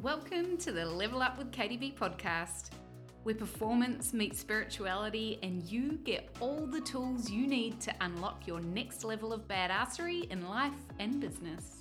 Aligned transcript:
Welcome 0.00 0.56
to 0.58 0.72
the 0.72 0.86
Level 0.86 1.22
Up 1.22 1.38
with 1.38 1.52
Katie 1.52 1.76
B 1.76 1.94
podcast, 1.98 2.70
where 3.22 3.34
performance 3.34 4.12
meets 4.12 4.38
spirituality 4.38 5.38
and 5.42 5.62
you 5.64 5.98
get 6.04 6.28
all 6.40 6.66
the 6.66 6.80
tools 6.80 7.30
you 7.30 7.46
need 7.46 7.80
to 7.80 7.92
unlock 8.00 8.46
your 8.46 8.60
next 8.60 9.04
level 9.04 9.32
of 9.32 9.46
badassery 9.48 10.30
in 10.30 10.48
life 10.48 10.72
and 10.98 11.20
business. 11.20 11.78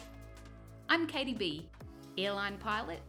I'm 0.90 1.08
Katie 1.08 1.34
B, 1.34 1.70
airline 2.18 2.58
pilot, 2.58 3.04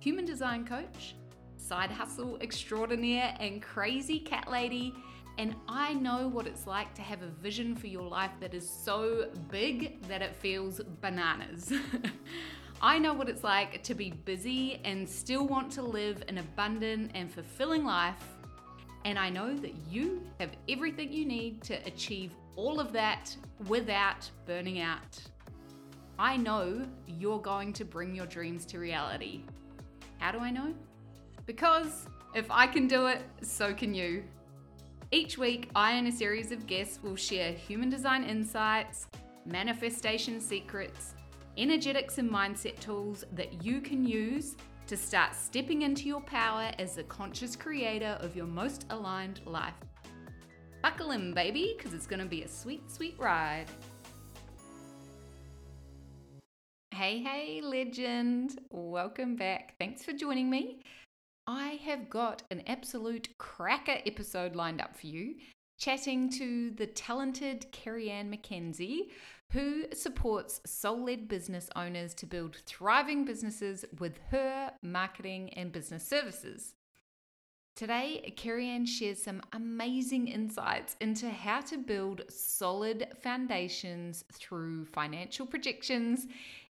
human 0.00 0.24
design 0.24 0.66
coach, 0.66 1.14
side 1.56 1.90
hustle 1.90 2.38
extraordinaire, 2.40 3.34
and 3.40 3.62
crazy 3.62 4.20
cat 4.20 4.50
lady. 4.50 4.94
And 5.38 5.54
I 5.68 5.94
know 5.94 6.26
what 6.26 6.48
it's 6.48 6.66
like 6.66 6.92
to 6.94 7.02
have 7.02 7.22
a 7.22 7.28
vision 7.28 7.76
for 7.76 7.86
your 7.86 8.02
life 8.02 8.32
that 8.40 8.54
is 8.54 8.68
so 8.68 9.28
big 9.52 10.02
that 10.08 10.20
it 10.20 10.34
feels 10.34 10.80
bananas. 11.00 11.72
I 12.82 12.98
know 12.98 13.12
what 13.14 13.28
it's 13.28 13.44
like 13.44 13.84
to 13.84 13.94
be 13.94 14.10
busy 14.10 14.80
and 14.84 15.08
still 15.08 15.46
want 15.46 15.70
to 15.72 15.82
live 15.82 16.24
an 16.26 16.38
abundant 16.38 17.12
and 17.14 17.32
fulfilling 17.32 17.84
life. 17.84 18.20
And 19.04 19.16
I 19.16 19.30
know 19.30 19.54
that 19.54 19.74
you 19.88 20.22
have 20.40 20.50
everything 20.68 21.12
you 21.12 21.24
need 21.24 21.62
to 21.62 21.74
achieve 21.86 22.32
all 22.56 22.80
of 22.80 22.92
that 22.94 23.34
without 23.68 24.28
burning 24.44 24.80
out. 24.80 25.20
I 26.18 26.36
know 26.36 26.84
you're 27.06 27.38
going 27.38 27.72
to 27.74 27.84
bring 27.84 28.12
your 28.12 28.26
dreams 28.26 28.66
to 28.66 28.80
reality. 28.80 29.42
How 30.18 30.32
do 30.32 30.40
I 30.40 30.50
know? 30.50 30.74
Because 31.46 32.06
if 32.34 32.50
I 32.50 32.66
can 32.66 32.88
do 32.88 33.06
it, 33.06 33.22
so 33.42 33.72
can 33.72 33.94
you. 33.94 34.24
Each 35.10 35.38
week, 35.38 35.70
I 35.74 35.92
and 35.92 36.06
a 36.06 36.12
series 36.12 36.52
of 36.52 36.66
guests 36.66 37.02
will 37.02 37.16
share 37.16 37.52
human 37.52 37.88
design 37.88 38.24
insights, 38.24 39.06
manifestation 39.46 40.38
secrets, 40.38 41.14
energetics 41.56 42.18
and 42.18 42.30
mindset 42.30 42.78
tools 42.78 43.24
that 43.32 43.64
you 43.64 43.80
can 43.80 44.04
use 44.04 44.54
to 44.86 44.98
start 44.98 45.34
stepping 45.34 45.80
into 45.80 46.04
your 46.04 46.20
power 46.20 46.72
as 46.78 46.94
the 46.94 47.04
conscious 47.04 47.56
creator 47.56 48.18
of 48.20 48.36
your 48.36 48.44
most 48.44 48.84
aligned 48.90 49.40
life. 49.46 49.72
Buckle 50.82 51.12
in, 51.12 51.32
baby, 51.32 51.74
because 51.78 51.94
it's 51.94 52.06
going 52.06 52.20
to 52.20 52.26
be 52.26 52.42
a 52.42 52.48
sweet, 52.48 52.90
sweet 52.90 53.14
ride. 53.18 53.64
Hey, 56.90 57.22
hey, 57.22 57.62
legend. 57.62 58.58
Welcome 58.68 59.36
back. 59.36 59.74
Thanks 59.78 60.04
for 60.04 60.12
joining 60.12 60.50
me. 60.50 60.80
I 61.50 61.80
have 61.86 62.10
got 62.10 62.42
an 62.50 62.62
absolute 62.66 63.30
cracker 63.38 63.96
episode 64.04 64.54
lined 64.54 64.82
up 64.82 64.94
for 64.94 65.06
you, 65.06 65.36
chatting 65.78 66.28
to 66.32 66.72
the 66.72 66.86
talented 66.86 67.72
Keriann 67.72 68.28
McKenzie, 68.28 69.08
who 69.52 69.86
supports 69.94 70.60
soul 70.66 71.06
led 71.06 71.26
business 71.26 71.70
owners 71.74 72.12
to 72.16 72.26
build 72.26 72.56
thriving 72.66 73.24
businesses 73.24 73.86
with 73.98 74.18
her 74.30 74.72
marketing 74.82 75.48
and 75.54 75.72
business 75.72 76.06
services. 76.06 76.74
Today, 77.74 78.34
Keriann 78.36 78.86
shares 78.86 79.22
some 79.22 79.40
amazing 79.54 80.28
insights 80.28 80.96
into 81.00 81.30
how 81.30 81.62
to 81.62 81.78
build 81.78 82.24
solid 82.28 83.06
foundations 83.22 84.22
through 84.34 84.84
financial 84.84 85.46
projections, 85.46 86.26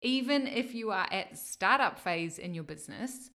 even 0.01 0.47
if 0.47 0.75
you 0.75 0.91
are 0.93 1.09
at 1.13 1.37
startup 1.37 1.99
phase 1.99 2.39
in 2.39 2.55
your 2.55 2.65
business, 2.65 3.29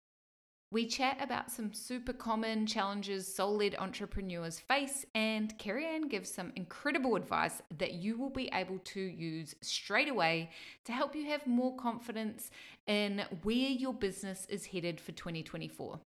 we 0.72 0.86
chat 0.86 1.19
about 1.20 1.50
some 1.50 1.72
super 1.72 2.12
common 2.12 2.67
challenges 2.67 3.33
soul 3.33 3.56
led 3.59 3.77
entrepreneurs 3.77 4.59
face, 4.59 5.06
and 5.14 5.56
Keriann 5.58 6.11
gives 6.11 6.33
some 6.33 6.53
incredible 6.56 7.14
advice 7.14 7.62
that 7.78 7.95
you 7.95 8.19
will 8.19 8.31
be 8.31 8.50
able 8.53 8.78
to 8.78 9.00
use 9.00 9.55
straight 9.61 10.08
away 10.08 10.50
to 10.84 10.92
help 10.92 11.14
you 11.14 11.27
have 11.27 11.47
more 11.47 11.77
confidence 11.77 12.50
in 12.89 13.23
where 13.42 13.55
your 13.55 13.95
business 13.95 14.45
is 14.48 14.67
headed 14.67 15.01
for 15.01 15.13
2024. 15.13 16.01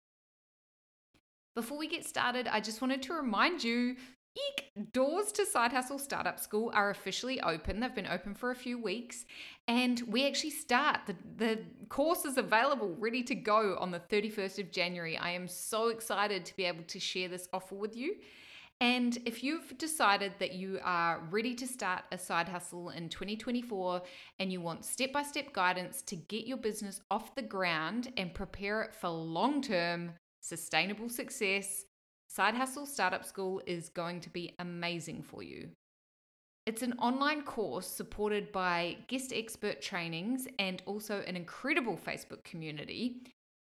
Before 1.57 1.79
we 1.79 1.89
get 1.89 2.07
started, 2.07 2.47
I 2.47 2.61
just 2.61 2.83
wanted 2.83 3.03
to 3.03 3.15
remind 3.15 3.65
you 3.65 3.97
Eek! 4.37 4.93
Doors 4.93 5.33
to 5.33 5.45
Side 5.45 5.73
Hustle 5.73 5.99
Startup 5.99 6.39
School 6.39 6.71
are 6.75 6.91
officially 6.91 7.41
open. 7.41 7.81
They've 7.81 7.95
been 7.95 8.07
open 8.07 8.35
for 8.35 8.51
a 8.51 8.57
few 8.57 8.81
weeks, 8.81 9.25
and 9.67 10.01
we 10.07 10.27
actually 10.27 10.51
start. 10.51 11.01
The, 11.07 11.17
the 11.37 11.59
course 11.89 12.25
is 12.25 12.39
available, 12.39 12.95
ready 12.99 13.23
to 13.25 13.35
go 13.35 13.77
on 13.79 13.91
the 13.91 14.01
31st 14.01 14.59
of 14.61 14.71
January. 14.71 15.17
I 15.17 15.31
am 15.31 15.49
so 15.49 15.89
excited 15.89 16.45
to 16.47 16.57
be 16.57 16.65
able 16.65 16.85
to 16.85 17.01
share 17.01 17.29
this 17.29 17.49
offer 17.53 17.75
with 17.75 17.97
you. 17.97 18.17
And 18.81 19.19
if 19.27 19.45
you've 19.45 19.77
decided 19.77 20.33
that 20.39 20.55
you 20.55 20.79
are 20.83 21.21
ready 21.31 21.55
to 21.57 21.67
start 21.67 22.05
a 22.13 22.17
side 22.17 22.49
hustle 22.49 22.89
in 22.91 23.11
2024 23.11 24.01
and 24.39 24.51
you 24.51 24.63
want 24.63 24.87
step 24.87 25.13
by 25.13 25.23
step 25.23 25.53
guidance 25.53 26.01
to 26.03 26.17
get 26.17 26.47
your 26.47 26.57
business 26.57 27.03
off 27.11 27.35
the 27.35 27.43
ground 27.43 28.11
and 28.17 28.33
prepare 28.33 28.81
it 28.81 28.95
for 28.95 29.09
long 29.09 29.61
term 29.61 30.13
sustainable 30.41 31.11
success, 31.11 31.85
Side 32.33 32.55
Hustle 32.55 32.87
Startup 32.87 33.25
School 33.25 33.61
is 33.67 33.89
going 33.89 34.21
to 34.21 34.31
be 34.31 34.55
amazing 34.61 35.21
for 35.21 35.43
you. 35.43 35.71
It's 36.65 36.83
an 36.83 36.93
online 37.01 37.43
course 37.43 37.89
supported 37.89 38.53
by 38.53 38.99
guest 39.09 39.33
expert 39.35 39.83
trainings 39.83 40.47
and 40.61 40.81
also 40.87 41.25
an 41.27 41.35
incredible 41.35 41.97
Facebook 41.97 42.45
community. 42.45 43.25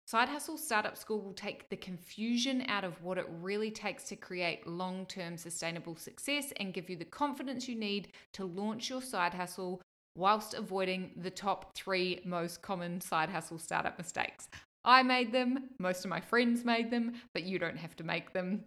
Side 0.07 0.29
Hustle 0.29 0.57
Startup 0.57 0.97
School 0.97 1.21
will 1.21 1.35
take 1.35 1.69
the 1.69 1.77
confusion 1.77 2.63
out 2.67 2.83
of 2.83 2.99
what 3.03 3.19
it 3.19 3.29
really 3.29 3.69
takes 3.69 4.05
to 4.05 4.15
create 4.15 4.65
long 4.65 5.05
term 5.05 5.37
sustainable 5.37 5.95
success 5.95 6.51
and 6.59 6.73
give 6.73 6.89
you 6.89 6.95
the 6.95 7.05
confidence 7.05 7.69
you 7.69 7.75
need 7.75 8.07
to 8.33 8.43
launch 8.43 8.89
your 8.89 9.03
side 9.03 9.35
hustle 9.35 9.83
whilst 10.15 10.55
avoiding 10.55 11.11
the 11.15 11.29
top 11.29 11.75
three 11.75 12.21
most 12.25 12.63
common 12.63 13.01
side 13.01 13.29
hustle 13.29 13.59
startup 13.59 13.99
mistakes. 13.99 14.49
I 14.85 15.03
made 15.03 15.31
them, 15.31 15.69
most 15.79 16.05
of 16.05 16.09
my 16.09 16.21
friends 16.21 16.63
made 16.63 16.91
them, 16.91 17.13
but 17.33 17.43
you 17.43 17.59
don't 17.59 17.77
have 17.77 17.95
to 17.97 18.03
make 18.03 18.33
them. 18.33 18.63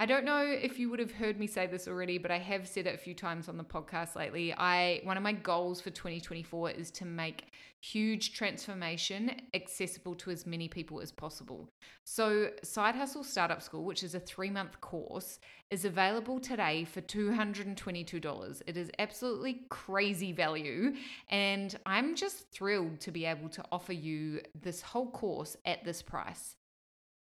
I 0.00 0.06
don't 0.06 0.24
know 0.24 0.42
if 0.46 0.78
you 0.78 0.88
would 0.88 0.98
have 0.98 1.12
heard 1.12 1.38
me 1.38 1.46
say 1.46 1.66
this 1.66 1.86
already, 1.86 2.16
but 2.16 2.30
I 2.30 2.38
have 2.38 2.66
said 2.66 2.86
it 2.86 2.94
a 2.94 2.98
few 2.98 3.12
times 3.12 3.50
on 3.50 3.58
the 3.58 3.64
podcast 3.64 4.16
lately. 4.16 4.50
I 4.54 5.02
one 5.04 5.18
of 5.18 5.22
my 5.22 5.32
goals 5.34 5.82
for 5.82 5.90
2024 5.90 6.70
is 6.70 6.90
to 6.92 7.04
make 7.04 7.52
huge 7.80 8.32
transformation 8.32 9.30
accessible 9.52 10.14
to 10.14 10.30
as 10.30 10.46
many 10.46 10.68
people 10.68 11.02
as 11.02 11.12
possible. 11.12 11.68
So, 12.04 12.48
Side 12.62 12.94
Hustle 12.94 13.22
Startup 13.22 13.60
School, 13.60 13.84
which 13.84 14.02
is 14.02 14.14
a 14.14 14.20
3-month 14.20 14.80
course, 14.80 15.38
is 15.70 15.84
available 15.84 16.40
today 16.40 16.84
for 16.84 17.02
$222. 17.02 18.62
It 18.66 18.78
is 18.78 18.90
absolutely 18.98 19.64
crazy 19.68 20.32
value, 20.32 20.94
and 21.28 21.78
I'm 21.84 22.14
just 22.14 22.50
thrilled 22.50 23.00
to 23.00 23.10
be 23.10 23.26
able 23.26 23.50
to 23.50 23.62
offer 23.70 23.92
you 23.92 24.40
this 24.62 24.80
whole 24.80 25.10
course 25.10 25.58
at 25.66 25.84
this 25.84 26.00
price. 26.00 26.56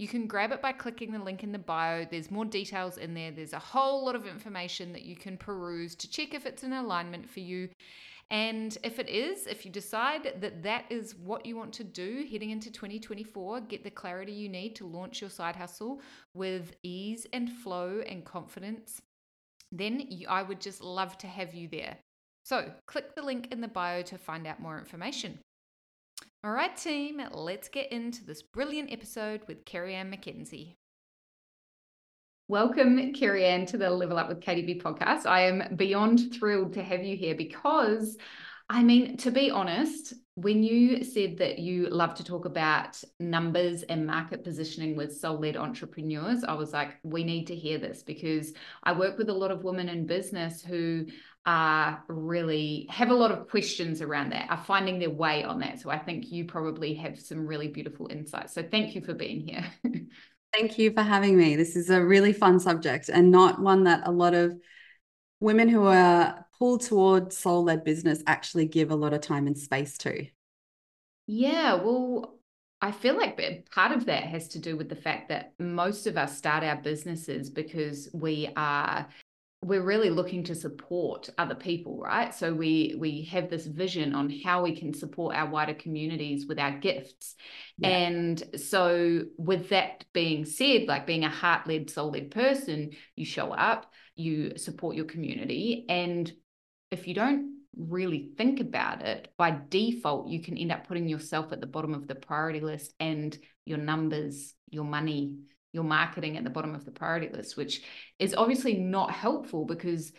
You 0.00 0.08
can 0.08 0.26
grab 0.26 0.50
it 0.50 0.62
by 0.62 0.72
clicking 0.72 1.12
the 1.12 1.18
link 1.18 1.44
in 1.44 1.52
the 1.52 1.58
bio. 1.58 2.06
There's 2.06 2.30
more 2.30 2.46
details 2.46 2.96
in 2.96 3.12
there. 3.12 3.30
There's 3.30 3.52
a 3.52 3.58
whole 3.58 4.02
lot 4.02 4.14
of 4.16 4.26
information 4.26 4.94
that 4.94 5.02
you 5.02 5.14
can 5.14 5.36
peruse 5.36 5.94
to 5.96 6.08
check 6.08 6.32
if 6.32 6.46
it's 6.46 6.62
in 6.62 6.72
alignment 6.72 7.28
for 7.28 7.40
you. 7.40 7.68
And 8.30 8.78
if 8.82 8.98
it 8.98 9.10
is, 9.10 9.46
if 9.46 9.66
you 9.66 9.70
decide 9.70 10.40
that 10.40 10.62
that 10.62 10.86
is 10.88 11.16
what 11.16 11.44
you 11.44 11.54
want 11.54 11.74
to 11.74 11.84
do 11.84 12.24
heading 12.32 12.48
into 12.48 12.70
2024, 12.70 13.60
get 13.60 13.84
the 13.84 13.90
clarity 13.90 14.32
you 14.32 14.48
need 14.48 14.74
to 14.76 14.86
launch 14.86 15.20
your 15.20 15.28
side 15.28 15.54
hustle 15.54 16.00
with 16.32 16.76
ease 16.82 17.26
and 17.34 17.52
flow 17.52 18.00
and 18.08 18.24
confidence, 18.24 19.02
then 19.70 20.08
I 20.30 20.42
would 20.42 20.62
just 20.62 20.80
love 20.80 21.18
to 21.18 21.26
have 21.26 21.52
you 21.52 21.68
there. 21.68 21.98
So 22.46 22.72
click 22.86 23.14
the 23.14 23.22
link 23.22 23.48
in 23.52 23.60
the 23.60 23.68
bio 23.68 24.00
to 24.04 24.16
find 24.16 24.46
out 24.46 24.60
more 24.60 24.78
information. 24.78 25.40
All 26.42 26.52
right, 26.52 26.74
team, 26.74 27.20
let's 27.32 27.68
get 27.68 27.92
into 27.92 28.24
this 28.24 28.40
brilliant 28.40 28.90
episode 28.90 29.42
with 29.46 29.66
Keriann 29.66 30.10
McKenzie. 30.10 30.76
Welcome, 32.48 33.12
Keriann, 33.12 33.66
to 33.66 33.76
the 33.76 33.90
Level 33.90 34.16
Up 34.16 34.30
with 34.30 34.40
Katie 34.40 34.64
B 34.64 34.80
podcast. 34.80 35.26
I 35.26 35.42
am 35.42 35.76
beyond 35.76 36.32
thrilled 36.32 36.72
to 36.72 36.82
have 36.82 37.04
you 37.04 37.14
here 37.14 37.34
because, 37.34 38.16
I 38.70 38.82
mean, 38.82 39.18
to 39.18 39.30
be 39.30 39.50
honest, 39.50 40.14
when 40.36 40.62
you 40.62 41.04
said 41.04 41.36
that 41.36 41.58
you 41.58 41.88
love 41.90 42.14
to 42.14 42.24
talk 42.24 42.46
about 42.46 42.98
numbers 43.18 43.82
and 43.82 44.06
market 44.06 44.42
positioning 44.42 44.96
with 44.96 45.14
soul 45.14 45.38
led 45.38 45.58
entrepreneurs, 45.58 46.42
I 46.42 46.54
was 46.54 46.72
like, 46.72 46.96
we 47.02 47.22
need 47.22 47.48
to 47.48 47.54
hear 47.54 47.76
this 47.76 48.02
because 48.02 48.54
I 48.82 48.94
work 48.94 49.18
with 49.18 49.28
a 49.28 49.34
lot 49.34 49.50
of 49.50 49.62
women 49.62 49.90
in 49.90 50.06
business 50.06 50.62
who 50.62 51.04
are 51.46 52.02
really 52.08 52.86
have 52.90 53.10
a 53.10 53.14
lot 53.14 53.30
of 53.30 53.48
questions 53.48 54.02
around 54.02 54.30
that, 54.32 54.50
are 54.50 54.62
finding 54.64 54.98
their 54.98 55.10
way 55.10 55.42
on 55.42 55.60
that. 55.60 55.80
So 55.80 55.90
I 55.90 55.98
think 55.98 56.30
you 56.30 56.44
probably 56.44 56.94
have 56.94 57.18
some 57.18 57.46
really 57.46 57.68
beautiful 57.68 58.08
insights. 58.10 58.54
So 58.54 58.62
thank 58.62 58.94
you 58.94 59.00
for 59.00 59.14
being 59.14 59.40
here. 59.40 59.64
Thank 60.52 60.78
you 60.78 60.92
for 60.92 61.02
having 61.02 61.38
me. 61.38 61.54
This 61.54 61.76
is 61.76 61.90
a 61.90 62.04
really 62.04 62.32
fun 62.32 62.58
subject 62.58 63.08
and 63.08 63.30
not 63.30 63.60
one 63.60 63.84
that 63.84 64.02
a 64.04 64.10
lot 64.10 64.34
of 64.34 64.58
women 65.38 65.68
who 65.68 65.84
are 65.84 66.44
pulled 66.58 66.82
toward 66.82 67.32
soul 67.32 67.62
led 67.62 67.84
business 67.84 68.20
actually 68.26 68.66
give 68.66 68.90
a 68.90 68.96
lot 68.96 69.12
of 69.12 69.20
time 69.20 69.46
and 69.46 69.56
space 69.56 69.96
to. 69.98 70.26
Yeah, 71.28 71.74
well, 71.74 72.40
I 72.82 72.90
feel 72.90 73.16
like 73.16 73.40
part 73.70 73.92
of 73.92 74.06
that 74.06 74.24
has 74.24 74.48
to 74.48 74.58
do 74.58 74.76
with 74.76 74.88
the 74.88 74.96
fact 74.96 75.28
that 75.28 75.52
most 75.60 76.08
of 76.08 76.16
us 76.16 76.36
start 76.36 76.64
our 76.64 76.76
businesses 76.76 77.48
because 77.48 78.08
we 78.12 78.50
are 78.56 79.06
we're 79.62 79.82
really 79.82 80.08
looking 80.08 80.42
to 80.44 80.54
support 80.54 81.28
other 81.36 81.54
people 81.54 82.00
right? 82.00 82.34
So 82.34 82.54
we 82.54 82.94
we 82.98 83.24
have 83.30 83.50
this 83.50 83.66
vision 83.66 84.14
on 84.14 84.30
how 84.42 84.62
we 84.62 84.74
can 84.74 84.94
support 84.94 85.36
our 85.36 85.48
wider 85.48 85.74
communities 85.74 86.46
with 86.48 86.58
our 86.58 86.78
gifts. 86.78 87.34
Yeah. 87.78 87.88
and 87.88 88.42
so 88.56 89.24
with 89.36 89.68
that 89.70 90.04
being 90.12 90.44
said 90.44 90.86
like 90.88 91.06
being 91.06 91.24
a 91.24 91.30
heart-led 91.30 91.90
soul-led 91.90 92.30
person 92.30 92.90
you 93.16 93.24
show 93.24 93.52
up 93.52 93.92
you 94.16 94.56
support 94.56 94.96
your 94.96 95.06
community. 95.06 95.84
And 95.88 96.30
if 96.90 97.06
you 97.06 97.14
don't 97.14 97.60
really 97.76 98.30
think 98.36 98.60
about 98.60 99.02
it 99.02 99.28
by 99.36 99.56
default 99.68 100.28
you 100.28 100.42
can 100.42 100.56
end 100.56 100.72
up 100.72 100.86
putting 100.88 101.08
yourself 101.08 101.52
at 101.52 101.60
the 101.60 101.66
bottom 101.66 101.94
of 101.94 102.08
the 102.08 102.14
priority 102.14 102.60
list 102.60 102.94
and 102.98 103.36
your 103.64 103.78
numbers 103.78 104.54
your 104.68 104.84
money 104.84 105.36
your 105.72 105.84
marketing 105.84 106.36
at 106.36 106.44
the 106.44 106.50
bottom 106.50 106.74
of 106.74 106.84
the 106.84 106.90
priority 106.90 107.28
list, 107.28 107.56
which 107.56 107.82
is 108.18 108.34
obviously 108.34 108.74
not 108.74 109.10
helpful 109.10 109.64
because 109.64 110.12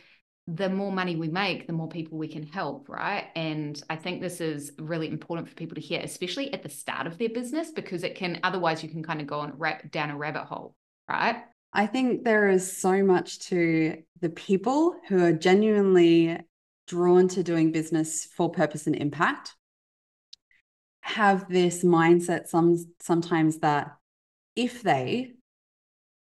the 0.47 0.69
more 0.69 0.91
money 0.91 1.15
we 1.15 1.27
make, 1.27 1.67
the 1.67 1.73
more 1.73 1.87
people 1.87 2.17
we 2.17 2.27
can 2.27 2.43
help, 2.43 2.89
right? 2.89 3.27
And 3.35 3.81
I 3.89 3.95
think 3.95 4.21
this 4.21 4.41
is 4.41 4.71
really 4.79 5.07
important 5.07 5.47
for 5.47 5.55
people 5.55 5.75
to 5.75 5.81
hear, 5.81 6.01
especially 6.01 6.53
at 6.53 6.63
the 6.63 6.69
start 6.69 7.07
of 7.07 7.17
their 7.17 7.29
business, 7.29 7.71
because 7.71 8.03
it 8.03 8.15
can 8.15 8.39
otherwise 8.43 8.81
you 8.81 8.89
can 8.89 9.03
kind 9.03 9.21
of 9.21 9.27
go 9.27 9.39
on 9.39 9.53
rap, 9.57 9.91
down 9.91 10.09
a 10.09 10.17
rabbit 10.17 10.45
hole, 10.45 10.75
right? 11.07 11.43
I 11.73 11.85
think 11.85 12.23
there 12.23 12.49
is 12.49 12.77
so 12.77 13.03
much 13.03 13.39
to 13.49 14.01
the 14.19 14.29
people 14.29 14.95
who 15.07 15.23
are 15.23 15.31
genuinely 15.31 16.39
drawn 16.87 17.27
to 17.29 17.43
doing 17.43 17.71
business 17.71 18.25
for 18.25 18.49
purpose 18.49 18.87
and 18.87 18.95
impact 18.95 19.55
have 21.01 21.49
this 21.49 21.83
mindset 21.83 22.47
some 22.47 22.77
sometimes 22.99 23.59
that 23.59 23.95
if 24.55 24.83
they 24.83 25.31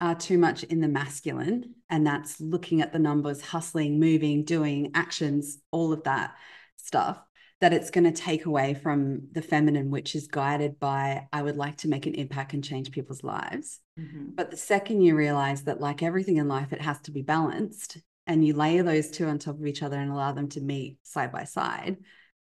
are 0.00 0.14
too 0.14 0.38
much 0.38 0.62
in 0.64 0.80
the 0.80 0.88
masculine, 0.88 1.74
and 1.90 2.06
that's 2.06 2.40
looking 2.40 2.80
at 2.80 2.92
the 2.92 2.98
numbers, 2.98 3.40
hustling, 3.40 3.98
moving, 3.98 4.44
doing 4.44 4.92
actions, 4.94 5.58
all 5.70 5.92
of 5.92 6.04
that 6.04 6.34
stuff, 6.76 7.18
that 7.60 7.72
it's 7.72 7.90
going 7.90 8.04
to 8.04 8.12
take 8.12 8.46
away 8.46 8.74
from 8.74 9.28
the 9.32 9.42
feminine, 9.42 9.90
which 9.90 10.14
is 10.14 10.28
guided 10.28 10.78
by, 10.78 11.26
I 11.32 11.42
would 11.42 11.56
like 11.56 11.78
to 11.78 11.88
make 11.88 12.06
an 12.06 12.14
impact 12.14 12.54
and 12.54 12.62
change 12.62 12.92
people's 12.92 13.24
lives. 13.24 13.80
Mm-hmm. 13.98 14.30
But 14.36 14.52
the 14.52 14.56
second 14.56 15.02
you 15.02 15.16
realize 15.16 15.64
that, 15.64 15.80
like 15.80 16.02
everything 16.02 16.36
in 16.36 16.46
life, 16.46 16.72
it 16.72 16.80
has 16.80 17.00
to 17.02 17.10
be 17.10 17.22
balanced, 17.22 17.98
and 18.28 18.46
you 18.46 18.54
layer 18.54 18.84
those 18.84 19.10
two 19.10 19.26
on 19.26 19.38
top 19.38 19.58
of 19.58 19.66
each 19.66 19.82
other 19.82 19.96
and 19.96 20.12
allow 20.12 20.32
them 20.32 20.48
to 20.50 20.60
meet 20.60 20.98
side 21.02 21.32
by 21.32 21.44
side, 21.44 21.96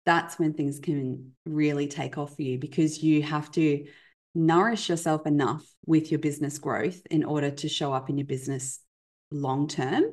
that's 0.05 0.39
when 0.39 0.53
things 0.53 0.79
can 0.79 1.33
really 1.45 1.87
take 1.87 2.17
off 2.17 2.35
for 2.35 2.43
you 2.43 2.57
because 2.57 3.03
you 3.03 3.21
have 3.23 3.51
to 3.51 3.85
nourish 4.35 4.89
yourself 4.89 5.25
enough 5.25 5.65
with 5.85 6.11
your 6.11 6.19
business 6.19 6.57
growth 6.57 7.01
in 7.09 7.23
order 7.23 7.49
to 7.49 7.69
show 7.69 7.93
up 7.93 8.09
in 8.09 8.17
your 8.17 8.27
business 8.27 8.79
long 9.31 9.67
term 9.67 10.03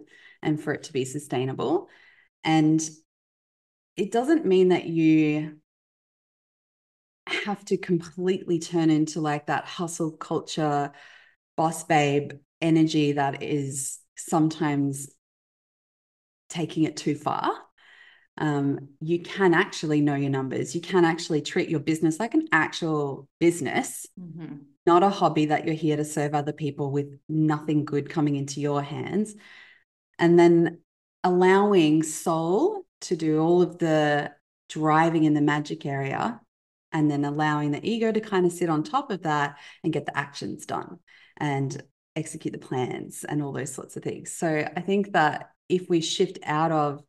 and 0.43 0.61
for 0.61 0.73
it 0.73 0.85
to 0.85 0.93
be 0.93 1.05
sustainable. 1.05 1.89
And 2.45 2.81
it 3.97 4.13
doesn't 4.13 4.47
mean 4.47 4.69
that 4.69 4.87
you 4.87 5.59
have 7.27 7.65
to 7.67 7.77
completely 7.77 8.59
turn 8.59 8.91
into 8.91 9.21
like 9.21 9.47
that 9.47 9.65
hustle 9.65 10.13
culture, 10.13 10.93
boss 11.57 11.85
babe 11.85 12.33
energy 12.61 13.13
that 13.13 13.43
is 13.43 13.99
sometimes 14.17 15.09
taking 16.49 16.85
it 16.85 16.97
too 16.97 17.15
far 17.15 17.51
um, 18.39 18.89
you 19.01 19.21
can 19.21 19.55
actually 19.55 20.01
know 20.01 20.15
your 20.15 20.31
numbers. 20.31 20.75
You 20.75 20.81
can 20.81 21.05
actually 21.05 21.43
treat 21.43 21.69
your 21.69 21.81
business 21.81 22.19
like 22.19 22.35
an 22.35 22.49
actual 22.53 23.29
business, 23.39 24.07
mm-hmm. 24.19 24.57
not 24.87 25.03
a 25.03 25.11
hobby 25.11 25.47
that 25.47 25.67
you're 25.67 25.75
here 25.75 25.97
to 25.97 26.05
serve 26.05 26.35
other 26.35 26.53
people 26.53 26.91
with 26.91 27.19
nothing 27.29 27.85
good 27.85 28.09
coming 28.09 28.37
into 28.37 28.61
your 28.61 28.83
hands. 28.83 29.35
And 30.19 30.39
then 30.39 30.79
allowing 31.25 32.03
soul 32.03 32.85
to 33.03 33.17
do 33.17 33.41
all 33.41 33.63
of 33.63 33.79
the 33.79 34.33
driving 34.69 35.25
in 35.25 35.35
the 35.35 35.41
magic 35.41 35.85
area 35.85 36.41
and 36.93 37.11
then 37.11 37.25
allowing 37.25 37.71
the 37.71 37.87
ego 37.87 38.13
to 38.13 38.21
kind 38.21 38.47
of 38.47 38.53
sit 38.53 38.71
on 38.71 38.83
top 38.83 39.11
of 39.11 39.23
that 39.23 39.59
and 39.83 39.93
get 39.93 40.07
the 40.07 40.17
actions 40.17 40.67
done 40.67 40.99
and 41.37 41.83
execute 42.17 42.53
the 42.53 42.59
plans 42.59 43.25
and 43.25 43.43
all 43.43 43.53
those 43.53 43.73
sorts 43.73 43.97
of 43.97 44.03
things. 44.03 44.33
So 44.33 44.69
I 44.77 44.81
think 44.81 45.13
that 45.13 45.51
if 45.69 45.89
we 45.89 46.01
shift 46.01 46.39
out 46.45 46.71
of 46.71 47.03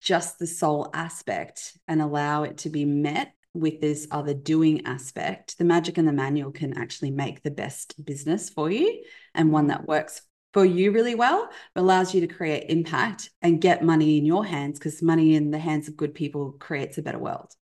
just 0.00 0.38
the 0.38 0.46
soul 0.46 0.90
aspect 0.94 1.76
and 1.88 2.00
allow 2.00 2.42
it 2.44 2.58
to 2.58 2.70
be 2.70 2.84
met 2.84 3.32
with 3.54 3.80
this 3.80 4.06
other 4.10 4.34
doing 4.34 4.86
aspect, 4.86 5.58
the 5.58 5.64
magic 5.64 5.98
and 5.98 6.06
the 6.06 6.12
manual 6.12 6.52
can 6.52 6.76
actually 6.78 7.10
make 7.10 7.42
the 7.42 7.50
best 7.50 8.02
business 8.04 8.48
for 8.48 8.70
you 8.70 9.02
and 9.34 9.52
one 9.52 9.68
that 9.68 9.88
works 9.88 10.22
for 10.52 10.64
you 10.64 10.92
really 10.92 11.14
well, 11.14 11.48
allows 11.76 12.14
you 12.14 12.20
to 12.20 12.26
create 12.26 12.70
impact 12.70 13.30
and 13.42 13.60
get 13.60 13.84
money 13.84 14.18
in 14.18 14.24
your 14.24 14.44
hands 14.44 14.78
because 14.78 15.02
money 15.02 15.34
in 15.34 15.50
the 15.50 15.58
hands 15.58 15.88
of 15.88 15.96
good 15.96 16.14
people 16.14 16.52
creates 16.58 16.98
a 16.98 17.02
better 17.02 17.18
world. 17.18 17.52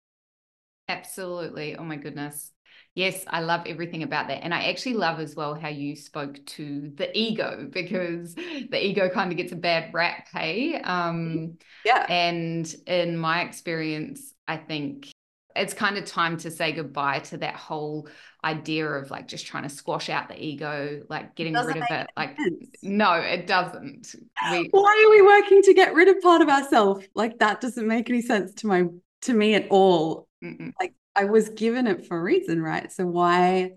Absolutely. 0.89 1.77
Oh 1.77 1.85
my 1.85 1.97
goodness. 1.97 2.51
Yes, 2.99 3.25
I 3.29 3.43
love 3.43 3.63
everything 3.65 4.03
about 4.03 4.27
that. 4.27 4.43
And 4.43 4.53
I 4.53 4.71
actually 4.71 4.95
love 4.95 5.21
as 5.21 5.37
well 5.37 5.55
how 5.55 5.69
you 5.69 5.95
spoke 5.95 6.45
to 6.45 6.91
the 6.97 7.17
ego 7.17 7.69
because 7.71 8.35
the 8.35 8.85
ego 8.85 9.09
kind 9.09 9.31
of 9.31 9.37
gets 9.37 9.53
a 9.53 9.57
bad 9.57 9.95
rap, 9.95 10.27
hey? 10.33 10.81
Um, 10.81 11.59
yeah. 11.85 12.07
And 12.09 12.75
in 12.89 13.17
my 13.17 13.43
experience, 13.43 14.35
I 14.49 14.57
think 14.57 15.13
it's 15.55 15.75
kind 15.75 15.97
of 15.97 16.07
time 16.07 16.39
to 16.39 16.51
say 16.51 16.73
goodbye 16.73 17.21
to 17.21 17.37
that 17.37 17.55
whole 17.55 18.09
idea 18.43 18.89
of 18.89 19.13
like 19.13 19.29
just 19.29 19.47
trying 19.47 19.63
to 19.63 19.69
squash 19.69 20.11
out 20.11 20.27
the 20.27 20.45
ego, 20.45 21.01
like 21.09 21.37
getting 21.37 21.55
rid 21.55 21.77
of 21.77 21.85
it. 21.89 22.11
Like, 22.17 22.37
sense. 22.37 22.67
no, 22.83 23.13
it 23.13 23.47
doesn't. 23.47 24.13
We, 24.51 24.69
Why 24.73 25.07
are 25.07 25.11
we 25.11 25.23
working 25.23 25.63
to 25.63 25.73
get 25.73 25.95
rid 25.95 26.09
of 26.09 26.21
part 26.21 26.43
of 26.43 26.49
ourselves? 26.49 27.07
Like, 27.15 27.39
that 27.39 27.61
doesn't 27.61 27.87
make 27.87 28.11
any 28.11 28.23
sense 28.23 28.55
to 28.55 28.67
my 28.67 28.87
to 29.23 29.35
me 29.35 29.55
at 29.55 29.69
all. 29.71 30.27
Mm-mm. 30.43 30.73
Like 30.81 30.95
I 31.19 31.25
was 31.25 31.49
given 31.49 31.87
it 31.89 32.07
for 32.07 32.17
a 32.17 32.23
reason, 32.23 32.63
right? 32.63 32.93
So 32.93 33.05
why 33.05 33.73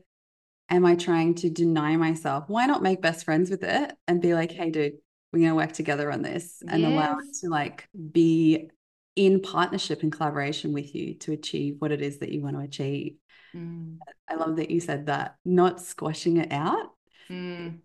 am 0.69 0.85
I 0.85 0.95
trying 0.95 1.35
to 1.35 1.49
deny 1.49 1.97
myself? 1.97 2.45
Why 2.47 2.67
not 2.67 2.83
make 2.83 3.01
best 3.01 3.25
friends 3.25 3.49
with 3.49 3.63
it 3.63 3.93
and 4.07 4.21
be 4.21 4.35
like, 4.35 4.51
hey, 4.51 4.69
dude, 4.69 4.93
we're 5.33 5.39
going 5.39 5.49
to 5.49 5.55
work 5.55 5.71
together 5.71 6.11
on 6.11 6.21
this 6.21 6.61
and 6.67 6.81
yes. 6.81 6.91
allow 6.91 7.17
it 7.17 7.35
to 7.41 7.49
like 7.49 7.88
be 8.11 8.69
in 9.15 9.41
partnership 9.41 10.03
and 10.03 10.11
collaboration 10.11 10.71
with 10.71 10.93
you 10.93 11.15
to 11.15 11.31
achieve 11.31 11.75
what 11.79 11.91
it 11.91 12.01
is 12.01 12.19
that 12.19 12.31
you 12.31 12.41
want 12.41 12.57
to 12.57 12.61
achieve. 12.61 13.15
Mm. 13.55 13.97
I 14.29 14.35
love 14.35 14.57
that 14.57 14.69
you 14.69 14.79
said 14.79 15.07
that, 15.07 15.35
not 15.44 15.81
squashing 15.81 16.37
it 16.37 16.51
out. 16.51 16.91
Mm. 17.29 17.79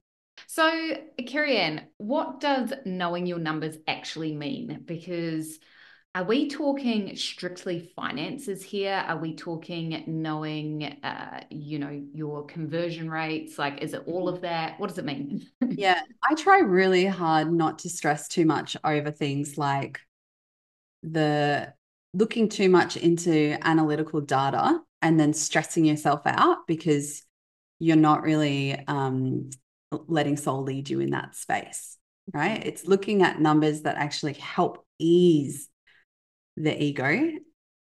So, 0.46 0.98
Kerry 1.26 1.80
what 1.96 2.40
does 2.40 2.74
knowing 2.84 3.26
your 3.26 3.38
numbers 3.38 3.76
actually 3.88 4.34
mean? 4.34 4.82
Because 4.84 5.58
are 6.16 6.24
we 6.24 6.48
talking 6.48 7.14
strictly 7.14 7.92
finances 7.94 8.62
here? 8.62 9.04
Are 9.06 9.18
we 9.18 9.34
talking 9.34 10.02
knowing, 10.06 10.84
uh, 11.02 11.42
you 11.50 11.78
know, 11.78 12.02
your 12.14 12.46
conversion 12.46 13.10
rates? 13.10 13.58
Like, 13.58 13.82
is 13.82 13.92
it 13.92 14.02
all 14.06 14.26
of 14.26 14.40
that? 14.40 14.80
What 14.80 14.88
does 14.88 14.96
it 14.96 15.04
mean? 15.04 15.46
yeah, 15.68 16.00
I 16.22 16.34
try 16.34 16.60
really 16.60 17.04
hard 17.04 17.52
not 17.52 17.80
to 17.80 17.90
stress 17.90 18.28
too 18.28 18.46
much 18.46 18.78
over 18.82 19.10
things 19.10 19.58
like 19.58 20.00
the 21.02 21.74
looking 22.14 22.48
too 22.48 22.70
much 22.70 22.96
into 22.96 23.58
analytical 23.60 24.22
data 24.22 24.80
and 25.02 25.20
then 25.20 25.34
stressing 25.34 25.84
yourself 25.84 26.22
out 26.24 26.66
because 26.66 27.24
you're 27.78 27.94
not 27.94 28.22
really 28.22 28.82
um, 28.88 29.50
letting 30.06 30.38
soul 30.38 30.62
lead 30.62 30.88
you 30.88 31.00
in 31.00 31.10
that 31.10 31.36
space, 31.36 31.98
right? 32.32 32.64
It's 32.64 32.86
looking 32.86 33.20
at 33.20 33.38
numbers 33.38 33.82
that 33.82 33.96
actually 33.96 34.32
help 34.32 34.82
ease 34.98 35.68
the 36.56 36.82
ego 36.82 37.32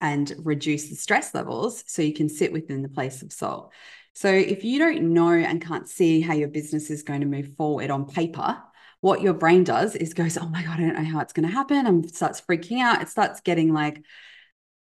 and 0.00 0.34
reduce 0.38 0.88
the 0.88 0.96
stress 0.96 1.34
levels 1.34 1.84
so 1.86 2.02
you 2.02 2.12
can 2.12 2.28
sit 2.28 2.52
within 2.52 2.82
the 2.82 2.88
place 2.88 3.22
of 3.22 3.32
soul. 3.32 3.72
So 4.12 4.28
if 4.28 4.62
you 4.62 4.78
don't 4.78 5.12
know 5.12 5.32
and 5.32 5.64
can't 5.64 5.88
see 5.88 6.20
how 6.20 6.34
your 6.34 6.48
business 6.48 6.90
is 6.90 7.02
going 7.02 7.20
to 7.20 7.26
move 7.26 7.56
forward 7.56 7.90
on 7.90 8.06
paper, 8.06 8.62
what 9.00 9.22
your 9.22 9.34
brain 9.34 9.64
does 9.64 9.96
is 9.96 10.14
goes, 10.14 10.38
oh 10.38 10.48
my 10.48 10.62
God, 10.62 10.78
I 10.78 10.82
don't 10.82 10.94
know 10.94 11.04
how 11.04 11.20
it's 11.20 11.32
going 11.32 11.48
to 11.48 11.52
happen. 11.52 11.86
And 11.86 12.14
starts 12.14 12.40
freaking 12.40 12.80
out. 12.80 13.02
It 13.02 13.08
starts 13.08 13.40
getting 13.40 13.72
like 13.72 14.04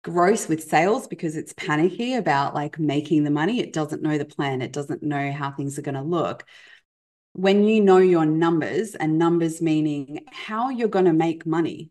gross 0.03 0.49
with 0.49 0.63
sales 0.63 1.07
because 1.07 1.37
it's 1.37 1.53
panicky 1.53 2.15
about 2.15 2.55
like 2.55 2.79
making 2.79 3.25
the 3.25 3.31
money. 3.31 3.61
It 3.61 3.73
doesn't 3.73 4.03
know 4.03 4.19
the 4.19 4.25
plan. 4.25 4.63
It 4.63 4.73
doesn't 4.73 5.03
know 5.03 5.33
how 5.33 5.53
things 5.53 5.79
are 5.79 5.83
going 5.83 5.95
to 5.95 6.03
look. 6.03 6.45
When 7.33 7.65
you 7.65 7.81
know 7.81 7.99
your 7.99 8.27
numbers 8.27 8.95
and 8.95 9.19
numbers 9.19 9.63
meaning 9.63 10.25
how 10.31 10.71
you're 10.71 10.89
going 10.89 11.05
to 11.05 11.13
make 11.13 11.47
money, 11.47 11.91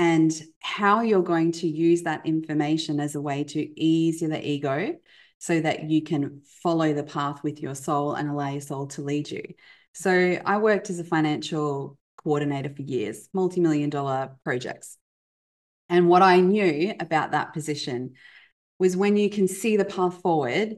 and 0.00 0.32
how 0.60 1.02
you're 1.02 1.22
going 1.22 1.52
to 1.52 1.68
use 1.68 2.04
that 2.04 2.24
information 2.24 3.00
as 3.00 3.14
a 3.14 3.20
way 3.20 3.44
to 3.44 3.80
ease 3.80 4.20
the 4.20 4.48
ego 4.48 4.94
so 5.36 5.60
that 5.60 5.90
you 5.90 6.02
can 6.02 6.40
follow 6.62 6.94
the 6.94 7.02
path 7.02 7.44
with 7.44 7.60
your 7.60 7.74
soul 7.74 8.14
and 8.14 8.30
allow 8.30 8.48
your 8.48 8.62
soul 8.62 8.86
to 8.86 9.02
lead 9.02 9.30
you. 9.30 9.42
So 9.92 10.40
I 10.42 10.56
worked 10.56 10.88
as 10.88 11.00
a 11.00 11.04
financial 11.04 11.98
coordinator 12.16 12.70
for 12.74 12.80
years, 12.80 13.28
multi-million 13.34 13.90
dollar 13.90 14.38
projects. 14.42 14.96
And 15.90 16.08
what 16.08 16.22
I 16.22 16.40
knew 16.40 16.94
about 16.98 17.32
that 17.32 17.52
position 17.52 18.14
was 18.78 18.96
when 18.96 19.18
you 19.18 19.28
can 19.28 19.48
see 19.48 19.76
the 19.76 19.84
path 19.84 20.22
forward, 20.22 20.76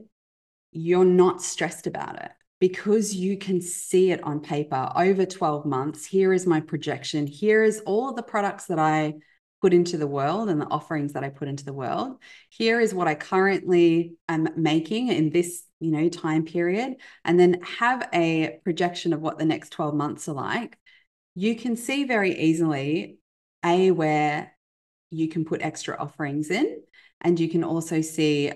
you're 0.73 1.05
not 1.05 1.41
stressed 1.41 1.87
about 1.87 2.21
it 2.21 2.31
because 2.63 3.13
you 3.13 3.37
can 3.37 3.59
see 3.59 4.11
it 4.11 4.23
on 4.23 4.39
paper 4.39 4.89
over 4.95 5.25
12 5.25 5.65
months. 5.65 6.05
Here 6.05 6.31
is 6.31 6.47
my 6.47 6.61
projection. 6.61 7.27
Here 7.27 7.61
is 7.61 7.81
all 7.85 8.07
of 8.07 8.15
the 8.15 8.23
products 8.23 8.67
that 8.67 8.79
I 8.79 9.15
put 9.61 9.73
into 9.73 9.97
the 9.97 10.07
world 10.07 10.47
and 10.47 10.61
the 10.61 10.67
offerings 10.67 11.11
that 11.11 11.25
I 11.25 11.29
put 11.29 11.49
into 11.49 11.65
the 11.65 11.73
world. 11.73 12.21
Here 12.49 12.79
is 12.79 12.93
what 12.93 13.09
I 13.09 13.15
currently 13.15 14.15
am 14.29 14.47
making 14.55 15.09
in 15.09 15.29
this, 15.29 15.65
you 15.81 15.91
know, 15.91 16.07
time 16.07 16.45
period 16.45 16.93
and 17.25 17.37
then 17.37 17.59
have 17.63 18.07
a 18.13 18.59
projection 18.63 19.11
of 19.11 19.19
what 19.19 19.37
the 19.37 19.43
next 19.43 19.71
12 19.71 19.93
months 19.93 20.29
are 20.29 20.33
like. 20.33 20.77
You 21.35 21.57
can 21.57 21.75
see 21.75 22.05
very 22.05 22.39
easily 22.39 23.17
a 23.65 23.91
where 23.91 24.53
you 25.09 25.27
can 25.27 25.43
put 25.43 25.61
extra 25.61 25.97
offerings 25.99 26.49
in 26.49 26.81
and 27.19 27.37
you 27.41 27.49
can 27.49 27.65
also 27.65 27.99
see 27.99 28.53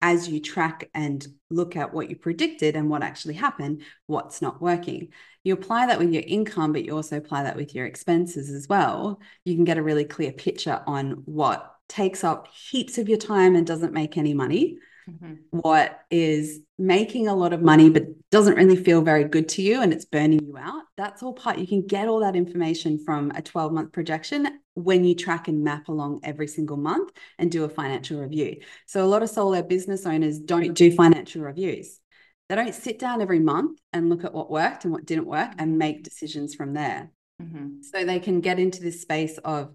as 0.00 0.28
you 0.28 0.40
track 0.40 0.88
and 0.94 1.26
look 1.50 1.76
at 1.76 1.92
what 1.92 2.08
you 2.08 2.16
predicted 2.16 2.76
and 2.76 2.88
what 2.88 3.02
actually 3.02 3.34
happened, 3.34 3.82
what's 4.06 4.40
not 4.40 4.62
working. 4.62 5.08
You 5.42 5.54
apply 5.54 5.86
that 5.86 5.98
with 5.98 6.12
your 6.12 6.22
income, 6.26 6.72
but 6.72 6.84
you 6.84 6.94
also 6.94 7.16
apply 7.16 7.44
that 7.44 7.56
with 7.56 7.74
your 7.74 7.86
expenses 7.86 8.50
as 8.50 8.68
well. 8.68 9.20
You 9.44 9.54
can 9.54 9.64
get 9.64 9.78
a 9.78 9.82
really 9.82 10.04
clear 10.04 10.32
picture 10.32 10.82
on 10.86 11.22
what 11.24 11.74
takes 11.88 12.22
up 12.22 12.48
heaps 12.48 12.98
of 12.98 13.08
your 13.08 13.18
time 13.18 13.56
and 13.56 13.66
doesn't 13.66 13.92
make 13.92 14.16
any 14.16 14.34
money 14.34 14.78
mm-hmm. 15.08 15.34
what 15.50 16.00
is 16.10 16.60
making 16.78 17.28
a 17.28 17.34
lot 17.34 17.52
of 17.52 17.62
money 17.62 17.90
but 17.90 18.04
doesn't 18.30 18.54
really 18.54 18.76
feel 18.76 19.02
very 19.02 19.24
good 19.24 19.48
to 19.48 19.62
you 19.62 19.82
and 19.82 19.92
it's 19.92 20.04
burning 20.04 20.40
you 20.44 20.56
out. 20.58 20.82
That's 20.96 21.22
all 21.22 21.32
part. 21.32 21.58
You 21.58 21.66
can 21.66 21.86
get 21.86 22.08
all 22.08 22.20
that 22.20 22.36
information 22.36 23.02
from 23.04 23.30
a 23.34 23.42
12 23.42 23.72
month 23.72 23.92
projection 23.92 24.60
when 24.74 25.04
you 25.04 25.14
track 25.14 25.48
and 25.48 25.64
map 25.64 25.88
along 25.88 26.20
every 26.22 26.46
single 26.46 26.76
month 26.76 27.10
and 27.38 27.50
do 27.50 27.64
a 27.64 27.68
financial 27.68 28.20
review. 28.20 28.60
So, 28.86 29.04
a 29.04 29.08
lot 29.08 29.22
of 29.22 29.30
solo 29.30 29.62
business 29.62 30.06
owners 30.06 30.38
don't 30.38 30.74
do 30.74 30.94
financial 30.94 31.42
reviews. 31.42 32.00
They 32.48 32.54
don't 32.54 32.74
sit 32.74 32.98
down 32.98 33.20
every 33.20 33.40
month 33.40 33.78
and 33.92 34.08
look 34.08 34.24
at 34.24 34.32
what 34.32 34.50
worked 34.50 34.84
and 34.84 34.92
what 34.92 35.04
didn't 35.04 35.26
work 35.26 35.52
and 35.58 35.78
make 35.78 36.02
decisions 36.02 36.54
from 36.54 36.74
there. 36.74 37.10
Mm-hmm. 37.42 37.82
So, 37.82 38.04
they 38.04 38.20
can 38.20 38.40
get 38.40 38.58
into 38.58 38.80
this 38.80 39.02
space 39.02 39.38
of 39.38 39.72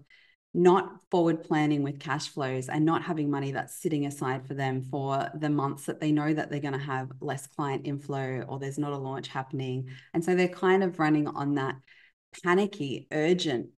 not 0.54 1.00
forward 1.10 1.42
planning 1.42 1.82
with 1.82 1.98
cash 1.98 2.28
flows 2.28 2.68
and 2.68 2.84
not 2.84 3.02
having 3.02 3.28
money 3.28 3.50
that's 3.50 3.74
sitting 3.74 4.06
aside 4.06 4.46
for 4.46 4.54
them 4.54 4.82
for 4.82 5.28
the 5.34 5.50
months 5.50 5.86
that 5.86 6.00
they 6.00 6.12
know 6.12 6.32
that 6.32 6.48
they're 6.48 6.60
going 6.60 6.72
to 6.72 6.78
have 6.78 7.10
less 7.20 7.48
client 7.48 7.82
inflow 7.84 8.44
or 8.48 8.60
there's 8.60 8.78
not 8.78 8.92
a 8.92 8.96
launch 8.96 9.26
happening. 9.26 9.88
And 10.14 10.24
so 10.24 10.36
they're 10.36 10.48
kind 10.48 10.84
of 10.84 11.00
running 11.00 11.26
on 11.26 11.56
that 11.56 11.74
panicky, 12.42 13.08
urgent, 13.10 13.70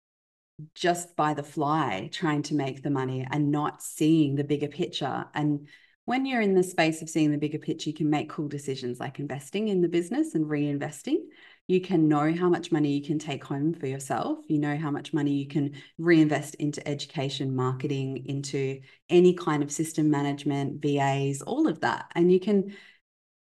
just 0.74 1.16
by 1.16 1.32
the 1.32 1.42
fly, 1.42 2.10
trying 2.12 2.42
to 2.42 2.54
make 2.54 2.82
the 2.82 2.90
money 2.90 3.26
and 3.30 3.50
not 3.50 3.82
seeing 3.82 4.36
the 4.36 4.44
bigger 4.44 4.68
picture. 4.68 5.24
And 5.34 5.68
when 6.04 6.26
you're 6.26 6.42
in 6.42 6.54
the 6.54 6.62
space 6.62 7.00
of 7.00 7.08
seeing 7.08 7.32
the 7.32 7.38
bigger 7.38 7.58
picture, 7.58 7.90
you 7.90 7.96
can 7.96 8.10
make 8.10 8.30
cool 8.30 8.48
decisions 8.48 9.00
like 9.00 9.18
investing 9.18 9.68
in 9.68 9.80
the 9.80 9.88
business 9.88 10.34
and 10.34 10.44
reinvesting 10.44 11.18
you 11.68 11.80
can 11.80 12.06
know 12.08 12.32
how 12.32 12.48
much 12.48 12.70
money 12.70 12.92
you 12.92 13.04
can 13.04 13.18
take 13.18 13.42
home 13.42 13.74
for 13.74 13.86
yourself. 13.86 14.38
You 14.46 14.58
know 14.58 14.76
how 14.76 14.90
much 14.90 15.12
money 15.12 15.32
you 15.32 15.48
can 15.48 15.72
reinvest 15.98 16.54
into 16.56 16.86
education, 16.86 17.56
marketing, 17.56 18.24
into 18.26 18.80
any 19.10 19.34
kind 19.34 19.62
of 19.62 19.72
system 19.72 20.08
management, 20.08 20.80
VAs, 20.80 21.42
all 21.42 21.66
of 21.66 21.80
that. 21.80 22.06
And 22.14 22.30
you 22.30 22.38
can 22.38 22.76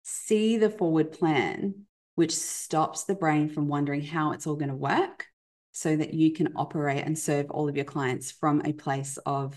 see 0.03 0.57
the 0.57 0.69
forward 0.69 1.11
plan, 1.11 1.85
which 2.15 2.35
stops 2.35 3.03
the 3.03 3.15
brain 3.15 3.49
from 3.49 3.67
wondering 3.67 4.01
how 4.01 4.31
it's 4.31 4.47
all 4.47 4.55
going 4.55 4.69
to 4.69 4.75
work 4.75 5.27
so 5.71 5.95
that 5.95 6.15
you 6.15 6.33
can 6.33 6.53
operate 6.55 7.05
and 7.05 7.17
serve 7.17 7.51
all 7.51 7.69
of 7.69 7.75
your 7.75 7.85
clients 7.85 8.31
from 8.31 8.63
a 8.65 8.73
place 8.73 9.17
of 9.27 9.53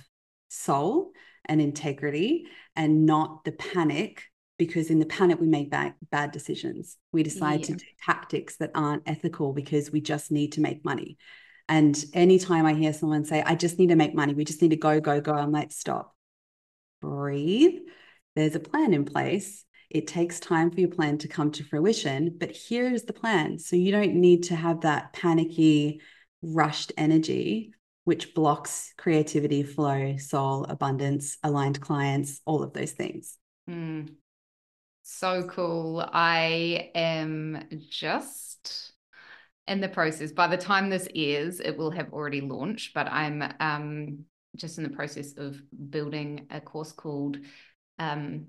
soul 0.48 1.12
and 1.46 1.62
integrity 1.62 2.46
and 2.76 3.06
not 3.06 3.42
the 3.44 3.52
panic 3.52 4.24
because 4.60 4.90
in 4.90 4.98
the 4.98 5.06
panic 5.06 5.40
we 5.40 5.46
make 5.46 5.70
bad, 5.70 5.94
bad 6.10 6.32
decisions. 6.32 6.98
We 7.12 7.22
decide 7.22 7.60
yeah. 7.60 7.66
to 7.68 7.72
do 7.76 7.84
tactics 8.04 8.56
that 8.58 8.70
aren't 8.74 9.04
ethical 9.06 9.54
because 9.54 9.90
we 9.90 10.02
just 10.02 10.30
need 10.30 10.52
to 10.52 10.60
make 10.60 10.84
money. 10.84 11.16
And 11.66 11.96
anytime 12.12 12.66
I 12.66 12.74
hear 12.74 12.92
someone 12.92 13.24
say, 13.24 13.42
I 13.42 13.54
just 13.54 13.78
need 13.78 13.88
to 13.88 13.96
make 13.96 14.14
money, 14.14 14.34
we 14.34 14.44
just 14.44 14.60
need 14.60 14.72
to 14.72 14.76
go, 14.76 15.00
go, 15.00 15.18
go, 15.22 15.32
I'm 15.32 15.50
like, 15.50 15.72
stop, 15.72 16.14
breathe. 17.00 17.80
There's 18.36 18.54
a 18.54 18.60
plan 18.60 18.92
in 18.92 19.06
place. 19.06 19.64
It 19.88 20.06
takes 20.06 20.38
time 20.38 20.70
for 20.70 20.78
your 20.78 20.90
plan 20.90 21.16
to 21.18 21.28
come 21.28 21.50
to 21.52 21.64
fruition, 21.64 22.36
but 22.38 22.54
here's 22.54 23.04
the 23.04 23.14
plan. 23.14 23.58
So 23.58 23.76
you 23.76 23.92
don't 23.92 24.16
need 24.16 24.42
to 24.44 24.56
have 24.56 24.82
that 24.82 25.14
panicky, 25.14 26.02
rushed 26.42 26.92
energy, 26.98 27.72
which 28.04 28.34
blocks 28.34 28.92
creativity, 28.98 29.62
flow, 29.62 30.18
soul, 30.18 30.64
abundance, 30.64 31.38
aligned 31.42 31.80
clients, 31.80 32.42
all 32.44 32.62
of 32.62 32.74
those 32.74 32.92
things. 32.92 33.38
Mm. 33.70 34.16
So 35.02 35.44
cool. 35.44 36.08
I 36.12 36.90
am 36.94 37.64
just 37.88 38.92
in 39.66 39.80
the 39.80 39.88
process. 39.88 40.32
By 40.32 40.48
the 40.48 40.56
time 40.56 40.90
this 40.90 41.08
airs, 41.14 41.60
it 41.60 41.76
will 41.76 41.90
have 41.90 42.12
already 42.12 42.40
launched, 42.40 42.94
but 42.94 43.06
I'm 43.06 43.42
um, 43.60 44.24
just 44.56 44.78
in 44.78 44.84
the 44.84 44.90
process 44.90 45.36
of 45.36 45.60
building 45.90 46.46
a 46.50 46.60
course 46.60 46.92
called 46.92 47.38
um, 47.98 48.46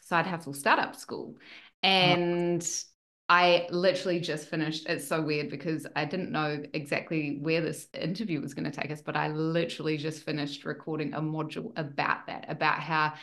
Side 0.00 0.26
Hustle 0.26 0.54
Startup 0.54 0.94
School. 0.94 1.36
And 1.82 2.62
oh. 2.62 2.90
I 3.28 3.68
literally 3.70 4.20
just 4.20 4.48
finished. 4.48 4.88
It's 4.88 5.06
so 5.06 5.22
weird 5.22 5.50
because 5.50 5.86
I 5.94 6.04
didn't 6.04 6.32
know 6.32 6.62
exactly 6.74 7.38
where 7.40 7.60
this 7.60 7.86
interview 7.94 8.40
was 8.40 8.54
going 8.54 8.70
to 8.70 8.80
take 8.80 8.90
us, 8.90 9.02
but 9.02 9.16
I 9.16 9.28
literally 9.28 9.96
just 9.96 10.24
finished 10.24 10.64
recording 10.64 11.14
a 11.14 11.20
module 11.20 11.72
about 11.76 12.26
that, 12.26 12.46
about 12.48 12.80
how 12.80 13.14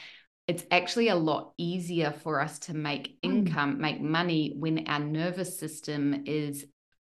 it's 0.48 0.64
actually 0.72 1.10
a 1.10 1.16
lot 1.16 1.54
easier 1.58 2.14
for 2.24 2.40
us 2.40 2.60
to 2.60 2.74
make 2.74 3.18
hmm. 3.24 3.32
income, 3.32 3.82
make 3.82 4.02
money 4.02 4.56
when 4.58 4.88
our 4.88 5.00
nervous 5.00 5.60
system 5.60 6.24
is 6.26 6.66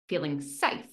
feeling 0.08 0.40
safe, 0.40 0.86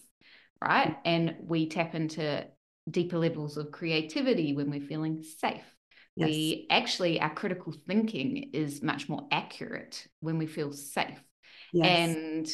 right? 0.63 0.98
And 1.03 1.36
we 1.41 1.67
tap 1.67 1.96
into 1.96 2.48
deeper 2.89 3.17
levels 3.17 3.58
of 3.58 3.72
creativity 3.72 4.53
when 4.53 4.69
we're 4.69 4.79
feeling 4.79 5.22
safe. 5.22 5.63
Yes. 6.15 6.27
We 6.27 6.67
actually, 6.69 7.22
our 7.22 7.34
critical 7.34 7.74
thinking 7.88 8.51
is 8.53 8.81
much 8.81 9.10
more 9.10 9.27
accurate 9.31 10.08
when 10.22 10.38
we 10.38 10.48
feel 10.48 10.72
safe. 10.72 11.22
Yes. 11.74 12.10
And 12.10 12.50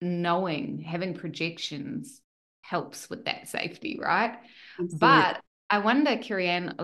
knowing, 0.00 0.80
having 0.80 1.14
projections 1.14 2.20
helps 2.62 3.10
with 3.10 3.24
that 3.24 3.48
safety, 3.48 3.98
right? 4.00 4.38
Absolutely. 4.78 4.98
But 4.98 5.40
I 5.72 5.78
wonder, 5.78 6.16
Keriann, 6.16 6.74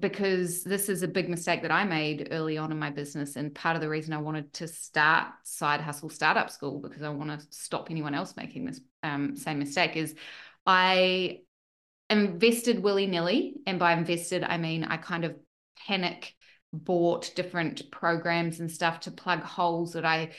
because 0.00 0.64
this 0.64 0.88
is 0.88 1.04
a 1.04 1.08
big 1.08 1.28
mistake 1.28 1.62
that 1.62 1.70
I 1.70 1.84
made 1.84 2.28
early 2.32 2.58
on 2.58 2.72
in 2.72 2.78
my 2.78 2.90
business. 2.90 3.36
And 3.36 3.54
part 3.54 3.76
of 3.76 3.82
the 3.82 3.88
reason 3.88 4.12
I 4.12 4.18
wanted 4.18 4.52
to 4.54 4.66
start 4.66 5.28
Side 5.44 5.80
Hustle 5.80 6.10
Startup 6.10 6.50
School, 6.50 6.80
because 6.80 7.02
I 7.02 7.08
want 7.10 7.30
to 7.30 7.46
stop 7.50 7.88
anyone 7.88 8.14
else 8.14 8.36
making 8.36 8.64
this 8.64 8.80
um, 9.04 9.36
same 9.36 9.60
mistake, 9.60 9.94
is 9.94 10.16
I 10.66 11.42
invested 12.10 12.82
willy 12.82 13.06
nilly. 13.06 13.54
And 13.64 13.78
by 13.78 13.92
invested, 13.92 14.42
I 14.42 14.58
mean 14.58 14.82
I 14.82 14.96
kind 14.96 15.24
of 15.24 15.36
panic 15.86 16.34
bought 16.72 17.36
different 17.36 17.92
programs 17.92 18.58
and 18.58 18.72
stuff 18.72 19.00
to 19.00 19.12
plug 19.12 19.44
holes 19.44 19.92
that 19.92 20.04
I, 20.04 20.30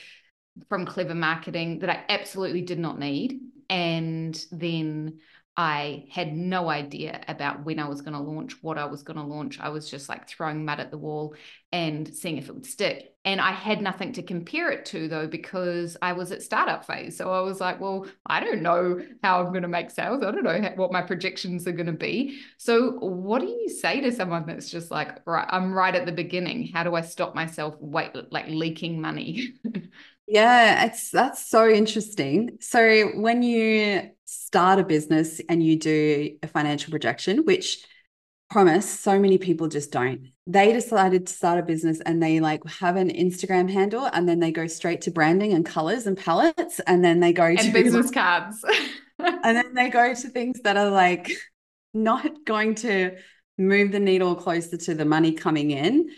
from 0.68 0.84
clever 0.84 1.14
marketing, 1.14 1.78
that 1.78 1.88
I 1.88 2.04
absolutely 2.10 2.62
did 2.62 2.78
not 2.78 2.98
need. 2.98 3.40
And 3.70 4.38
then 4.52 5.20
I 5.56 6.06
had 6.10 6.34
no 6.34 6.68
idea 6.68 7.22
about 7.28 7.64
when 7.64 7.78
I 7.78 7.88
was 7.88 8.00
going 8.00 8.14
to 8.14 8.18
launch, 8.18 8.60
what 8.60 8.76
I 8.76 8.86
was 8.86 9.04
going 9.04 9.18
to 9.18 9.22
launch. 9.22 9.60
I 9.60 9.68
was 9.68 9.88
just 9.88 10.08
like 10.08 10.28
throwing 10.28 10.64
mud 10.64 10.80
at 10.80 10.90
the 10.90 10.98
wall 10.98 11.36
and 11.70 12.12
seeing 12.12 12.38
if 12.38 12.48
it 12.48 12.54
would 12.54 12.66
stick. 12.66 13.14
And 13.24 13.40
I 13.40 13.52
had 13.52 13.80
nothing 13.80 14.12
to 14.14 14.22
compare 14.22 14.70
it 14.70 14.84
to 14.86 15.06
though, 15.06 15.28
because 15.28 15.96
I 16.02 16.12
was 16.12 16.32
at 16.32 16.42
startup 16.42 16.84
phase. 16.84 17.16
So 17.16 17.32
I 17.32 17.40
was 17.40 17.60
like, 17.60 17.80
well, 17.80 18.06
I 18.26 18.40
don't 18.40 18.62
know 18.62 19.00
how 19.22 19.40
I'm 19.40 19.50
going 19.50 19.62
to 19.62 19.68
make 19.68 19.90
sales. 19.90 20.24
I 20.24 20.32
don't 20.32 20.42
know 20.42 20.72
what 20.74 20.92
my 20.92 21.02
projections 21.02 21.68
are 21.68 21.72
going 21.72 21.86
to 21.86 21.92
be. 21.92 22.40
So, 22.58 22.92
what 22.98 23.40
do 23.40 23.46
you 23.46 23.68
say 23.68 24.00
to 24.00 24.10
someone 24.10 24.46
that's 24.46 24.70
just 24.70 24.90
like, 24.90 25.20
right, 25.24 25.46
I'm 25.48 25.72
right 25.72 25.94
at 25.94 26.04
the 26.04 26.12
beginning. 26.12 26.68
How 26.72 26.82
do 26.82 26.96
I 26.96 27.00
stop 27.00 27.34
myself 27.34 27.76
wait, 27.78 28.10
like 28.32 28.48
leaking 28.48 29.00
money? 29.00 29.54
Yeah, 30.26 30.86
it's 30.86 31.10
that's 31.10 31.48
so 31.48 31.68
interesting. 31.68 32.56
So 32.60 33.08
when 33.14 33.42
you 33.42 34.10
start 34.24 34.78
a 34.78 34.84
business 34.84 35.40
and 35.48 35.62
you 35.62 35.78
do 35.78 36.36
a 36.42 36.46
financial 36.48 36.90
projection, 36.90 37.44
which 37.44 37.84
promise 38.50 38.88
so 38.88 39.18
many 39.18 39.38
people 39.38 39.68
just 39.68 39.90
don't. 39.90 40.28
They 40.46 40.72
decided 40.72 41.26
to 41.26 41.32
start 41.32 41.58
a 41.58 41.62
business 41.62 42.00
and 42.00 42.22
they 42.22 42.40
like 42.40 42.64
have 42.68 42.96
an 42.96 43.10
Instagram 43.10 43.70
handle 43.70 44.08
and 44.12 44.28
then 44.28 44.38
they 44.38 44.52
go 44.52 44.66
straight 44.66 45.00
to 45.02 45.10
branding 45.10 45.52
and 45.52 45.66
colors 45.66 46.06
and 46.06 46.16
palettes 46.16 46.80
and 46.86 47.04
then 47.04 47.20
they 47.20 47.32
go 47.32 47.46
and 47.46 47.58
to 47.58 47.72
business 47.72 48.10
cards. 48.10 48.64
and 49.18 49.56
then 49.56 49.74
they 49.74 49.88
go 49.88 50.14
to 50.14 50.28
things 50.28 50.60
that 50.62 50.76
are 50.76 50.90
like 50.90 51.32
not 51.94 52.44
going 52.44 52.74
to 52.76 53.16
move 53.58 53.92
the 53.92 54.00
needle 54.00 54.34
closer 54.34 54.76
to 54.76 54.94
the 54.94 55.04
money 55.04 55.32
coming 55.32 55.70
in 55.70 56.08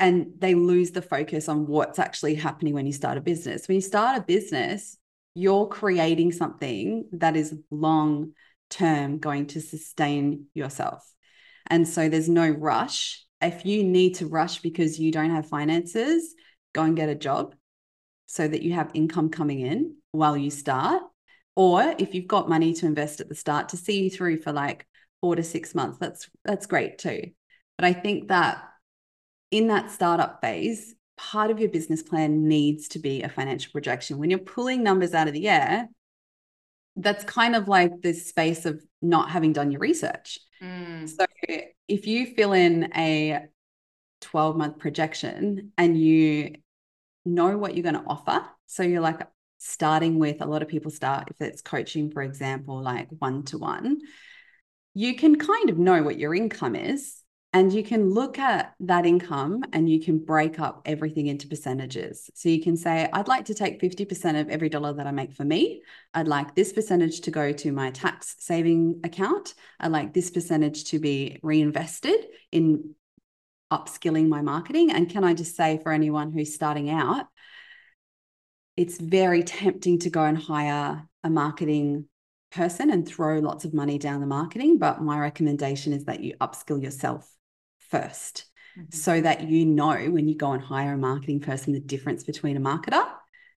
and 0.00 0.32
they 0.38 0.54
lose 0.54 0.90
the 0.92 1.02
focus 1.02 1.48
on 1.48 1.66
what's 1.66 1.98
actually 1.98 2.34
happening 2.34 2.72
when 2.72 2.86
you 2.86 2.92
start 2.92 3.18
a 3.18 3.20
business. 3.20 3.68
When 3.68 3.74
you 3.74 3.82
start 3.82 4.18
a 4.18 4.22
business, 4.22 4.96
you're 5.34 5.68
creating 5.68 6.32
something 6.32 7.04
that 7.12 7.36
is 7.36 7.54
long 7.70 8.32
term 8.70 9.18
going 9.18 9.48
to 9.48 9.60
sustain 9.60 10.46
yourself. 10.54 11.06
And 11.66 11.86
so 11.86 12.08
there's 12.08 12.30
no 12.30 12.48
rush. 12.48 13.22
If 13.42 13.66
you 13.66 13.84
need 13.84 14.16
to 14.16 14.26
rush 14.26 14.60
because 14.60 14.98
you 14.98 15.12
don't 15.12 15.30
have 15.30 15.48
finances, 15.48 16.34
go 16.72 16.82
and 16.82 16.96
get 16.96 17.10
a 17.10 17.14
job 17.14 17.54
so 18.26 18.48
that 18.48 18.62
you 18.62 18.72
have 18.72 18.90
income 18.94 19.28
coming 19.28 19.60
in 19.60 19.96
while 20.12 20.36
you 20.36 20.50
start. 20.50 21.02
Or 21.56 21.94
if 21.98 22.14
you've 22.14 22.26
got 22.26 22.48
money 22.48 22.72
to 22.74 22.86
invest 22.86 23.20
at 23.20 23.28
the 23.28 23.34
start 23.34 23.68
to 23.70 23.76
see 23.76 24.04
you 24.04 24.10
through 24.10 24.40
for 24.40 24.52
like 24.52 24.86
four 25.20 25.36
to 25.36 25.42
six 25.42 25.74
months, 25.74 25.98
that's 25.98 26.30
that's 26.42 26.66
great 26.66 26.96
too. 26.96 27.32
But 27.76 27.84
I 27.84 27.92
think 27.92 28.28
that 28.28 28.62
in 29.50 29.68
that 29.68 29.90
startup 29.90 30.40
phase, 30.40 30.94
part 31.16 31.50
of 31.50 31.58
your 31.58 31.68
business 31.68 32.02
plan 32.02 32.48
needs 32.48 32.88
to 32.88 32.98
be 32.98 33.22
a 33.22 33.28
financial 33.28 33.72
projection. 33.72 34.18
When 34.18 34.30
you're 34.30 34.38
pulling 34.38 34.82
numbers 34.82 35.12
out 35.12 35.28
of 35.28 35.34
the 35.34 35.48
air, 35.48 35.88
that's 36.96 37.24
kind 37.24 37.54
of 37.54 37.68
like 37.68 38.00
this 38.00 38.28
space 38.28 38.66
of 38.66 38.82
not 39.02 39.30
having 39.30 39.52
done 39.52 39.70
your 39.70 39.80
research. 39.80 40.38
Mm. 40.62 41.08
So 41.08 41.26
if 41.88 42.06
you 42.06 42.26
fill 42.34 42.52
in 42.52 42.90
a 42.96 43.46
12 44.22 44.56
month 44.56 44.78
projection 44.78 45.72
and 45.78 45.98
you 45.98 46.56
know 47.24 47.56
what 47.58 47.74
you're 47.74 47.82
going 47.82 48.02
to 48.02 48.08
offer, 48.08 48.44
so 48.66 48.82
you're 48.82 49.00
like 49.00 49.20
starting 49.58 50.18
with 50.18 50.40
a 50.40 50.46
lot 50.46 50.62
of 50.62 50.68
people 50.68 50.90
start, 50.90 51.28
if 51.30 51.40
it's 51.40 51.62
coaching, 51.62 52.10
for 52.10 52.22
example, 52.22 52.80
like 52.82 53.08
one 53.18 53.44
to 53.44 53.58
one, 53.58 53.98
you 54.94 55.14
can 55.16 55.36
kind 55.36 55.70
of 55.70 55.78
know 55.78 56.02
what 56.02 56.18
your 56.18 56.34
income 56.34 56.74
is 56.74 57.19
and 57.52 57.72
you 57.72 57.82
can 57.82 58.10
look 58.10 58.38
at 58.38 58.74
that 58.78 59.04
income 59.04 59.64
and 59.72 59.90
you 59.90 60.00
can 60.00 60.18
break 60.18 60.60
up 60.60 60.82
everything 60.84 61.26
into 61.26 61.48
percentages. 61.48 62.30
So 62.34 62.48
you 62.48 62.62
can 62.62 62.76
say, 62.76 63.08
I'd 63.12 63.26
like 63.26 63.46
to 63.46 63.54
take 63.54 63.80
50% 63.80 64.40
of 64.40 64.48
every 64.48 64.68
dollar 64.68 64.92
that 64.92 65.08
I 65.08 65.10
make 65.10 65.32
for 65.32 65.44
me. 65.44 65.82
I'd 66.14 66.28
like 66.28 66.54
this 66.54 66.72
percentage 66.72 67.22
to 67.22 67.32
go 67.32 67.50
to 67.50 67.72
my 67.72 67.90
tax 67.90 68.36
saving 68.38 69.00
account. 69.02 69.54
I'd 69.80 69.90
like 69.90 70.14
this 70.14 70.30
percentage 70.30 70.84
to 70.84 71.00
be 71.00 71.40
reinvested 71.42 72.24
in 72.52 72.94
upskilling 73.72 74.28
my 74.28 74.42
marketing. 74.42 74.92
And 74.92 75.10
can 75.10 75.24
I 75.24 75.34
just 75.34 75.56
say 75.56 75.80
for 75.82 75.90
anyone 75.90 76.30
who's 76.30 76.54
starting 76.54 76.88
out, 76.88 77.26
it's 78.76 79.00
very 79.00 79.42
tempting 79.42 79.98
to 80.00 80.10
go 80.10 80.22
and 80.22 80.38
hire 80.38 81.04
a 81.24 81.30
marketing 81.30 82.06
person 82.52 82.90
and 82.90 83.06
throw 83.06 83.40
lots 83.40 83.64
of 83.64 83.74
money 83.74 83.98
down 83.98 84.20
the 84.20 84.26
marketing. 84.26 84.78
But 84.78 85.02
my 85.02 85.18
recommendation 85.18 85.92
is 85.92 86.04
that 86.04 86.20
you 86.20 86.36
upskill 86.40 86.80
yourself 86.80 87.28
1st 87.92 88.44
mm-hmm. 88.78 88.82
so 88.90 89.20
that 89.20 89.42
you 89.42 89.66
know 89.66 89.96
when 90.10 90.28
you 90.28 90.36
go 90.36 90.52
and 90.52 90.62
hire 90.62 90.94
a 90.94 90.98
marketing 90.98 91.40
person 91.40 91.72
the 91.72 91.80
difference 91.80 92.24
between 92.24 92.56
a 92.56 92.60
marketer 92.60 93.04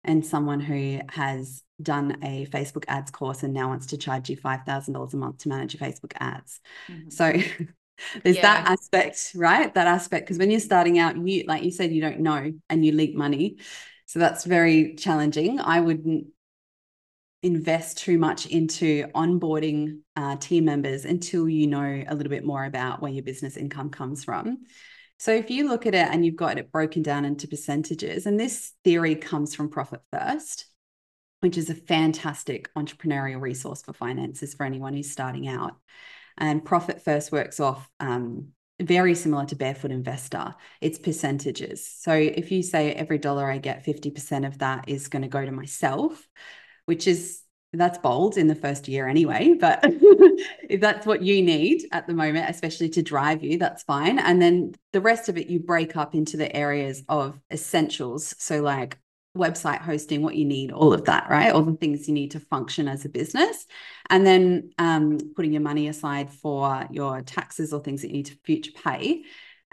and 0.04 0.24
someone 0.24 0.60
who 0.60 1.00
has 1.10 1.62
done 1.82 2.16
a 2.22 2.46
Facebook 2.46 2.84
ads 2.88 3.10
course 3.10 3.42
and 3.42 3.52
now 3.52 3.68
wants 3.68 3.86
to 3.86 3.98
charge 3.98 4.30
you 4.30 4.36
$5,000 4.36 5.12
a 5.12 5.16
month 5.16 5.38
to 5.38 5.48
manage 5.48 5.74
your 5.74 5.88
Facebook 5.88 6.12
ads. 6.18 6.60
Mm-hmm. 6.88 7.10
So 7.10 7.32
there's 8.22 8.36
yeah. 8.36 8.42
that 8.42 8.70
aspect, 8.70 9.32
right? 9.34 9.72
That 9.74 9.86
aspect. 9.86 10.26
Because 10.26 10.38
when 10.38 10.50
you're 10.50 10.60
starting 10.60 10.98
out, 10.98 11.16
you, 11.16 11.44
like 11.46 11.62
you 11.62 11.70
said, 11.70 11.92
you 11.92 12.00
don't 12.00 12.20
know 12.20 12.52
and 12.68 12.84
you 12.84 12.92
leak 12.92 13.14
money. 13.14 13.58
So 14.06 14.18
that's 14.18 14.44
very 14.44 14.94
challenging. 14.94 15.60
I 15.60 15.80
wouldn't 15.80 16.28
invest 17.42 17.98
too 17.98 18.18
much 18.18 18.46
into 18.46 19.06
onboarding 19.14 20.00
uh, 20.16 20.36
team 20.36 20.64
members 20.64 21.04
until 21.04 21.48
you 21.48 21.66
know 21.66 22.04
a 22.06 22.14
little 22.14 22.30
bit 22.30 22.44
more 22.44 22.64
about 22.64 23.00
where 23.00 23.12
your 23.12 23.22
business 23.22 23.56
income 23.56 23.90
comes 23.90 24.24
from. 24.24 24.58
So 25.18 25.32
if 25.32 25.50
you 25.50 25.68
look 25.68 25.86
at 25.86 25.94
it 25.94 26.08
and 26.10 26.24
you've 26.24 26.36
got 26.36 26.58
it 26.58 26.72
broken 26.72 27.02
down 27.02 27.24
into 27.24 27.48
percentages, 27.48 28.26
and 28.26 28.38
this 28.38 28.72
theory 28.84 29.14
comes 29.14 29.54
from 29.54 29.68
Profit 29.68 30.00
First, 30.12 30.66
which 31.40 31.58
is 31.58 31.70
a 31.70 31.74
fantastic 31.74 32.72
entrepreneurial 32.74 33.40
resource 33.40 33.82
for 33.82 33.92
finances 33.92 34.54
for 34.54 34.64
anyone 34.64 34.94
who's 34.94 35.10
starting 35.10 35.48
out. 35.48 35.76
And 36.38 36.64
Profit 36.64 37.02
First 37.02 37.32
works 37.32 37.60
off 37.60 37.88
um, 38.00 38.48
very 38.80 39.14
similar 39.14 39.44
to 39.46 39.56
Barefoot 39.56 39.90
Investor. 39.90 40.54
It's 40.80 40.98
percentages. 40.98 41.86
So 41.86 42.12
if 42.12 42.50
you 42.50 42.62
say 42.62 42.92
every 42.92 43.18
dollar 43.18 43.50
I 43.50 43.58
get, 43.58 43.84
50% 43.84 44.46
of 44.46 44.58
that 44.58 44.88
is 44.88 45.08
going 45.08 45.22
to 45.22 45.28
go 45.28 45.44
to 45.44 45.52
myself, 45.52 46.26
which 46.86 47.06
is 47.06 47.42
that's 47.72 47.98
bold 47.98 48.36
in 48.36 48.48
the 48.48 48.54
first 48.54 48.88
year 48.88 49.06
anyway 49.06 49.54
but 49.60 49.80
if 50.68 50.80
that's 50.80 51.06
what 51.06 51.22
you 51.22 51.42
need 51.42 51.84
at 51.92 52.06
the 52.06 52.14
moment 52.14 52.48
especially 52.50 52.88
to 52.88 53.02
drive 53.02 53.42
you 53.42 53.58
that's 53.58 53.82
fine. 53.82 54.18
And 54.18 54.40
then 54.40 54.74
the 54.92 55.00
rest 55.00 55.28
of 55.28 55.36
it 55.36 55.48
you 55.48 55.60
break 55.60 55.96
up 55.96 56.14
into 56.14 56.36
the 56.36 56.54
areas 56.54 57.02
of 57.08 57.38
essentials. 57.50 58.34
So 58.38 58.62
like 58.62 58.98
website 59.36 59.80
hosting 59.80 60.22
what 60.22 60.34
you 60.34 60.44
need 60.44 60.72
all 60.72 60.92
of 60.92 61.04
that 61.04 61.30
right? 61.30 61.52
All 61.52 61.62
the 61.62 61.76
things 61.76 62.08
you 62.08 62.14
need 62.14 62.32
to 62.32 62.40
function 62.40 62.88
as 62.88 63.04
a 63.04 63.08
business. 63.08 63.66
And 64.08 64.26
then 64.26 64.70
um, 64.78 65.18
putting 65.36 65.52
your 65.52 65.62
money 65.62 65.88
aside 65.88 66.30
for 66.30 66.86
your 66.90 67.22
taxes 67.22 67.72
or 67.72 67.80
things 67.80 68.02
that 68.02 68.08
you 68.08 68.14
need 68.14 68.26
to 68.26 68.38
future 68.44 68.72
pay. 68.72 69.22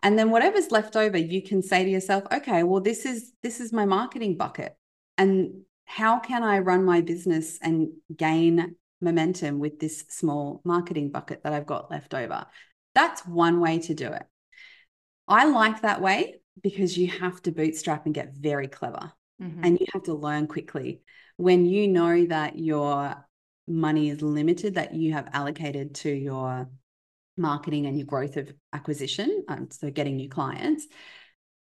And 0.04 0.18
then 0.18 0.30
whatever's 0.30 0.70
left 0.70 0.96
over 0.96 1.18
you 1.18 1.42
can 1.42 1.64
say 1.64 1.84
to 1.84 1.90
yourself 1.90 2.24
okay 2.32 2.62
well 2.62 2.82
this 2.82 3.06
is 3.06 3.32
this 3.42 3.60
is 3.60 3.74
my 3.74 3.86
marketing 3.86 4.38
bucket. 4.38 4.76
And 5.18 5.62
how 5.88 6.20
can 6.20 6.44
I 6.44 6.60
run 6.60 6.84
my 6.84 7.02
business 7.02 7.58
and 7.62 7.90
gain 8.16 8.76
momentum 9.00 9.58
with 9.60 9.80
this 9.80 10.04
small 10.10 10.62
marketing 10.66 11.12
bucket 11.12 11.44
that 11.44 11.54
I've 11.54 11.66
got 11.66 11.90
left 11.90 12.14
over? 12.14 12.46
That's 12.94 13.26
one 13.26 13.62
way 13.62 13.80
to 13.80 13.94
do 13.94 14.08
it. 14.08 14.24
I 15.28 15.46
like 15.46 15.82
that 15.82 16.02
way 16.02 16.42
because 16.62 16.98
you 16.98 17.08
have 17.08 17.42
to 17.44 17.52
bootstrap 17.52 18.06
and 18.06 18.14
get 18.14 18.34
very 18.34 18.68
clever 18.68 19.12
mm-hmm. 19.42 19.64
and 19.64 19.80
you 19.80 19.86
have 19.94 20.04
to 20.04 20.14
learn 20.14 20.48
quickly. 20.48 21.02
When 21.38 21.66
you 21.66 21.88
know 21.88 22.26
that 22.26 22.60
your 22.60 23.16
money 23.66 24.10
is 24.10 24.22
limited, 24.22 24.76
that 24.76 24.94
you 24.94 25.14
have 25.14 25.30
allocated 25.32 25.96
to 25.96 26.10
your 26.10 26.70
marketing 27.38 27.86
and 27.86 27.98
your 27.98 28.08
growth 28.08 28.36
of 28.36 28.52
acquisition, 28.74 29.46
um, 29.48 29.70
so 29.72 29.90
getting 29.90 30.18
new 30.18 30.30
clients, 30.30 30.86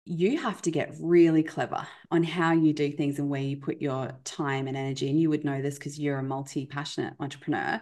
you 0.05 0.39
have 0.39 0.63
to 0.63 0.71
get 0.71 0.95
really 1.01 1.43
clever 1.43 1.87
on 2.11 2.23
how 2.23 2.53
you 2.53 2.73
do 2.73 2.91
things 2.91 3.19
and 3.19 3.29
where 3.29 3.43
you 3.43 3.57
put 3.57 3.81
your 3.81 4.13
time 4.25 4.67
and 4.67 4.77
energy. 4.77 5.09
And 5.09 5.21
you 5.21 5.31
would 5.31 5.45
know 5.45 5.61
this 5.61 5.79
because 5.79 5.99
you're 5.99 6.19
a 6.19 6.23
multi 6.23 6.67
passionate 6.67 7.15
entrepreneur 7.21 7.81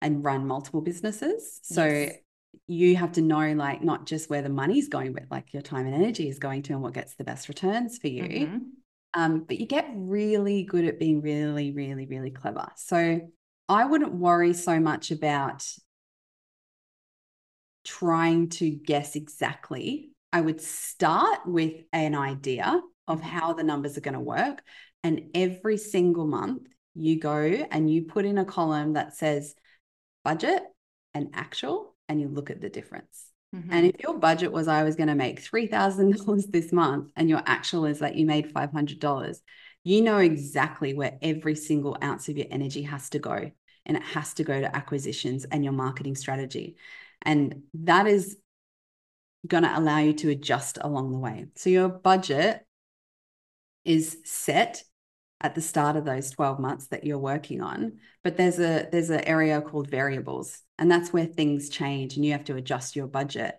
and 0.00 0.24
run 0.24 0.46
multiple 0.46 0.80
businesses. 0.80 1.60
So 1.62 1.84
yes. 1.84 2.14
you 2.66 2.96
have 2.96 3.12
to 3.12 3.20
know, 3.20 3.52
like, 3.52 3.82
not 3.82 4.06
just 4.06 4.30
where 4.30 4.42
the 4.42 4.48
money's 4.48 4.88
going, 4.88 5.12
but 5.12 5.24
like 5.30 5.52
your 5.52 5.62
time 5.62 5.86
and 5.86 5.94
energy 5.94 6.28
is 6.28 6.38
going 6.38 6.62
to 6.62 6.72
and 6.72 6.82
what 6.82 6.94
gets 6.94 7.14
the 7.14 7.24
best 7.24 7.48
returns 7.48 7.98
for 7.98 8.08
you. 8.08 8.22
Mm-hmm. 8.22 8.58
Um, 9.14 9.40
but 9.40 9.58
you 9.58 9.66
get 9.66 9.88
really 9.94 10.64
good 10.64 10.84
at 10.84 10.98
being 10.98 11.20
really, 11.20 11.72
really, 11.72 12.06
really 12.06 12.30
clever. 12.30 12.66
So 12.76 13.20
I 13.68 13.84
wouldn't 13.84 14.14
worry 14.14 14.54
so 14.54 14.80
much 14.80 15.10
about 15.10 15.66
trying 17.84 18.48
to 18.50 18.70
guess 18.70 19.16
exactly 19.16 20.07
I 20.32 20.40
would 20.40 20.60
start 20.60 21.40
with 21.46 21.74
an 21.92 22.14
idea 22.14 22.80
of 23.06 23.18
mm-hmm. 23.18 23.28
how 23.28 23.52
the 23.54 23.62
numbers 23.62 23.96
are 23.96 24.02
going 24.02 24.14
to 24.14 24.20
work. 24.20 24.62
And 25.02 25.30
every 25.34 25.76
single 25.76 26.26
month, 26.26 26.66
you 26.94 27.18
go 27.18 27.40
and 27.40 27.90
you 27.90 28.02
put 28.02 28.24
in 28.24 28.38
a 28.38 28.44
column 28.44 28.94
that 28.94 29.14
says 29.14 29.54
budget 30.24 30.62
and 31.14 31.30
actual, 31.32 31.94
and 32.08 32.20
you 32.20 32.28
look 32.28 32.50
at 32.50 32.60
the 32.60 32.68
difference. 32.68 33.30
Mm-hmm. 33.54 33.72
And 33.72 33.86
if 33.86 34.02
your 34.02 34.18
budget 34.18 34.52
was, 34.52 34.68
I 34.68 34.82
was 34.82 34.96
going 34.96 35.08
to 35.08 35.14
make 35.14 35.42
$3,000 35.42 36.46
this 36.50 36.72
month, 36.72 37.10
and 37.16 37.28
your 37.28 37.42
actual 37.46 37.86
is 37.86 38.00
that 38.00 38.16
you 38.16 38.26
made 38.26 38.52
$500, 38.52 39.40
you 39.84 40.02
know 40.02 40.18
exactly 40.18 40.92
where 40.92 41.18
every 41.22 41.54
single 41.54 41.96
ounce 42.02 42.28
of 42.28 42.36
your 42.36 42.46
energy 42.50 42.82
has 42.82 43.08
to 43.10 43.18
go. 43.18 43.50
And 43.86 43.96
it 43.96 44.02
has 44.02 44.34
to 44.34 44.44
go 44.44 44.60
to 44.60 44.76
acquisitions 44.76 45.46
and 45.46 45.64
your 45.64 45.72
marketing 45.72 46.14
strategy. 46.14 46.76
And 47.22 47.62
that 47.72 48.06
is 48.06 48.36
going 49.46 49.62
to 49.62 49.78
allow 49.78 49.98
you 49.98 50.12
to 50.14 50.30
adjust 50.30 50.78
along 50.80 51.12
the 51.12 51.18
way. 51.18 51.46
So 51.56 51.70
your 51.70 51.88
budget 51.88 52.66
is 53.84 54.18
set 54.24 54.82
at 55.40 55.54
the 55.54 55.60
start 55.60 55.96
of 55.96 56.04
those 56.04 56.30
12 56.30 56.58
months 56.58 56.88
that 56.88 57.04
you're 57.04 57.18
working 57.18 57.60
on 57.60 57.98
but 58.24 58.36
there's 58.36 58.58
a 58.58 58.88
there's 58.90 59.10
an 59.10 59.20
area 59.20 59.60
called 59.60 59.88
variables 59.88 60.58
and 60.78 60.90
that's 60.90 61.12
where 61.12 61.26
things 61.26 61.68
change 61.68 62.16
and 62.16 62.24
you 62.24 62.32
have 62.32 62.44
to 62.44 62.56
adjust 62.56 62.96
your 62.96 63.06
budget 63.06 63.58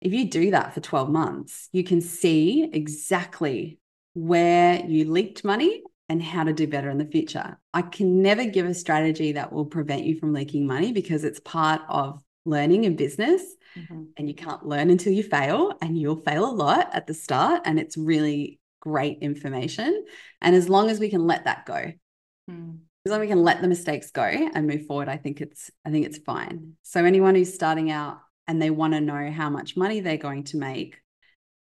if 0.00 0.12
you 0.12 0.30
do 0.30 0.50
that 0.50 0.74
for 0.74 0.80
12 0.80 1.10
months 1.10 1.68
you 1.72 1.82
can 1.82 2.00
see 2.00 2.68
exactly 2.72 3.78
where 4.14 4.84
you 4.84 5.10
leaked 5.10 5.44
money 5.44 5.82
and 6.10 6.22
how 6.22 6.44
to 6.44 6.52
do 6.52 6.66
better 6.66 6.90
in 6.90 6.98
the 6.98 7.06
future 7.06 7.58
i 7.72 7.80
can 7.80 8.22
never 8.22 8.44
give 8.44 8.66
a 8.66 8.74
strategy 8.74 9.32
that 9.32 9.52
will 9.52 9.66
prevent 9.66 10.04
you 10.04 10.18
from 10.18 10.32
leaking 10.32 10.66
money 10.66 10.92
because 10.92 11.24
it's 11.24 11.40
part 11.40 11.80
of 11.88 12.22
learning 12.48 12.84
in 12.84 12.96
business 12.96 13.42
mm-hmm. 13.76 14.04
and 14.16 14.28
you 14.28 14.34
can't 14.34 14.66
learn 14.66 14.90
until 14.90 15.12
you 15.12 15.22
fail 15.22 15.72
and 15.80 15.98
you'll 15.98 16.16
fail 16.16 16.48
a 16.48 16.52
lot 16.52 16.88
at 16.92 17.06
the 17.06 17.14
start 17.14 17.62
and 17.64 17.78
it's 17.78 17.96
really 17.96 18.58
great 18.80 19.18
information 19.20 20.04
and 20.40 20.54
as 20.54 20.68
long 20.68 20.88
as 20.90 21.00
we 21.00 21.10
can 21.10 21.26
let 21.26 21.44
that 21.44 21.66
go 21.66 21.92
mm. 22.50 22.78
as 23.04 23.10
long 23.10 23.20
as 23.20 23.20
we 23.20 23.26
can 23.26 23.42
let 23.42 23.60
the 23.60 23.68
mistakes 23.68 24.10
go 24.10 24.22
and 24.22 24.66
move 24.66 24.86
forward 24.86 25.08
i 25.08 25.16
think 25.16 25.40
it's 25.40 25.70
i 25.84 25.90
think 25.90 26.06
it's 26.06 26.18
fine 26.18 26.74
so 26.82 27.04
anyone 27.04 27.34
who's 27.34 27.52
starting 27.52 27.90
out 27.90 28.18
and 28.46 28.62
they 28.62 28.70
want 28.70 28.94
to 28.94 29.00
know 29.00 29.30
how 29.30 29.50
much 29.50 29.76
money 29.76 30.00
they're 30.00 30.16
going 30.16 30.44
to 30.44 30.56
make 30.56 30.96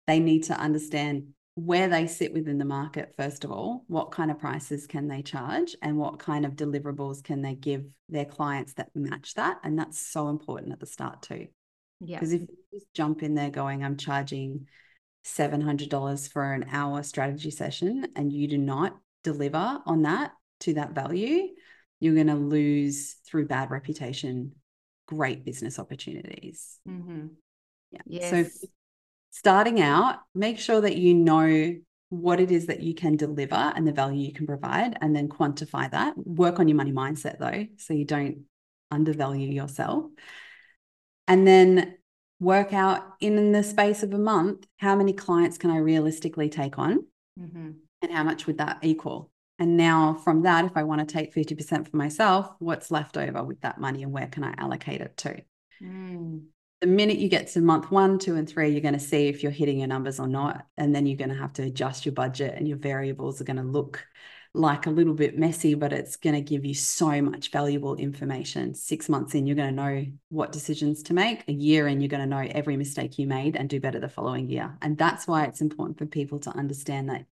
they 0.06 0.20
need 0.20 0.44
to 0.44 0.54
understand 0.54 1.28
where 1.66 1.88
they 1.88 2.06
sit 2.06 2.32
within 2.32 2.58
the 2.58 2.64
market, 2.64 3.14
first 3.16 3.44
of 3.44 3.50
all, 3.50 3.84
what 3.86 4.10
kind 4.10 4.30
of 4.30 4.38
prices 4.38 4.86
can 4.86 5.08
they 5.08 5.22
charge 5.22 5.76
and 5.82 5.98
what 5.98 6.18
kind 6.18 6.46
of 6.46 6.52
deliverables 6.52 7.22
can 7.22 7.42
they 7.42 7.54
give 7.54 7.84
their 8.08 8.24
clients 8.24 8.74
that 8.74 8.90
match 8.94 9.34
that? 9.34 9.58
And 9.62 9.78
that's 9.78 10.00
so 10.00 10.28
important 10.28 10.72
at 10.72 10.80
the 10.80 10.86
start, 10.86 11.22
too. 11.22 11.48
Yeah. 12.00 12.18
Because 12.18 12.32
if 12.32 12.42
you 12.42 12.48
just 12.72 12.86
jump 12.94 13.22
in 13.22 13.34
there 13.34 13.50
going, 13.50 13.84
I'm 13.84 13.96
charging 13.96 14.66
$700 15.26 16.32
for 16.32 16.52
an 16.52 16.66
hour 16.70 17.02
strategy 17.02 17.50
session 17.50 18.08
and 18.16 18.32
you 18.32 18.48
do 18.48 18.58
not 18.58 18.96
deliver 19.22 19.80
on 19.84 20.02
that 20.02 20.32
to 20.60 20.74
that 20.74 20.92
value, 20.92 21.48
you're 22.00 22.14
going 22.14 22.28
to 22.28 22.34
lose 22.34 23.16
through 23.26 23.46
bad 23.46 23.70
reputation 23.70 24.52
great 25.06 25.44
business 25.44 25.78
opportunities. 25.78 26.78
Mm-hmm. 26.88 27.26
Yeah. 27.90 28.00
Yes. 28.06 28.30
So 28.30 28.68
starting 29.30 29.80
out, 29.80 30.20
make 30.34 30.58
sure 30.58 30.80
that 30.80 30.96
you 30.96 31.14
know 31.14 31.76
what 32.10 32.40
it 32.40 32.50
is 32.50 32.66
that 32.66 32.80
you 32.80 32.94
can 32.94 33.16
deliver 33.16 33.54
and 33.54 33.86
the 33.86 33.92
value 33.92 34.26
you 34.26 34.32
can 34.32 34.46
provide, 34.46 34.98
and 35.00 35.14
then 35.14 35.28
quantify 35.28 35.90
that. 35.90 36.14
Work 36.16 36.58
on 36.58 36.68
your 36.68 36.76
money 36.76 36.92
mindset 36.92 37.38
though, 37.38 37.66
so 37.76 37.94
you 37.94 38.04
don't 38.04 38.42
undervalue 38.90 39.48
yourself. 39.48 40.06
And 41.28 41.46
then 41.46 41.96
work 42.40 42.72
out 42.72 43.02
in 43.20 43.52
the 43.52 43.62
space 43.62 44.02
of 44.02 44.12
a 44.12 44.18
month 44.18 44.66
how 44.78 44.96
many 44.96 45.12
clients 45.12 45.58
can 45.58 45.70
I 45.70 45.76
realistically 45.76 46.48
take 46.48 46.78
on 46.78 47.04
mm-hmm. 47.38 47.70
and 48.02 48.12
how 48.12 48.24
much 48.24 48.46
would 48.46 48.58
that 48.58 48.78
equal? 48.82 49.30
And 49.60 49.76
now 49.76 50.14
from 50.14 50.42
that, 50.42 50.64
if 50.64 50.72
I 50.74 50.84
want 50.84 51.06
to 51.06 51.12
take 51.12 51.34
50% 51.34 51.88
for 51.88 51.96
myself, 51.96 52.50
what's 52.58 52.90
left 52.90 53.18
over 53.18 53.44
with 53.44 53.60
that 53.60 53.78
money 53.78 54.02
and 54.02 54.10
where 54.10 54.26
can 54.26 54.42
I 54.42 54.54
allocate 54.56 55.02
it 55.02 55.16
to? 55.18 55.42
Mm. 55.82 56.44
The 56.80 56.86
minute 56.86 57.18
you 57.18 57.28
get 57.28 57.48
to 57.48 57.60
month 57.60 57.90
one, 57.90 58.18
two, 58.18 58.36
and 58.36 58.48
three, 58.48 58.70
you're 58.70 58.80
going 58.80 58.94
to 58.94 59.00
see 59.00 59.28
if 59.28 59.42
you're 59.42 59.52
hitting 59.52 59.78
your 59.78 59.88
numbers 59.88 60.18
or 60.18 60.26
not. 60.26 60.66
And 60.78 60.94
then 60.94 61.06
you're 61.06 61.18
going 61.18 61.30
to 61.30 61.36
have 61.36 61.52
to 61.54 61.62
adjust 61.62 62.06
your 62.06 62.14
budget 62.14 62.54
and 62.56 62.66
your 62.66 62.78
variables 62.78 63.40
are 63.40 63.44
going 63.44 63.58
to 63.58 63.62
look 63.62 64.06
like 64.52 64.86
a 64.86 64.90
little 64.90 65.14
bit 65.14 65.38
messy, 65.38 65.74
but 65.74 65.92
it's 65.92 66.16
going 66.16 66.34
to 66.34 66.40
give 66.40 66.64
you 66.64 66.74
so 66.74 67.22
much 67.22 67.52
valuable 67.52 67.94
information. 67.96 68.74
Six 68.74 69.08
months 69.08 69.34
in, 69.34 69.46
you're 69.46 69.56
going 69.56 69.68
to 69.68 69.82
know 69.82 70.06
what 70.28 70.52
decisions 70.52 71.04
to 71.04 71.14
make. 71.14 71.44
A 71.46 71.52
year 71.52 71.86
in, 71.86 72.00
you're 72.00 72.08
going 72.08 72.22
to 72.22 72.26
know 72.26 72.48
every 72.50 72.76
mistake 72.76 73.18
you 73.18 73.26
made 73.26 73.56
and 73.56 73.68
do 73.68 73.78
better 73.78 74.00
the 74.00 74.08
following 74.08 74.48
year. 74.48 74.76
And 74.82 74.98
that's 74.98 75.26
why 75.28 75.44
it's 75.44 75.60
important 75.60 75.98
for 75.98 76.06
people 76.06 76.40
to 76.40 76.50
understand 76.50 77.10
that 77.10 77.26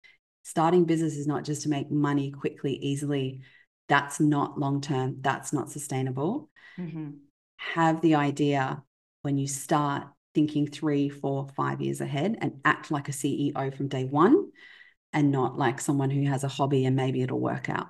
starting 0.44 0.86
business 0.86 1.16
is 1.16 1.26
not 1.26 1.44
just 1.44 1.64
to 1.64 1.70
make 1.70 1.90
money 1.90 2.32
quickly, 2.32 2.74
easily. 2.74 3.42
That's 3.88 4.20
not 4.20 4.60
long 4.60 4.82
term. 4.82 5.18
That's 5.22 5.52
not 5.52 5.72
sustainable. 5.72 6.50
Mm-hmm. 6.78 7.12
Have 7.56 8.02
the 8.02 8.16
idea 8.16 8.84
when 9.28 9.38
you 9.38 9.46
start 9.46 10.08
thinking 10.34 10.66
three, 10.66 11.10
four, 11.10 11.50
five 11.54 11.82
years 11.82 12.00
ahead 12.00 12.38
and 12.40 12.62
act 12.64 12.92
like 12.92 13.10
a 13.10 13.12
CEO 13.12 13.76
from 13.76 13.90
day 13.90 14.06
one 14.06 14.52
and 15.12 15.32
not 15.32 15.58
like 15.58 15.82
someone 15.82 16.10
who 16.10 16.26
has 16.26 16.46
a 16.46 16.48
hobby 16.48 16.86
and 16.86 16.96
maybe 16.96 17.22
it'll 17.22 17.38
work 17.38 17.70
out. 17.70 17.90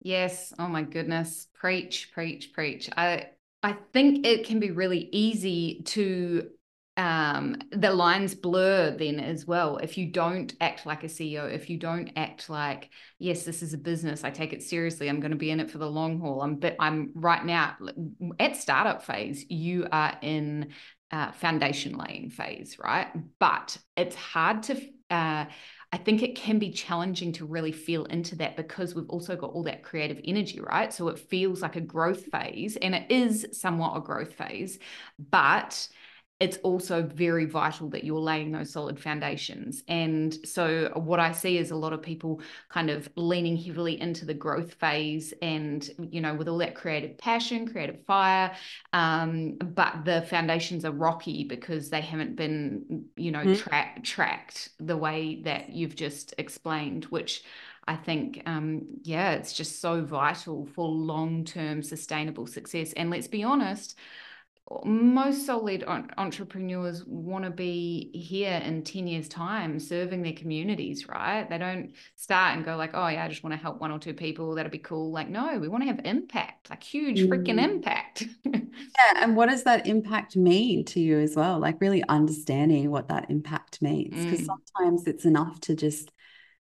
Yes. 0.00 0.54
Oh 0.58 0.66
my 0.68 0.80
goodness. 0.80 1.48
Preach, 1.52 2.12
preach, 2.14 2.54
preach. 2.54 2.88
I 2.96 3.26
I 3.62 3.76
think 3.92 4.26
it 4.26 4.46
can 4.46 4.58
be 4.58 4.70
really 4.70 5.10
easy 5.12 5.82
to 5.88 6.48
um, 6.96 7.56
the 7.72 7.90
lines 7.90 8.34
blur 8.34 8.96
then 8.96 9.18
as 9.18 9.46
well. 9.46 9.78
If 9.78 9.98
you 9.98 10.12
don't 10.12 10.54
act 10.60 10.86
like 10.86 11.02
a 11.02 11.08
CEO, 11.08 11.52
if 11.52 11.68
you 11.68 11.76
don't 11.76 12.10
act 12.16 12.48
like, 12.48 12.90
yes, 13.18 13.44
this 13.44 13.62
is 13.62 13.74
a 13.74 13.78
business, 13.78 14.22
I 14.22 14.30
take 14.30 14.52
it 14.52 14.62
seriously, 14.62 15.08
I'm 15.08 15.20
going 15.20 15.32
to 15.32 15.36
be 15.36 15.50
in 15.50 15.60
it 15.60 15.70
for 15.70 15.78
the 15.78 15.90
long 15.90 16.20
haul. 16.20 16.40
I'm, 16.40 16.56
but 16.56 16.76
I'm 16.78 17.10
right 17.14 17.44
now 17.44 17.76
at 18.38 18.56
startup 18.56 19.02
phase, 19.04 19.44
you 19.48 19.88
are 19.90 20.16
in 20.22 20.72
uh, 21.10 21.32
foundation 21.32 21.96
laying 21.96 22.30
phase, 22.30 22.76
right? 22.82 23.08
But 23.40 23.76
it's 23.96 24.16
hard 24.16 24.62
to, 24.64 24.76
uh, 25.10 25.46
I 25.92 25.96
think 25.96 26.22
it 26.22 26.36
can 26.36 26.60
be 26.60 26.70
challenging 26.70 27.32
to 27.34 27.44
really 27.44 27.72
feel 27.72 28.04
into 28.04 28.36
that 28.36 28.56
because 28.56 28.94
we've 28.94 29.08
also 29.08 29.34
got 29.34 29.50
all 29.50 29.64
that 29.64 29.82
creative 29.82 30.20
energy, 30.24 30.60
right? 30.60 30.92
So 30.92 31.08
it 31.08 31.18
feels 31.18 31.60
like 31.60 31.74
a 31.74 31.80
growth 31.80 32.26
phase 32.26 32.76
and 32.76 32.94
it 32.94 33.10
is 33.10 33.46
somewhat 33.52 33.96
a 33.96 34.00
growth 34.00 34.34
phase, 34.34 34.78
but 35.18 35.88
it's 36.40 36.56
also 36.58 37.02
very 37.02 37.44
vital 37.44 37.88
that 37.90 38.02
you're 38.02 38.18
laying 38.18 38.50
those 38.50 38.72
solid 38.72 38.98
foundations. 38.98 39.84
And 39.86 40.36
so, 40.44 40.90
what 40.94 41.20
I 41.20 41.30
see 41.30 41.58
is 41.58 41.70
a 41.70 41.76
lot 41.76 41.92
of 41.92 42.02
people 42.02 42.40
kind 42.68 42.90
of 42.90 43.08
leaning 43.14 43.56
heavily 43.56 44.00
into 44.00 44.24
the 44.24 44.34
growth 44.34 44.74
phase 44.74 45.32
and, 45.40 45.88
you 46.10 46.20
know, 46.20 46.34
with 46.34 46.48
all 46.48 46.58
that 46.58 46.74
creative 46.74 47.16
passion, 47.18 47.68
creative 47.68 48.04
fire. 48.04 48.52
Um, 48.92 49.54
but 49.58 50.04
the 50.04 50.22
foundations 50.22 50.84
are 50.84 50.90
rocky 50.90 51.44
because 51.44 51.88
they 51.88 52.00
haven't 52.00 52.34
been, 52.34 53.04
you 53.16 53.30
know, 53.30 53.44
mm. 53.44 53.56
tra- 53.56 54.02
tracked 54.02 54.70
the 54.80 54.96
way 54.96 55.40
that 55.44 55.70
you've 55.70 55.94
just 55.94 56.34
explained, 56.36 57.04
which 57.04 57.44
I 57.86 57.96
think, 57.96 58.42
um, 58.46 58.86
yeah, 59.02 59.32
it's 59.32 59.52
just 59.52 59.80
so 59.80 60.02
vital 60.02 60.66
for 60.74 60.88
long 60.88 61.44
term 61.44 61.82
sustainable 61.82 62.46
success. 62.46 62.92
And 62.94 63.10
let's 63.10 63.28
be 63.28 63.44
honest, 63.44 63.96
most 64.84 65.44
soul-led 65.44 65.84
entrepreneurs 66.16 67.04
want 67.06 67.44
to 67.44 67.50
be 67.50 68.10
here 68.14 68.62
in 68.64 68.82
10 68.82 69.06
years 69.06 69.28
time 69.28 69.78
serving 69.78 70.22
their 70.22 70.32
communities 70.32 71.06
right? 71.06 71.48
They 71.48 71.58
don't 71.58 71.92
start 72.16 72.56
and 72.56 72.64
go 72.64 72.76
like 72.76 72.92
oh 72.94 73.06
yeah 73.08 73.24
i 73.24 73.28
just 73.28 73.44
want 73.44 73.52
to 73.52 73.58
help 73.58 73.80
one 73.80 73.90
or 73.90 73.98
two 73.98 74.14
people. 74.14 74.54
That'd 74.54 74.72
be 74.72 74.78
cool. 74.78 75.12
Like 75.12 75.28
no 75.28 75.58
we 75.58 75.68
want 75.68 75.82
to 75.82 75.88
have 75.88 76.00
impact 76.04 76.70
like 76.70 76.82
huge 76.82 77.20
freaking 77.22 77.58
mm. 77.58 77.64
impact. 77.64 78.24
Yeah 78.98 79.22
and 79.22 79.36
what 79.36 79.50
does 79.50 79.62
that 79.64 79.86
impact 79.86 80.34
mean 80.34 80.84
to 80.86 81.00
you 81.00 81.20
as 81.20 81.36
well? 81.36 81.60
Like 81.60 81.80
really 81.80 82.02
understanding 82.08 82.90
what 82.90 83.08
that 83.08 83.30
impact 83.30 83.80
means 83.80 84.24
because 84.24 84.40
mm. 84.40 84.46
sometimes 84.46 85.06
it's 85.06 85.24
enough 85.24 85.60
to 85.62 85.76
just 85.76 86.10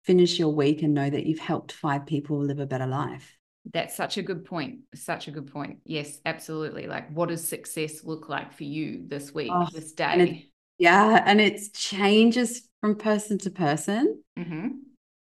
finish 0.03 0.39
your 0.39 0.49
week 0.49 0.81
and 0.81 0.95
know 0.95 1.09
that 1.09 1.25
you've 1.27 1.39
helped 1.39 1.71
five 1.71 2.07
people 2.07 2.39
live 2.39 2.59
a 2.59 2.65
better 2.65 2.87
life 2.87 3.37
that's 3.71 3.95
such 3.95 4.17
a 4.17 4.21
good 4.21 4.45
point. 4.45 4.79
Such 4.95 5.27
a 5.27 5.31
good 5.31 5.51
point. 5.51 5.79
Yes, 5.85 6.19
absolutely. 6.25 6.87
Like, 6.87 7.11
what 7.11 7.29
does 7.29 7.47
success 7.47 8.03
look 8.03 8.29
like 8.29 8.53
for 8.53 8.63
you 8.63 9.03
this 9.07 9.33
week, 9.33 9.51
oh, 9.53 9.67
this 9.71 9.91
day? 9.93 10.05
And 10.05 10.21
it, 10.21 10.43
yeah. 10.79 11.23
And 11.25 11.39
it 11.39 11.61
changes 11.73 12.67
from 12.81 12.95
person 12.95 13.37
to 13.39 13.51
person. 13.51 14.23
Mm-hmm. 14.37 14.67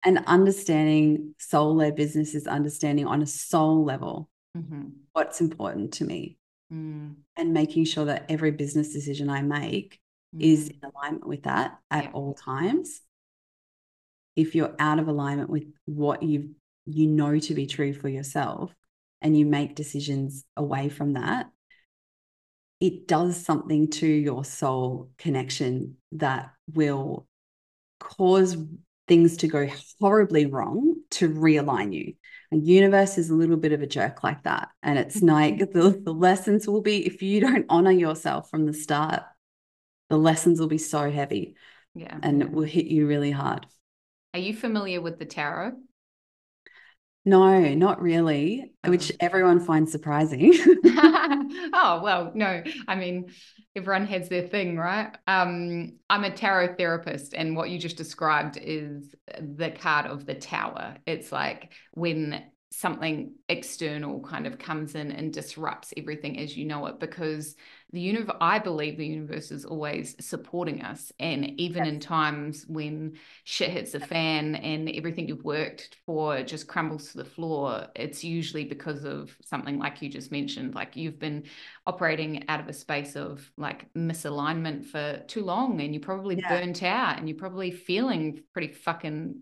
And 0.06 0.24
understanding 0.28 1.36
soul 1.38 1.76
led 1.76 1.96
business 1.96 2.34
is 2.34 2.48
understanding 2.48 3.06
on 3.06 3.22
a 3.22 3.28
soul 3.28 3.84
level 3.84 4.30
mm-hmm. 4.58 4.88
what's 5.12 5.42
important 5.42 5.94
to 5.96 6.06
me 6.06 6.38
mm. 6.72 7.16
and 7.36 7.54
making 7.54 7.84
sure 7.84 8.06
that 8.06 8.26
every 8.30 8.52
business 8.52 8.94
decision 8.94 9.30
I 9.30 9.42
make 9.42 10.00
mm. 10.36 10.42
is 10.42 10.70
in 10.70 10.80
alignment 10.96 11.28
with 11.28 11.44
that 11.44 11.80
at 11.92 12.06
yeah. 12.06 12.12
all 12.12 12.34
times. 12.34 13.02
If 14.36 14.56
you're 14.56 14.74
out 14.80 15.00
of 15.00 15.10
alignment 15.10 15.50
with 15.50 15.66
what 15.86 16.24
you've 16.24 16.48
you 16.90 17.08
know 17.08 17.40
to 17.40 17.54
be 17.54 17.68
true 17.68 17.94
for 17.94 18.10
yourself 18.10 18.74
and 19.22 19.38
you 19.38 19.46
make 19.46 19.76
decisions 19.76 20.46
away 20.56 20.90
from 20.90 21.14
that, 21.14 21.48
it 22.80 23.08
does 23.08 23.44
something 23.44 23.90
to 23.90 24.08
your 24.08 24.46
soul 24.46 25.12
connection 25.18 25.98
that 26.14 26.52
will 26.74 27.28
cause 28.00 28.58
things 29.08 29.38
to 29.38 29.48
go 29.48 29.68
horribly 30.00 30.46
wrong 30.46 30.96
to 31.10 31.28
realign 31.28 31.94
you. 31.94 32.14
And 32.52 32.66
universe 32.66 33.18
is 33.18 33.30
a 33.30 33.36
little 33.36 33.58
bit 33.58 33.74
of 33.74 33.82
a 33.82 33.88
jerk 33.88 34.24
like 34.24 34.44
that. 34.44 34.70
And 34.82 34.98
it's 34.98 35.18
mm-hmm. 35.18 35.28
like 35.28 35.60
the, 35.72 36.00
the 36.04 36.14
lessons 36.14 36.68
will 36.68 36.82
be 36.82 37.06
if 37.06 37.22
you 37.22 37.42
don't 37.42 37.66
honor 37.70 37.92
yourself 37.92 38.50
from 38.50 38.66
the 38.66 38.74
start, 38.74 39.24
the 40.10 40.18
lessons 40.18 40.60
will 40.60 40.68
be 40.68 40.78
so 40.78 41.12
heavy. 41.12 41.56
Yeah. 41.96 42.18
And 42.22 42.42
it 42.42 42.52
will 42.52 42.64
hit 42.64 42.86
you 42.86 43.08
really 43.08 43.32
hard. 43.32 43.66
Are 44.34 44.40
you 44.40 44.54
familiar 44.54 45.02
with 45.02 45.20
the 45.20 45.26
tarot? 45.26 45.74
No, 47.26 47.74
not 47.76 48.02
really, 48.02 48.72
which 48.86 49.12
everyone 49.20 49.60
finds 49.60 49.92
surprising. 49.92 50.54
oh, 51.74 52.00
well, 52.04 52.32
no. 52.34 52.64
I 52.88 52.96
mean, 52.96 53.28
everyone 53.76 54.08
has 54.08 54.30
their 54.30 54.48
thing, 54.48 54.78
right? 54.78 55.16
Um, 55.28 55.98
I'm 56.10 56.24
a 56.24 56.32
tarot 56.32 56.76
therapist, 56.76 57.34
and 57.34 57.56
what 57.56 57.70
you 57.70 57.78
just 57.78 57.98
described 57.98 58.58
is 58.62 59.14
the 59.40 59.72
card 59.72 60.06
of 60.06 60.26
the 60.26 60.36
tower. 60.36 60.96
It's 61.06 61.32
like 61.32 61.74
when 61.94 62.44
something 62.72 63.34
external 63.48 64.22
kind 64.22 64.46
of 64.46 64.60
comes 64.60 64.96
in 64.96 65.12
and 65.12 65.34
disrupts 65.34 65.94
everything 65.98 66.40
as 66.40 66.56
you 66.56 66.66
know 66.66 66.86
it 66.86 67.00
because 67.00 67.56
the 67.92 68.00
universe 68.00 68.36
i 68.42 68.60
believe 68.60 68.98
the 68.98 69.06
universe 69.06 69.52
is 69.52 69.66
always 69.66 70.16
supporting 70.20 70.82
us 70.82 71.12
and 71.20 71.60
even 71.60 71.86
yes. 71.86 71.94
in 71.94 72.00
times 72.00 72.66
when 72.68 73.14
shit 73.44 73.70
hits 73.70 73.94
the 73.94 74.00
fan 74.00 74.56
and 74.56 74.90
everything 74.90 75.28
you've 75.28 75.44
worked 75.44 75.98
for 76.06 76.42
just 76.44 76.68
crumbles 76.68 77.12
to 77.12 77.18
the 77.18 77.26
floor 77.26 77.88
it's 77.96 78.24
usually 78.24 78.64
because 78.64 79.04
of 79.06 79.36
something 79.44 79.80
like 79.80 80.02
you 80.02 80.10
just 80.10 80.32
mentioned 80.32 80.76
like 80.76 80.96
you've 80.96 81.20
been 81.20 81.44
operating 81.88 82.48
out 82.50 82.60
of 82.60 82.68
a 82.68 82.74
space 82.74 83.16
of 83.16 83.50
like 83.58 83.92
misalignment 83.94 84.86
for 84.86 85.24
too 85.28 85.44
long 85.44 85.82
and 85.82 85.94
you're 85.94 86.02
probably 86.02 86.38
yeah. 86.38 86.50
burnt 86.50 86.84
out 86.84 87.18
and 87.18 87.28
you're 87.28 87.38
probably 87.38 87.72
feeling 87.72 88.42
pretty 88.54 88.72
fucking 88.72 89.42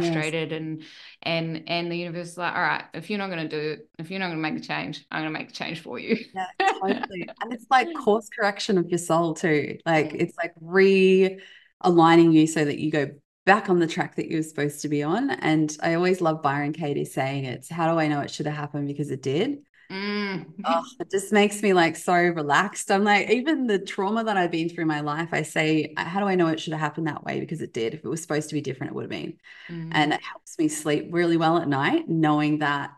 frustrated 0.00 0.50
yes. 0.50 0.58
and 0.58 0.82
and 1.22 1.62
and 1.66 1.92
the 1.92 1.96
universe 1.96 2.30
is 2.30 2.38
like 2.38 2.54
all 2.54 2.62
right 2.62 2.84
if 2.94 3.10
you're 3.10 3.18
not 3.18 3.28
going 3.28 3.48
to 3.48 3.56
do 3.56 3.70
it 3.72 3.88
if 3.98 4.10
you're 4.10 4.20
not 4.20 4.26
going 4.26 4.38
to 4.38 4.42
make 4.42 4.54
the 4.54 4.66
change 4.66 5.06
i'm 5.10 5.22
going 5.22 5.32
to 5.32 5.38
make 5.38 5.48
the 5.48 5.54
change 5.54 5.80
for 5.80 5.98
you. 5.98 6.16
Yeah 6.34 6.46
totally. 6.80 7.28
And 7.42 7.52
it's 7.52 7.66
like 7.70 7.88
course 7.94 8.28
correction 8.28 8.78
of 8.78 8.88
your 8.88 8.98
soul 8.98 9.34
too. 9.34 9.78
Like 9.84 10.14
it's 10.14 10.36
like 10.36 10.54
realigning 10.60 12.32
you 12.32 12.46
so 12.46 12.64
that 12.64 12.78
you 12.78 12.90
go 12.90 13.10
back 13.44 13.68
on 13.68 13.78
the 13.78 13.86
track 13.86 14.16
that 14.16 14.30
you're 14.30 14.42
supposed 14.42 14.82
to 14.82 14.88
be 14.88 15.02
on. 15.02 15.30
And 15.30 15.76
i 15.82 15.94
always 15.94 16.20
love 16.20 16.42
byron 16.42 16.72
katie 16.72 17.04
saying 17.04 17.44
it's 17.44 17.68
how 17.68 17.90
do 17.90 17.98
i 17.98 18.08
know 18.08 18.20
it 18.20 18.30
should 18.30 18.46
have 18.46 18.56
happened 18.56 18.86
because 18.86 19.10
it 19.10 19.22
did 19.22 19.58
Mm. 19.92 20.46
oh, 20.64 20.84
it 21.00 21.10
just 21.10 21.32
makes 21.32 21.62
me 21.62 21.74
like 21.74 21.96
so 21.96 22.14
relaxed. 22.14 22.90
I'm 22.90 23.04
like, 23.04 23.28
even 23.28 23.66
the 23.66 23.78
trauma 23.78 24.24
that 24.24 24.38
I've 24.38 24.50
been 24.50 24.68
through 24.68 24.82
in 24.82 24.88
my 24.88 25.00
life, 25.00 25.28
I 25.32 25.42
say, 25.42 25.92
how 25.96 26.20
do 26.20 26.26
I 26.26 26.34
know 26.34 26.46
it 26.46 26.60
should 26.60 26.72
have 26.72 26.80
happened 26.80 27.08
that 27.08 27.24
way? 27.24 27.40
Because 27.40 27.60
it 27.60 27.74
did. 27.74 27.92
If 27.92 28.04
it 28.04 28.08
was 28.08 28.22
supposed 28.22 28.48
to 28.48 28.54
be 28.54 28.62
different, 28.62 28.92
it 28.92 28.94
would 28.94 29.02
have 29.02 29.10
been. 29.10 29.36
Mm. 29.70 29.90
And 29.92 30.12
it 30.14 30.22
helps 30.22 30.58
me 30.58 30.68
sleep 30.68 31.08
really 31.10 31.36
well 31.36 31.58
at 31.58 31.68
night, 31.68 32.08
knowing 32.08 32.60
that 32.60 32.92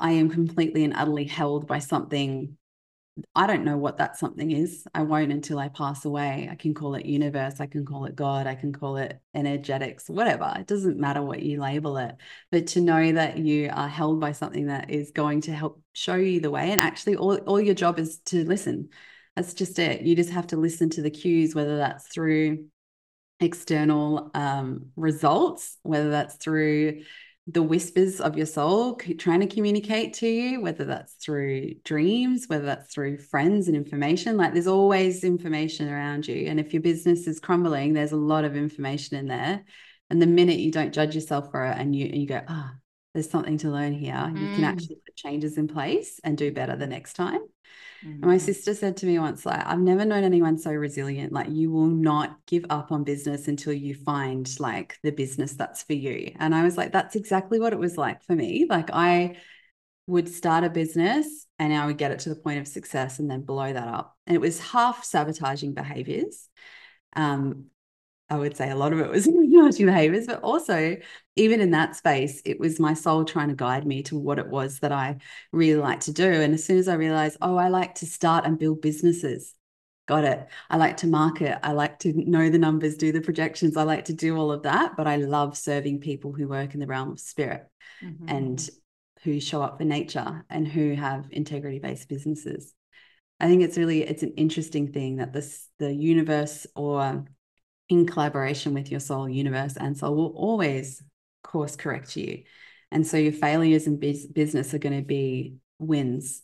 I 0.00 0.12
am 0.12 0.30
completely 0.30 0.84
and 0.84 0.94
utterly 0.94 1.24
held 1.24 1.66
by 1.66 1.80
something 1.80 2.56
I 3.34 3.46
don't 3.46 3.64
know 3.64 3.76
what 3.76 3.98
that 3.98 4.16
something 4.16 4.50
is. 4.50 4.86
I 4.94 5.02
won't 5.02 5.32
until 5.32 5.58
I 5.58 5.68
pass 5.68 6.04
away. 6.04 6.48
I 6.50 6.54
can 6.54 6.74
call 6.74 6.94
it 6.94 7.06
universe, 7.06 7.60
I 7.60 7.66
can 7.66 7.84
call 7.84 8.04
it 8.04 8.16
God, 8.16 8.46
I 8.46 8.54
can 8.54 8.72
call 8.72 8.96
it 8.96 9.20
energetics, 9.34 10.08
whatever. 10.08 10.52
It 10.56 10.66
doesn't 10.66 10.98
matter 10.98 11.22
what 11.22 11.42
you 11.42 11.60
label 11.60 11.96
it. 11.98 12.16
But 12.50 12.68
to 12.68 12.80
know 12.80 13.12
that 13.12 13.38
you 13.38 13.70
are 13.72 13.88
held 13.88 14.20
by 14.20 14.32
something 14.32 14.66
that 14.66 14.90
is 14.90 15.10
going 15.10 15.42
to 15.42 15.52
help 15.52 15.82
show 15.92 16.16
you 16.16 16.40
the 16.40 16.50
way. 16.50 16.70
And 16.70 16.80
actually, 16.80 17.16
all, 17.16 17.36
all 17.38 17.60
your 17.60 17.74
job 17.74 17.98
is 17.98 18.18
to 18.26 18.44
listen. 18.44 18.88
That's 19.36 19.54
just 19.54 19.78
it. 19.78 20.02
You 20.02 20.16
just 20.16 20.30
have 20.30 20.48
to 20.48 20.56
listen 20.56 20.90
to 20.90 21.02
the 21.02 21.10
cues, 21.10 21.54
whether 21.54 21.76
that's 21.76 22.08
through 22.08 22.66
external 23.40 24.30
um, 24.34 24.86
results, 24.96 25.78
whether 25.82 26.10
that's 26.10 26.36
through 26.36 27.02
the 27.50 27.62
whispers 27.62 28.20
of 28.20 28.36
your 28.36 28.46
soul 28.46 28.94
trying 29.18 29.40
to 29.40 29.46
communicate 29.46 30.12
to 30.12 30.28
you, 30.28 30.60
whether 30.60 30.84
that's 30.84 31.14
through 31.14 31.72
dreams, 31.82 32.44
whether 32.46 32.66
that's 32.66 32.92
through 32.92 33.16
friends 33.16 33.68
and 33.68 33.76
information. 33.76 34.36
Like 34.36 34.52
there's 34.52 34.66
always 34.66 35.24
information 35.24 35.88
around 35.88 36.28
you. 36.28 36.46
And 36.46 36.60
if 36.60 36.74
your 36.74 36.82
business 36.82 37.26
is 37.26 37.40
crumbling, 37.40 37.94
there's 37.94 38.12
a 38.12 38.16
lot 38.16 38.44
of 38.44 38.54
information 38.54 39.16
in 39.16 39.26
there. 39.26 39.64
And 40.10 40.20
the 40.20 40.26
minute 40.26 40.58
you 40.58 40.70
don't 40.70 40.92
judge 40.92 41.14
yourself 41.14 41.50
for 41.50 41.64
it 41.64 41.78
and 41.78 41.96
you, 41.96 42.06
and 42.06 42.16
you 42.16 42.26
go, 42.26 42.42
ah, 42.46 42.72
oh, 42.74 42.78
there's 43.14 43.30
something 43.30 43.58
to 43.58 43.70
learn 43.70 43.92
here, 43.92 44.14
mm. 44.14 44.38
you 44.38 44.54
can 44.54 44.64
mm. 44.64 44.68
actually 44.68 44.96
put 44.96 45.16
changes 45.16 45.58
in 45.58 45.66
place 45.66 46.20
and 46.22 46.36
do 46.36 46.52
better 46.52 46.76
the 46.76 46.86
next 46.86 47.14
time. 47.14 47.40
Mm-hmm. 48.04 48.10
And 48.10 48.20
my 48.20 48.36
mm-hmm. 48.36 48.44
sister 48.44 48.74
said 48.74 48.96
to 48.98 49.06
me 49.06 49.18
once, 49.18 49.44
like, 49.44 49.66
I've 49.66 49.80
never 49.80 50.04
known 50.04 50.24
anyone 50.24 50.58
so 50.58 50.70
resilient. 50.70 51.32
Like, 51.32 51.48
you 51.50 51.70
will 51.70 51.86
not 51.86 52.36
give 52.46 52.66
up 52.70 52.92
on 52.92 53.04
business 53.04 53.48
until 53.48 53.72
you 53.72 53.94
find 53.94 54.48
like 54.60 54.98
the 55.02 55.10
business 55.10 55.54
that's 55.54 55.82
for 55.82 55.94
you. 55.94 56.32
And 56.38 56.54
I 56.54 56.62
was 56.62 56.76
like, 56.76 56.92
that's 56.92 57.16
exactly 57.16 57.58
what 57.58 57.72
it 57.72 57.78
was 57.78 57.96
like 57.96 58.22
for 58.22 58.34
me. 58.34 58.66
Like, 58.68 58.90
I 58.92 59.36
would 60.06 60.28
start 60.28 60.64
a 60.64 60.70
business 60.70 61.46
and 61.58 61.72
I 61.72 61.86
would 61.86 61.98
get 61.98 62.12
it 62.12 62.20
to 62.20 62.28
the 62.28 62.36
point 62.36 62.60
of 62.60 62.68
success 62.68 63.18
and 63.18 63.30
then 63.30 63.42
blow 63.42 63.72
that 63.72 63.88
up. 63.88 64.16
And 64.26 64.34
it 64.34 64.40
was 64.40 64.60
half 64.60 65.04
sabotaging 65.04 65.74
behaviors. 65.74 66.48
Um, 67.14 67.66
I 68.30 68.36
would 68.36 68.56
say 68.56 68.70
a 68.70 68.76
lot 68.76 68.92
of 68.92 69.00
it 69.00 69.08
was 69.08 69.26
naughty 69.30 69.84
behaviors, 69.84 70.26
but 70.26 70.42
also 70.42 70.96
even 71.36 71.60
in 71.60 71.70
that 71.70 71.96
space, 71.96 72.42
it 72.44 72.60
was 72.60 72.78
my 72.78 72.94
soul 72.94 73.24
trying 73.24 73.48
to 73.48 73.54
guide 73.54 73.86
me 73.86 74.02
to 74.04 74.18
what 74.18 74.38
it 74.38 74.48
was 74.48 74.80
that 74.80 74.92
I 74.92 75.18
really 75.52 75.80
like 75.80 76.00
to 76.00 76.12
do. 76.12 76.30
And 76.30 76.54
as 76.54 76.64
soon 76.64 76.78
as 76.78 76.88
I 76.88 76.94
realized, 76.94 77.38
oh, 77.40 77.56
I 77.56 77.68
like 77.68 77.96
to 77.96 78.06
start 78.06 78.44
and 78.44 78.58
build 78.58 78.82
businesses, 78.82 79.54
got 80.06 80.24
it. 80.24 80.46
I 80.68 80.76
like 80.76 80.98
to 80.98 81.06
market. 81.06 81.58
I 81.62 81.72
like 81.72 82.00
to 82.00 82.12
know 82.12 82.50
the 82.50 82.58
numbers, 82.58 82.96
do 82.96 83.12
the 83.12 83.20
projections. 83.20 83.76
I 83.76 83.84
like 83.84 84.06
to 84.06 84.12
do 84.12 84.36
all 84.36 84.52
of 84.52 84.62
that, 84.64 84.96
but 84.96 85.06
I 85.06 85.16
love 85.16 85.56
serving 85.56 86.00
people 86.00 86.32
who 86.32 86.48
work 86.48 86.74
in 86.74 86.80
the 86.80 86.86
realm 86.86 87.12
of 87.12 87.20
spirit 87.20 87.66
mm-hmm. 88.02 88.28
and 88.28 88.70
who 89.22 89.40
show 89.40 89.62
up 89.62 89.78
for 89.78 89.84
nature 89.84 90.44
and 90.50 90.66
who 90.66 90.94
have 90.94 91.28
integrity 91.30 91.78
based 91.78 92.08
businesses. 92.08 92.74
I 93.40 93.46
think 93.46 93.62
it's 93.62 93.78
really 93.78 94.02
it's 94.02 94.22
an 94.22 94.34
interesting 94.36 94.92
thing 94.92 95.16
that 95.16 95.32
this 95.32 95.68
the 95.78 95.94
universe 95.94 96.66
or 96.74 97.24
in 97.88 98.06
collaboration 98.06 98.74
with 98.74 98.90
your 98.90 99.00
soul, 99.00 99.28
universe, 99.28 99.76
and 99.76 99.96
soul 99.96 100.14
will 100.14 100.34
always 100.36 101.02
course 101.42 101.76
correct 101.76 102.16
you. 102.16 102.44
And 102.90 103.06
so 103.06 103.16
your 103.16 103.32
failures 103.32 103.86
in 103.86 103.98
business 103.98 104.74
are 104.74 104.78
going 104.78 104.96
to 104.96 105.04
be 105.04 105.56
wins 105.78 106.42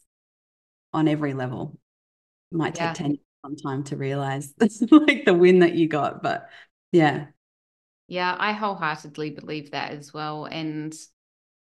on 0.93 1.09
every 1.09 1.35
level. 1.35 1.79
It 2.53 2.59
might 2.59 2.75
take 2.75 2.89
yeah. 2.89 2.93
10 2.93 3.11
years 3.13 3.19
some 3.45 3.57
time 3.57 3.85
to 3.85 3.97
realize 3.97 4.53
that's 4.57 4.83
like 4.91 5.25
the 5.25 5.35
win 5.35 5.61
that 5.61 5.75
you 5.75 5.89
got. 5.89 6.23
But 6.23 6.49
yeah. 6.93 7.27
Yeah, 8.07 8.37
I 8.39 8.53
wholeheartedly 8.53 9.31
believe 9.31 9.71
that 9.71 9.93
as 9.93 10.13
well. 10.13 10.45
And 10.45 10.95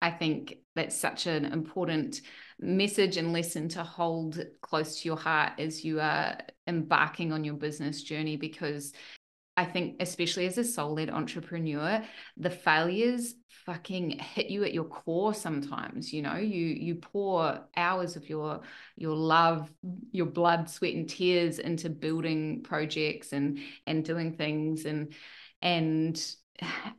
I 0.03 0.11
think 0.11 0.57
that's 0.75 0.97
such 0.97 1.27
an 1.27 1.45
important 1.45 2.23
message 2.59 3.16
and 3.16 3.33
lesson 3.33 3.69
to 3.71 3.85
hold 3.85 4.43
close 4.62 5.01
to 5.01 5.09
your 5.09 5.16
heart 5.16 5.53
as 5.59 5.85
you 5.85 6.01
are 6.01 6.38
embarking 6.66 7.33
on 7.33 7.45
your 7.45 7.55
business 7.55 8.03
journey 8.03 8.37
because 8.37 8.93
I 9.61 9.66
think, 9.66 9.96
especially 10.01 10.46
as 10.46 10.57
a 10.57 10.64
soul 10.64 10.94
led 10.94 11.11
entrepreneur, 11.11 12.03
the 12.38 12.49
failures 12.49 13.35
fucking 13.66 14.18
hit 14.18 14.49
you 14.49 14.64
at 14.64 14.73
your 14.73 14.85
core 14.85 15.35
sometimes 15.35 16.14
you 16.14 16.23
know? 16.23 16.37
You 16.37 16.64
you 16.64 16.94
pour 16.94 17.61
hours 17.77 18.16
of 18.16 18.27
your 18.31 18.62
your 18.96 19.14
love 19.14 19.70
your 20.12 20.25
blood 20.25 20.70
sweat 20.70 20.94
and 20.94 21.07
tears 21.07 21.59
into 21.59 21.90
building 21.90 22.62
projects 22.62 23.35
and 23.35 23.59
and 23.87 24.03
doing 24.03 24.33
things 24.33 24.87
and 24.87 25.12
and 25.61 26.18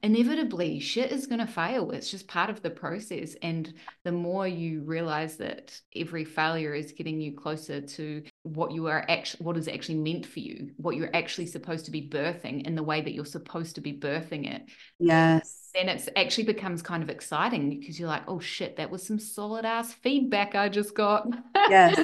inevitably 0.03 0.79
shit 0.79 1.11
is 1.11 1.27
going 1.27 1.39
to 1.39 1.47
fail. 1.47 1.91
It's 1.91 2.09
just 2.09 2.27
part 2.27 2.49
of 2.49 2.61
the 2.61 2.69
process. 2.69 3.35
And 3.41 3.73
the 4.03 4.11
more 4.11 4.47
you 4.47 4.81
realize 4.83 5.37
that 5.37 5.79
every 5.95 6.25
failure 6.25 6.73
is 6.73 6.91
getting 6.91 7.21
you 7.21 7.33
closer 7.33 7.81
to 7.81 8.23
what 8.43 8.71
you 8.71 8.87
are 8.87 9.05
actually 9.07 9.43
what 9.43 9.57
is 9.57 9.67
actually 9.67 9.99
meant 9.99 10.25
for 10.25 10.39
you 10.39 10.71
what 10.77 10.95
you're 10.95 11.15
actually 11.15 11.45
supposed 11.45 11.85
to 11.85 11.91
be 11.91 12.09
birthing 12.09 12.65
in 12.65 12.73
the 12.73 12.81
way 12.81 12.99
that 12.99 13.13
you're 13.13 13.23
supposed 13.23 13.75
to 13.75 13.81
be 13.81 13.93
birthing 13.93 14.51
it 14.51 14.63
yes. 14.99 15.69
then 15.75 15.87
it 15.87 16.09
actually 16.15 16.43
becomes 16.43 16.81
kind 16.81 17.03
of 17.03 17.09
exciting 17.09 17.69
because 17.69 17.99
you're 17.99 18.09
like 18.09 18.23
oh 18.27 18.39
shit 18.39 18.77
that 18.77 18.89
was 18.89 19.05
some 19.05 19.19
solid 19.19 19.63
ass 19.63 19.93
feedback 19.93 20.55
i 20.55 20.67
just 20.67 20.95
got. 20.95 21.27
Yes 21.69 21.99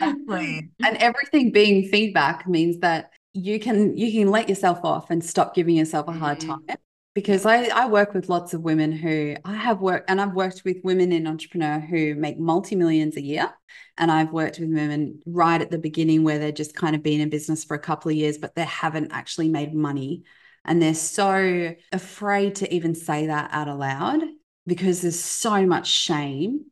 exactly. 0.00 0.70
And 0.84 0.96
everything 0.98 1.52
being 1.52 1.88
feedback 1.88 2.48
means 2.48 2.78
that 2.78 3.10
you 3.32 3.60
can 3.60 3.96
you 3.96 4.10
can 4.12 4.30
let 4.30 4.48
yourself 4.48 4.80
off 4.82 5.10
and 5.10 5.24
stop 5.24 5.54
giving 5.54 5.76
yourself 5.76 6.08
a 6.08 6.12
hard 6.12 6.38
mm-hmm. 6.38 6.50
time 6.66 6.78
because 7.14 7.44
I, 7.44 7.64
I 7.64 7.86
work 7.88 8.14
with 8.14 8.28
lots 8.28 8.54
of 8.54 8.62
women 8.62 8.92
who 8.92 9.34
I 9.44 9.54
have 9.54 9.80
worked 9.80 10.08
and 10.08 10.20
I've 10.20 10.34
worked 10.34 10.62
with 10.64 10.76
women 10.84 11.10
in 11.10 11.26
entrepreneur 11.26 11.80
who 11.80 12.14
make 12.14 12.38
multi 12.38 12.76
millions 12.76 13.16
a 13.16 13.22
year. 13.22 13.52
And 13.98 14.10
I've 14.10 14.32
worked 14.32 14.60
with 14.60 14.68
women 14.68 15.20
right 15.26 15.60
at 15.60 15.70
the 15.70 15.78
beginning 15.78 16.22
where 16.22 16.38
they're 16.38 16.52
just 16.52 16.74
kind 16.74 16.94
of 16.94 17.02
been 17.02 17.20
in 17.20 17.28
business 17.28 17.64
for 17.64 17.74
a 17.74 17.80
couple 17.80 18.10
of 18.10 18.16
years, 18.16 18.38
but 18.38 18.54
they 18.54 18.64
haven't 18.64 19.12
actually 19.12 19.48
made 19.48 19.74
money. 19.74 20.22
And 20.64 20.80
they're 20.80 20.94
so 20.94 21.74
afraid 21.90 22.56
to 22.56 22.72
even 22.72 22.94
say 22.94 23.26
that 23.26 23.50
out 23.52 23.68
aloud 23.68 24.22
because 24.66 25.02
there's 25.02 25.18
so 25.18 25.66
much 25.66 25.88
shame 25.88 26.66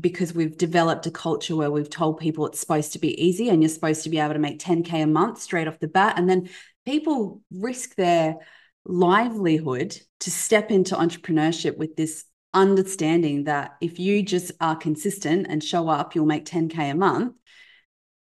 because 0.00 0.34
we've 0.34 0.58
developed 0.58 1.06
a 1.06 1.10
culture 1.10 1.54
where 1.54 1.70
we've 1.70 1.90
told 1.90 2.18
people 2.18 2.46
it's 2.46 2.58
supposed 2.58 2.92
to 2.94 2.98
be 2.98 3.24
easy 3.24 3.48
and 3.48 3.62
you're 3.62 3.68
supposed 3.68 4.02
to 4.02 4.10
be 4.10 4.18
able 4.18 4.32
to 4.32 4.40
make 4.40 4.58
10K 4.58 5.04
a 5.04 5.06
month 5.06 5.40
straight 5.40 5.68
off 5.68 5.78
the 5.78 5.86
bat. 5.86 6.18
And 6.18 6.28
then 6.28 6.48
people 6.84 7.40
risk 7.52 7.94
their 7.94 8.38
livelihood 8.86 9.98
to 10.20 10.30
step 10.30 10.70
into 10.70 10.94
entrepreneurship 10.94 11.76
with 11.76 11.96
this 11.96 12.24
understanding 12.52 13.44
that 13.44 13.76
if 13.80 13.98
you 13.98 14.22
just 14.22 14.52
are 14.60 14.76
consistent 14.76 15.46
and 15.48 15.62
show 15.62 15.88
up, 15.88 16.14
you'll 16.14 16.26
make 16.26 16.44
10K 16.44 16.92
a 16.92 16.94
month. 16.94 17.34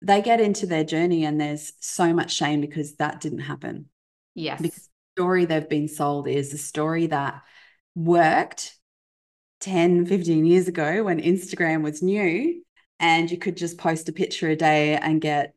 They 0.01 0.21
get 0.21 0.41
into 0.41 0.65
their 0.65 0.83
journey 0.83 1.25
and 1.25 1.39
there's 1.39 1.73
so 1.79 2.13
much 2.13 2.33
shame 2.33 2.61
because 2.61 2.95
that 2.95 3.21
didn't 3.21 3.39
happen. 3.39 3.87
Yes. 4.35 4.61
Because 4.61 4.83
the 4.83 5.21
story 5.21 5.45
they've 5.45 5.67
been 5.67 5.87
sold 5.87 6.27
is 6.27 6.53
a 6.53 6.57
story 6.57 7.07
that 7.07 7.41
worked 7.95 8.75
10, 9.61 10.05
15 10.05 10.45
years 10.45 10.67
ago 10.67 11.03
when 11.03 11.21
Instagram 11.21 11.83
was 11.83 12.01
new 12.01 12.63
and 12.99 13.29
you 13.29 13.37
could 13.37 13.57
just 13.57 13.77
post 13.77 14.09
a 14.09 14.13
picture 14.13 14.49
a 14.49 14.55
day 14.55 14.95
and 14.95 15.21
get 15.21 15.53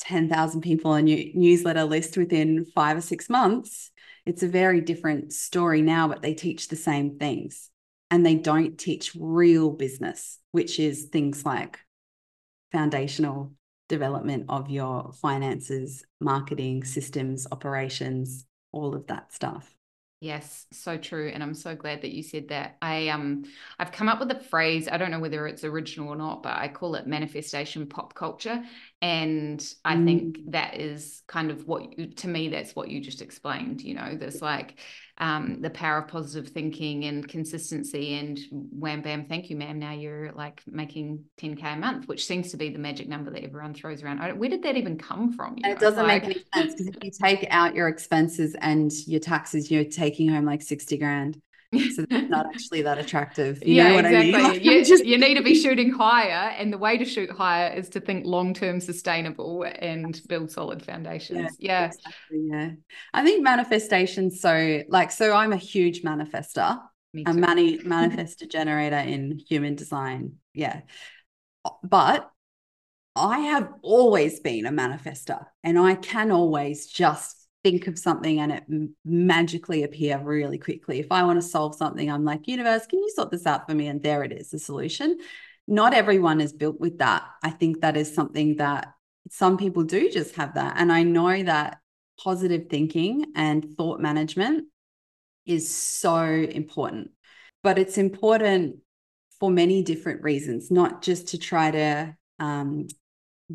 10,000 0.00 0.60
people 0.60 0.92
on 0.92 1.06
your 1.06 1.18
newsletter 1.34 1.84
list 1.84 2.16
within 2.16 2.64
five 2.74 2.96
or 2.96 3.00
six 3.00 3.28
months 3.28 3.90
it's 4.28 4.42
a 4.42 4.48
very 4.48 4.82
different 4.82 5.32
story 5.32 5.80
now, 5.80 6.06
but 6.06 6.20
they 6.20 6.34
teach 6.34 6.68
the 6.68 6.76
same 6.76 7.18
things. 7.18 7.70
And 8.10 8.26
they 8.26 8.34
don't 8.34 8.76
teach 8.78 9.16
real 9.18 9.70
business, 9.70 10.38
which 10.52 10.78
is 10.78 11.06
things 11.06 11.46
like 11.46 11.78
foundational 12.70 13.54
development 13.88 14.44
of 14.50 14.68
your 14.68 15.12
finances, 15.14 16.04
marketing, 16.20 16.84
systems, 16.84 17.46
operations, 17.50 18.44
all 18.70 18.94
of 18.94 19.06
that 19.06 19.32
stuff. 19.32 19.77
Yes, 20.20 20.66
so 20.72 20.96
true. 20.96 21.30
And 21.32 21.44
I'm 21.44 21.54
so 21.54 21.76
glad 21.76 22.02
that 22.02 22.10
you 22.10 22.24
said 22.24 22.48
that. 22.48 22.76
I 22.82 23.08
um 23.08 23.44
I've 23.78 23.92
come 23.92 24.08
up 24.08 24.18
with 24.18 24.30
a 24.32 24.40
phrase, 24.40 24.88
I 24.90 24.96
don't 24.96 25.12
know 25.12 25.20
whether 25.20 25.46
it's 25.46 25.62
original 25.62 26.08
or 26.08 26.16
not, 26.16 26.42
but 26.42 26.56
I 26.56 26.66
call 26.66 26.96
it 26.96 27.06
manifestation 27.06 27.86
pop 27.86 28.14
culture. 28.14 28.64
And 29.00 29.64
I 29.84 29.94
mm. 29.94 30.04
think 30.04 30.50
that 30.50 30.74
is 30.80 31.22
kind 31.28 31.52
of 31.52 31.68
what 31.68 31.96
you, 31.96 32.06
to 32.08 32.26
me, 32.26 32.48
that's 32.48 32.74
what 32.74 32.88
you 32.88 33.00
just 33.00 33.22
explained. 33.22 33.80
You 33.80 33.94
know, 33.94 34.16
there's 34.16 34.42
like 34.42 34.80
um, 35.18 35.60
the 35.60 35.70
power 35.70 35.98
of 35.98 36.08
positive 36.08 36.52
thinking 36.52 37.04
and 37.04 37.28
consistency 37.28 38.14
and 38.14 38.38
wham 38.50 39.02
bam 39.02 39.24
thank 39.26 39.50
you 39.50 39.56
ma'am. 39.56 39.78
Now 39.78 39.92
you're 39.92 40.32
like 40.32 40.62
making 40.66 41.24
10k 41.40 41.74
a 41.74 41.76
month 41.76 42.08
which 42.08 42.26
seems 42.26 42.50
to 42.52 42.56
be 42.56 42.70
the 42.70 42.78
magic 42.78 43.08
number 43.08 43.30
that 43.30 43.42
everyone 43.44 43.74
throws 43.74 44.02
around. 44.02 44.18
Where 44.38 44.48
did 44.48 44.62
that 44.62 44.76
even 44.76 44.96
come 44.96 45.32
from 45.32 45.56
it 45.58 45.78
doesn't 45.78 46.06
like... 46.06 46.26
make 46.26 46.36
any 46.36 46.44
sense 46.54 46.74
because 46.74 46.94
if 46.94 47.04
you 47.04 47.10
take 47.10 47.46
out 47.50 47.74
your 47.74 47.88
expenses 47.88 48.54
and 48.60 48.92
your 49.06 49.20
taxes 49.20 49.70
you're 49.70 49.84
taking 49.84 50.28
home 50.28 50.44
like 50.44 50.62
60 50.62 50.96
grand 50.98 51.40
So 51.94 52.06
it's 52.10 52.30
not 52.30 52.46
actually 52.46 52.82
that 52.82 52.98
attractive. 52.98 53.62
You 53.62 53.74
yeah, 53.74 53.88
know 53.88 53.94
what 53.96 54.04
exactly. 54.06 54.34
I 54.34 54.52
mean? 54.52 54.60
you, 54.62 54.84
Just- 54.84 55.04
you 55.04 55.18
need 55.18 55.34
to 55.34 55.42
be 55.42 55.54
shooting 55.54 55.90
higher, 55.90 56.50
and 56.50 56.72
the 56.72 56.78
way 56.78 56.96
to 56.96 57.04
shoot 57.04 57.30
higher 57.30 57.74
is 57.74 57.88
to 57.90 58.00
think 58.00 58.24
long 58.24 58.54
term 58.54 58.80
sustainable 58.80 59.64
and 59.64 60.18
build 60.28 60.50
solid 60.50 60.82
foundations. 60.82 61.56
Yeah. 61.58 61.86
Exactly, 61.86 62.48
yeah. 62.50 62.70
I 63.12 63.22
think 63.24 63.42
manifestation. 63.42 64.30
so 64.30 64.82
like 64.88 65.10
so 65.10 65.32
I'm 65.34 65.52
a 65.52 65.56
huge 65.56 66.02
manifester. 66.02 66.80
A 67.26 67.34
mani- 67.34 67.78
manifester 67.84 68.48
generator 68.50 68.98
in 68.98 69.38
human 69.48 69.74
design. 69.74 70.34
Yeah. 70.54 70.82
But 71.82 72.30
I 73.16 73.40
have 73.40 73.72
always 73.82 74.40
been 74.40 74.66
a 74.66 74.70
manifester 74.70 75.44
and 75.64 75.78
I 75.78 75.96
can 75.96 76.30
always 76.30 76.86
just 76.86 77.47
think 77.64 77.86
of 77.86 77.98
something 77.98 78.38
and 78.40 78.52
it 78.52 78.64
magically 79.04 79.82
appear 79.82 80.18
really 80.22 80.58
quickly. 80.58 81.00
If 81.00 81.10
I 81.10 81.24
want 81.24 81.40
to 81.40 81.46
solve 81.46 81.74
something, 81.74 82.10
I'm 82.10 82.24
like, 82.24 82.46
universe, 82.46 82.86
can 82.86 83.00
you 83.00 83.10
sort 83.10 83.30
this 83.30 83.46
out 83.46 83.68
for 83.68 83.74
me? 83.74 83.88
And 83.88 84.02
there 84.02 84.22
it 84.22 84.32
is, 84.32 84.50
the 84.50 84.58
solution. 84.58 85.18
Not 85.66 85.92
everyone 85.92 86.40
is 86.40 86.52
built 86.52 86.80
with 86.80 86.98
that. 86.98 87.24
I 87.42 87.50
think 87.50 87.80
that 87.80 87.96
is 87.96 88.14
something 88.14 88.56
that 88.56 88.94
some 89.30 89.58
people 89.58 89.82
do 89.82 90.08
just 90.10 90.36
have 90.36 90.54
that. 90.54 90.76
And 90.78 90.92
I 90.92 91.02
know 91.02 91.42
that 91.42 91.78
positive 92.18 92.66
thinking 92.70 93.26
and 93.34 93.76
thought 93.76 94.00
management 94.00 94.66
is 95.44 95.68
so 95.74 96.22
important. 96.22 97.10
But 97.62 97.78
it's 97.78 97.98
important 97.98 98.76
for 99.40 99.50
many 99.50 99.82
different 99.82 100.22
reasons, 100.22 100.70
not 100.70 101.02
just 101.02 101.28
to 101.28 101.38
try 101.38 101.70
to 101.70 102.16
um, 102.38 102.86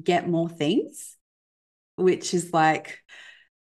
get 0.01 0.29
more 0.29 0.49
things, 0.49 1.17
which 1.95 2.33
is 2.33 2.53
like, 2.53 2.99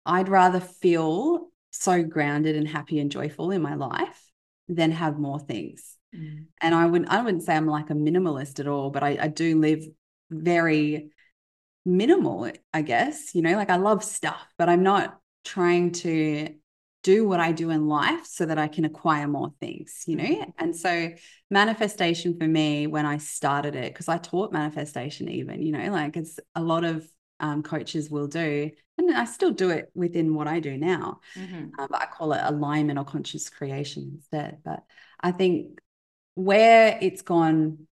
I'd 0.05 0.29
rather 0.29 0.61
feel 0.61 1.49
so 1.71 2.03
grounded 2.03 2.57
and 2.57 2.69
happy 2.69 2.99
and 2.99 3.11
joyful 3.11 3.51
in 3.51 3.62
my 3.62 3.75
life 3.75 4.21
than 4.69 4.91
have 4.91 5.19
more 5.19 5.38
things. 5.38 5.97
Mm. 6.15 6.47
And 6.61 6.75
I 6.75 6.87
wouldn't, 6.87 7.11
I 7.11 7.23
wouldn't 7.23 7.43
say 7.43 7.55
I'm 7.55 7.67
like 7.67 7.91
a 7.91 7.95
minimalist 7.95 8.61
at 8.61 8.69
all, 8.69 8.91
but 8.91 9.03
I, 9.03 9.19
I 9.21 9.29
do 9.29 9.59
live 9.59 9.85
very 10.31 11.11
minimal, 11.85 12.51
I 12.73 12.83
guess. 12.83 13.35
You 13.35 13.43
know, 13.43 13.57
like 13.57 13.71
I 13.71 13.77
love 13.77 14.05
stuff, 14.05 14.47
but 14.59 14.69
I'm 14.69 14.83
not 14.83 15.19
trying 15.45 15.93
to 15.93 16.55
do 17.03 17.27
what 17.27 17.41
I 17.41 17.51
do 17.51 17.71
in 17.71 17.88
life 17.88 18.27
so 18.27 18.47
that 18.47 18.59
I 18.59 18.69
can 18.69 18.85
acquire 18.85 19.27
more 19.27 19.53
things, 19.59 20.05
you 20.07 20.17
know? 20.17 20.25
Mhm. 20.25 20.53
And 20.59 20.77
so 20.77 21.11
manifestation 21.51 22.38
for 22.38 22.47
me 22.47 22.87
when 22.87 23.07
I 23.07 23.17
started 23.17 23.75
it, 23.75 23.93
because 23.93 24.09
I 24.09 24.19
taught 24.19 24.53
manifestation 24.53 25.29
even, 25.29 25.62
you 25.62 25.73
know, 25.73 25.91
like 25.91 26.17
it's 26.17 26.38
a 26.55 26.62
lot 26.62 26.85
of 26.85 27.05
um, 27.42 27.62
coaches 27.62 28.09
will 28.09 28.28
do, 28.28 28.70
and 28.96 29.14
I 29.14 29.24
still 29.26 29.50
do 29.50 29.70
it 29.70 29.90
within 29.94 30.35
what 30.35 30.46
I 30.46 30.61
do 30.61 30.78
now. 30.78 31.20
Mhm. 31.37 31.72
Uh, 31.78 31.88
but 31.90 32.00
I 32.00 32.07
call 32.07 32.33
it 32.33 32.40
alignment 32.42 32.98
or 32.98 33.05
conscious 33.05 33.50
creation 33.50 34.12
instead. 34.14 34.62
But 34.64 34.85
I 35.20 35.33
think 35.33 35.81
where 36.35 36.98
it's 37.02 37.22
gone 37.22 37.87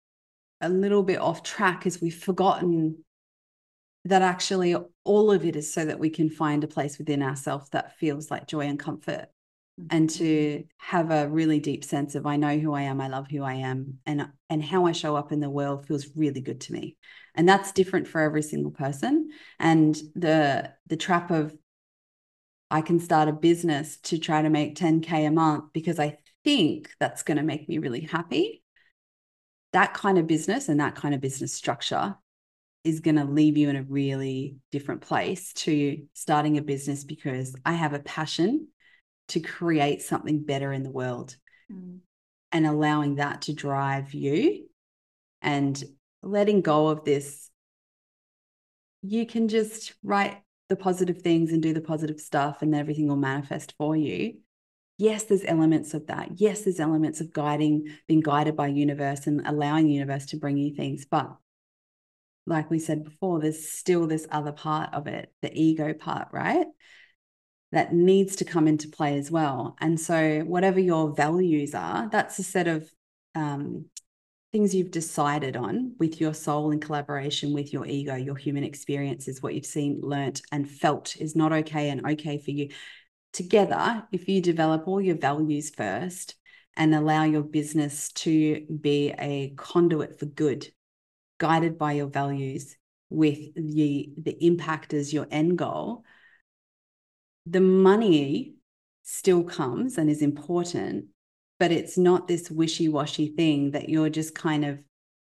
a 0.60 0.68
little 0.68 1.02
bit 1.02 1.18
off 1.18 1.42
track 1.42 1.86
is 1.86 2.00
we've 2.00 2.14
forgotten 2.14 3.04
that 4.04 4.22
actually 4.22 4.76
all 5.04 5.30
of 5.30 5.44
it 5.44 5.56
is 5.56 5.72
so 5.72 5.84
that 5.84 5.98
we 5.98 6.10
can 6.10 6.30
find 6.30 6.62
a 6.62 6.68
place 6.68 6.98
within 6.98 7.22
ourselves 7.22 7.70
that 7.70 7.98
feels 7.98 8.30
like 8.30 8.46
joy 8.46 8.66
and 8.66 8.78
comfort 8.78 9.28
and 9.90 10.10
to 10.10 10.64
have 10.78 11.10
a 11.10 11.28
really 11.28 11.60
deep 11.60 11.84
sense 11.84 12.14
of 12.14 12.26
I 12.26 12.36
know 12.36 12.58
who 12.58 12.72
I 12.74 12.82
am, 12.82 13.00
I 13.00 13.08
love 13.08 13.28
who 13.30 13.42
I 13.42 13.54
am, 13.54 13.98
and 14.06 14.28
and 14.50 14.62
how 14.62 14.86
I 14.86 14.92
show 14.92 15.16
up 15.16 15.32
in 15.32 15.40
the 15.40 15.50
world 15.50 15.86
feels 15.86 16.08
really 16.16 16.40
good 16.40 16.60
to 16.62 16.72
me. 16.72 16.96
And 17.34 17.48
that's 17.48 17.72
different 17.72 18.08
for 18.08 18.20
every 18.20 18.42
single 18.42 18.72
person. 18.72 19.30
And 19.58 19.94
the 20.14 20.72
the 20.86 20.96
trap 20.96 21.30
of 21.30 21.56
I 22.70 22.82
can 22.82 23.00
start 23.00 23.28
a 23.28 23.32
business 23.32 23.96
to 24.04 24.18
try 24.18 24.42
to 24.42 24.50
make 24.50 24.76
10k 24.76 25.26
a 25.26 25.30
month 25.30 25.72
because 25.72 25.98
I 25.98 26.18
think 26.44 26.90
that's 27.00 27.22
going 27.22 27.38
to 27.38 27.42
make 27.42 27.68
me 27.68 27.78
really 27.78 28.00
happy. 28.00 28.62
That 29.72 29.94
kind 29.94 30.18
of 30.18 30.26
business 30.26 30.68
and 30.68 30.80
that 30.80 30.94
kind 30.94 31.14
of 31.14 31.20
business 31.20 31.54
structure 31.54 32.16
is 32.84 33.00
going 33.00 33.16
to 33.16 33.24
leave 33.24 33.56
you 33.56 33.68
in 33.68 33.76
a 33.76 33.82
really 33.82 34.56
different 34.70 35.02
place 35.02 35.52
to 35.52 36.02
starting 36.14 36.58
a 36.58 36.62
business 36.62 37.04
because 37.04 37.54
I 37.64 37.74
have 37.74 37.92
a 37.92 37.98
passion 37.98 38.68
to 39.28 39.40
create 39.40 40.02
something 40.02 40.42
better 40.42 40.72
in 40.72 40.82
the 40.82 40.90
world 40.90 41.36
Mm. 41.70 42.00
and 42.50 42.66
allowing 42.66 43.16
that 43.16 43.42
to 43.42 43.52
drive 43.52 44.14
you 44.14 44.68
and 45.42 45.84
letting 46.22 46.62
go 46.62 46.88
of 46.88 47.04
this. 47.04 47.50
You 49.02 49.26
can 49.26 49.48
just 49.48 49.94
write 50.02 50.42
the 50.68 50.76
positive 50.76 51.22
things 51.22 51.52
and 51.52 51.62
do 51.62 51.72
the 51.72 51.80
positive 51.80 52.20
stuff 52.20 52.62
and 52.62 52.74
everything 52.74 53.08
will 53.08 53.16
manifest 53.16 53.74
for 53.76 53.94
you. 53.96 54.38
Yes 54.96 55.24
there's 55.24 55.44
elements 55.44 55.94
of 55.94 56.06
that. 56.08 56.40
Yes 56.40 56.62
there's 56.62 56.80
elements 56.80 57.20
of 57.20 57.32
guiding 57.32 57.94
being 58.06 58.20
guided 58.20 58.56
by 58.56 58.68
universe 58.68 59.26
and 59.26 59.46
allowing 59.46 59.86
the 59.86 59.92
universe 59.92 60.26
to 60.26 60.36
bring 60.38 60.56
you 60.56 60.74
things 60.74 61.04
but 61.04 61.36
like 62.46 62.70
we 62.70 62.78
said 62.78 63.04
before 63.04 63.40
there's 63.40 63.68
still 63.68 64.06
this 64.06 64.26
other 64.30 64.52
part 64.52 64.92
of 64.94 65.06
it 65.06 65.30
the 65.42 65.52
ego 65.54 65.92
part 65.92 66.28
right 66.32 66.66
that 67.72 67.92
needs 67.92 68.36
to 68.36 68.44
come 68.44 68.66
into 68.66 68.88
play 68.88 69.18
as 69.18 69.30
well. 69.30 69.76
And 69.80 70.00
so, 70.00 70.40
whatever 70.40 70.80
your 70.80 71.14
values 71.14 71.74
are, 71.74 72.08
that's 72.10 72.38
a 72.38 72.42
set 72.42 72.66
of 72.66 72.90
um, 73.34 73.86
things 74.52 74.74
you've 74.74 74.90
decided 74.90 75.56
on 75.56 75.94
with 75.98 76.20
your 76.20 76.32
soul 76.32 76.70
in 76.70 76.80
collaboration 76.80 77.52
with 77.52 77.72
your 77.72 77.86
ego, 77.86 78.14
your 78.14 78.36
human 78.36 78.64
experiences, 78.64 79.42
what 79.42 79.54
you've 79.54 79.66
seen, 79.66 80.00
learnt, 80.02 80.40
and 80.50 80.68
felt 80.68 81.16
is 81.16 81.36
not 81.36 81.52
okay 81.52 81.90
and 81.90 82.06
okay 82.06 82.38
for 82.38 82.50
you. 82.50 82.70
Together, 83.34 84.04
if 84.10 84.26
you 84.28 84.40
develop 84.40 84.88
all 84.88 85.00
your 85.00 85.16
values 85.16 85.70
first 85.70 86.34
and 86.76 86.94
allow 86.94 87.24
your 87.24 87.42
business 87.42 88.10
to 88.12 88.64
be 88.80 89.12
a 89.18 89.52
conduit 89.56 90.18
for 90.18 90.26
good, 90.26 90.66
guided 91.38 91.76
by 91.76 91.92
your 91.92 92.06
values 92.06 92.74
with 93.10 93.38
the 93.54 94.10
the 94.22 94.46
impact 94.46 94.92
as 94.92 95.12
your 95.12 95.26
end 95.30 95.56
goal 95.56 96.04
the 97.48 97.60
money 97.60 98.54
still 99.02 99.42
comes 99.42 99.98
and 99.98 100.10
is 100.10 100.22
important, 100.22 101.06
but 101.58 101.72
it's 101.72 101.96
not 101.96 102.28
this 102.28 102.50
wishy 102.50 102.88
washy 102.88 103.28
thing 103.28 103.70
that 103.72 103.88
you're 103.88 104.10
just 104.10 104.34
kind 104.34 104.64
of 104.64 104.78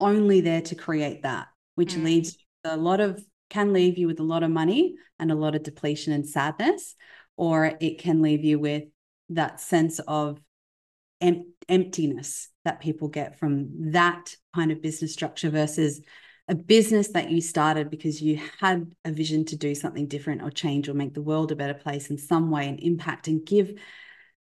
only 0.01 0.41
there 0.41 0.63
to 0.63 0.75
create 0.75 1.23
that, 1.23 1.49
which 1.75 1.95
Mm. 1.95 2.05
leads 2.05 2.39
a 2.65 2.77
lot 2.77 3.01
of 3.01 3.23
can 3.51 3.73
leave 3.73 3.97
you 3.97 4.07
with 4.07 4.21
a 4.21 4.25
lot 4.25 4.43
of 4.43 4.51
money 4.51 4.95
and 5.19 5.33
a 5.33 5.35
lot 5.35 5.55
of 5.55 5.63
depletion 5.63 6.13
and 6.13 6.29
sadness, 6.29 6.95
or 7.37 7.77
it 7.81 7.99
can 7.99 8.21
leave 8.21 8.45
you 8.45 8.59
with 8.59 8.85
that 9.31 9.61
sense 9.61 9.99
of 10.01 10.39
em- 11.21 11.53
emptiness 11.69 12.49
that 12.65 12.81
people 12.81 13.09
get 13.09 13.39
from 13.39 13.93
that 13.93 14.35
kind 14.55 14.71
of 14.71 14.83
business 14.83 15.13
structure 15.13 15.51
versus 15.51 16.01
a 16.49 16.55
business 16.55 17.09
that 17.09 17.31
you 17.31 17.41
started 17.41 17.91
because 17.91 18.23
you 18.23 18.41
had 18.59 18.91
a 19.05 19.13
vision 19.13 19.45
to 19.45 19.57
do 19.57 19.75
something 19.75 20.09
different 20.09 20.43
or 20.43 20.51
change 20.51 20.89
or 20.89 20.95
make 20.95 21.13
the 21.13 21.23
world 21.23 21.53
a 21.53 21.57
better 21.57 21.75
place 21.75 22.09
in 22.09 22.17
some 22.17 22.51
way 22.51 22.69
and 22.69 22.81
impact 22.81 23.29
and 23.29 23.47
give 23.47 23.79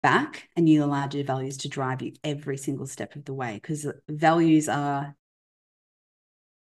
back 0.01 0.49
and 0.56 0.67
you 0.67 0.84
allowed 0.84 1.13
your 1.13 1.23
values 1.23 1.58
to 1.58 1.69
drive 1.69 2.01
you 2.01 2.13
every 2.23 2.58
single 2.58 2.88
step 2.88 3.15
of 3.15 3.25
the 3.25 3.34
way. 3.34 3.53
Because 3.53 3.88
values 4.10 4.67
are 4.67 5.15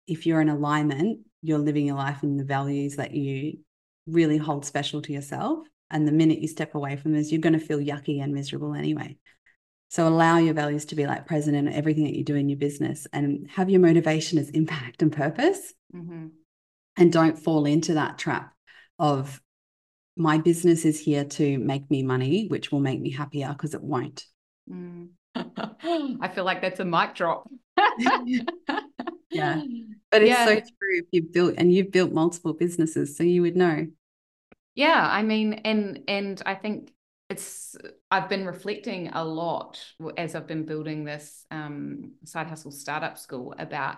if 0.07 0.27
you're 0.27 0.41
in 0.41 0.49
alignment 0.49 1.19
you're 1.41 1.59
living 1.59 1.85
your 1.85 1.95
life 1.95 2.23
in 2.23 2.37
the 2.37 2.43
values 2.43 2.95
that 2.95 3.13
you 3.13 3.59
really 4.07 4.37
hold 4.37 4.65
special 4.65 5.01
to 5.01 5.13
yourself. 5.13 5.67
And 5.91 6.07
the 6.07 6.11
minute 6.11 6.39
you 6.39 6.47
step 6.47 6.75
away 6.75 6.97
from 6.97 7.13
those 7.13 7.31
you're 7.31 7.41
going 7.41 7.53
to 7.53 7.59
feel 7.59 7.79
yucky 7.79 8.21
and 8.21 8.33
miserable 8.33 8.73
anyway 8.73 9.17
so 9.95 10.05
allow 10.05 10.37
your 10.37 10.53
values 10.53 10.83
to 10.83 10.95
be 10.95 11.07
like 11.07 11.25
present 11.25 11.55
in 11.55 11.69
everything 11.69 12.03
that 12.03 12.17
you 12.17 12.25
do 12.25 12.35
in 12.35 12.49
your 12.49 12.57
business 12.57 13.07
and 13.13 13.49
have 13.49 13.69
your 13.69 13.79
motivation 13.79 14.37
as 14.37 14.49
impact 14.49 15.01
and 15.01 15.13
purpose 15.13 15.73
Mhm. 15.95 16.31
and 16.97 17.13
don't 17.13 17.39
fall 17.39 17.65
into 17.65 17.93
that 17.93 18.17
trap 18.17 18.53
of 18.99 19.41
my 20.17 20.37
business 20.37 20.83
is 20.83 20.99
here 20.99 21.23
to 21.23 21.57
make 21.59 21.89
me 21.89 22.03
money, 22.03 22.47
which 22.47 22.73
will 22.73 22.81
make 22.81 22.99
me 22.99 23.09
happier 23.09 23.47
because 23.53 23.73
it 23.73 23.81
won't. 23.81 24.25
Mm. 24.69 25.11
I 26.21 26.27
feel 26.27 26.43
like 26.43 26.61
that's 26.61 26.81
a 26.81 26.85
mic 26.85 27.15
drop. 27.15 27.49
Yeah. 29.31 29.61
But 30.11 30.23
it's 30.23 30.37
so 30.37 30.55
true 30.55 30.99
if 30.99 31.05
you've 31.11 31.33
built 31.33 31.55
and 31.57 31.71
you've 31.73 31.91
built 31.91 32.13
multiple 32.13 32.53
businesses, 32.53 33.17
so 33.17 33.23
you 33.23 33.41
would 33.41 33.57
know. 33.57 33.87
Yeah, 34.75 35.05
I 35.09 35.23
mean, 35.23 35.53
and 35.53 36.01
and 36.07 36.41
I 36.45 36.55
think 36.55 36.93
it's 37.29 37.75
I've 38.11 38.29
been 38.29 38.45
reflecting 38.45 39.09
a 39.09 39.23
lot 39.23 39.83
as 40.17 40.35
I've 40.35 40.47
been 40.47 40.65
building 40.65 41.03
this 41.03 41.45
um, 41.49 42.11
side 42.23 42.47
hustle 42.47 42.71
startup 42.71 43.17
school 43.17 43.55
about 43.57 43.97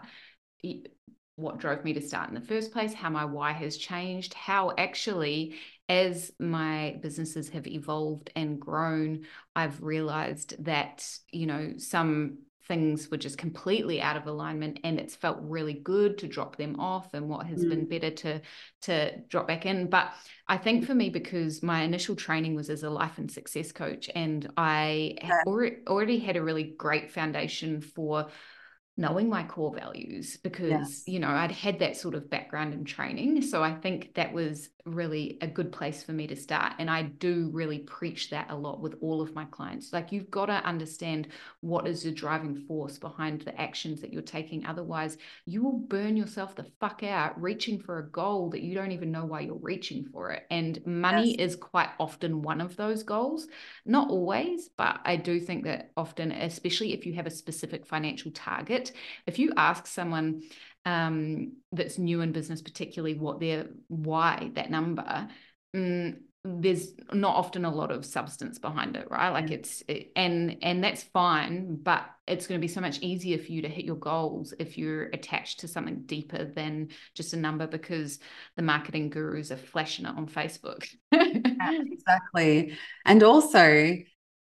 what 1.35 1.59
drove 1.59 1.83
me 1.83 1.93
to 1.93 2.01
start 2.01 2.29
in 2.29 2.35
the 2.35 2.41
first 2.41 2.71
place, 2.71 2.93
how 2.93 3.09
my 3.09 3.25
why 3.25 3.51
has 3.51 3.77
changed, 3.77 4.33
how 4.33 4.73
actually 4.77 5.55
as 5.89 6.31
my 6.39 6.97
businesses 7.01 7.49
have 7.49 7.67
evolved 7.67 8.31
and 8.35 8.59
grown, 8.59 9.25
I've 9.55 9.81
realized 9.83 10.63
that 10.65 11.07
you 11.31 11.45
know 11.45 11.73
some 11.77 12.39
things 12.67 13.09
were 13.09 13.17
just 13.17 13.37
completely 13.37 14.01
out 14.01 14.17
of 14.17 14.27
alignment 14.27 14.79
and 14.83 14.99
it's 14.99 15.15
felt 15.15 15.37
really 15.41 15.73
good 15.73 16.17
to 16.17 16.27
drop 16.27 16.57
them 16.57 16.79
off 16.79 17.13
and 17.13 17.29
what 17.29 17.45
has 17.45 17.63
mm. 17.63 17.69
been 17.69 17.85
better 17.87 18.09
to 18.09 18.41
to 18.81 19.17
drop 19.29 19.47
back 19.47 19.65
in 19.65 19.89
but 19.89 20.11
i 20.47 20.57
think 20.57 20.85
for 20.85 20.93
me 20.93 21.09
because 21.09 21.63
my 21.63 21.81
initial 21.81 22.15
training 22.15 22.55
was 22.55 22.69
as 22.69 22.83
a 22.83 22.89
life 22.89 23.17
and 23.17 23.31
success 23.31 23.71
coach 23.71 24.09
and 24.15 24.51
i 24.57 25.15
yeah. 25.23 25.41
already, 25.47 25.77
already 25.87 26.19
had 26.19 26.35
a 26.35 26.43
really 26.43 26.75
great 26.77 27.11
foundation 27.11 27.81
for 27.81 28.27
knowing 28.97 29.29
my 29.29 29.43
core 29.43 29.73
values 29.73 30.37
because 30.37 30.71
yes. 30.71 31.03
you 31.05 31.19
know 31.19 31.29
I'd 31.29 31.51
had 31.51 31.79
that 31.79 31.95
sort 31.95 32.15
of 32.15 32.29
background 32.29 32.73
and 32.73 32.85
training 32.85 33.41
so 33.43 33.63
I 33.63 33.73
think 33.73 34.15
that 34.15 34.33
was 34.33 34.69
really 34.85 35.37
a 35.41 35.47
good 35.47 35.71
place 35.71 36.01
for 36.01 36.13
me 36.13 36.25
to 36.27 36.35
start 36.35 36.73
and 36.79 36.89
I 36.89 37.03
do 37.03 37.49
really 37.53 37.79
preach 37.79 38.29
that 38.31 38.49
a 38.49 38.55
lot 38.55 38.81
with 38.81 38.95
all 39.01 39.21
of 39.21 39.35
my 39.35 39.45
clients 39.45 39.93
like 39.93 40.11
you've 40.11 40.31
got 40.31 40.47
to 40.47 40.65
understand 40.65 41.27
what 41.61 41.87
is 41.87 42.03
the 42.03 42.11
driving 42.11 42.55
force 42.55 42.97
behind 42.97 43.41
the 43.41 43.59
actions 43.59 44.01
that 44.01 44.11
you're 44.11 44.21
taking 44.21 44.65
otherwise 44.65 45.17
you 45.45 45.61
will 45.61 45.77
burn 45.77 46.17
yourself 46.17 46.55
the 46.55 46.65
fuck 46.79 47.03
out 47.03 47.39
reaching 47.39 47.79
for 47.79 47.99
a 47.99 48.09
goal 48.09 48.49
that 48.49 48.61
you 48.61 48.73
don't 48.73 48.91
even 48.91 49.11
know 49.11 49.25
why 49.25 49.41
you're 49.41 49.55
reaching 49.55 50.05
for 50.05 50.31
it 50.31 50.43
and 50.49 50.85
money 50.87 51.35
yes. 51.37 51.51
is 51.51 51.55
quite 51.55 51.89
often 51.99 52.41
one 52.41 52.61
of 52.61 52.75
those 52.77 53.03
goals 53.03 53.47
not 53.85 54.09
always 54.09 54.69
but 54.77 54.99
I 55.05 55.17
do 55.17 55.39
think 55.39 55.65
that 55.65 55.91
often 55.97 56.31
especially 56.31 56.93
if 56.93 57.05
you 57.05 57.13
have 57.13 57.27
a 57.27 57.31
specific 57.31 57.85
financial 57.85 58.31
target 58.31 58.86
if 59.25 59.39
you 59.39 59.53
ask 59.57 59.87
someone 59.87 60.43
um, 60.85 61.53
that's 61.71 61.97
new 61.97 62.21
in 62.21 62.31
business, 62.31 62.61
particularly 62.61 63.15
what 63.15 63.39
their 63.39 63.67
why 63.87 64.51
that 64.55 64.69
number, 64.69 65.27
mm, 65.75 66.17
there's 66.43 66.93
not 67.11 67.35
often 67.35 67.65
a 67.65 67.73
lot 67.73 67.91
of 67.91 68.05
substance 68.05 68.57
behind 68.57 68.95
it 68.95 69.09
right? 69.09 69.29
Like 69.29 69.51
it's 69.51 69.83
it, 69.87 70.11
and 70.15 70.57
and 70.61 70.83
that's 70.83 71.03
fine 71.03 71.77
but 71.81 72.05
it's 72.25 72.47
going 72.47 72.59
to 72.59 72.65
be 72.65 72.71
so 72.71 72.81
much 72.81 72.99
easier 72.99 73.37
for 73.37 73.51
you 73.51 73.61
to 73.63 73.67
hit 73.67 73.85
your 73.85 73.95
goals 73.95 74.53
if 74.59 74.77
you're 74.77 75.05
attached 75.05 75.61
to 75.61 75.67
something 75.67 76.03
deeper 76.05 76.45
than 76.45 76.89
just 77.15 77.33
a 77.33 77.37
number 77.37 77.67
because 77.67 78.19
the 78.55 78.61
marketing 78.61 79.09
gurus 79.09 79.51
are 79.51 79.57
flashing 79.57 80.05
it 80.05 80.15
on 80.15 80.27
facebook. 80.27 80.87
Yeah, 81.11 81.81
exactly. 81.91 82.77
And 83.05 83.23
also 83.23 83.95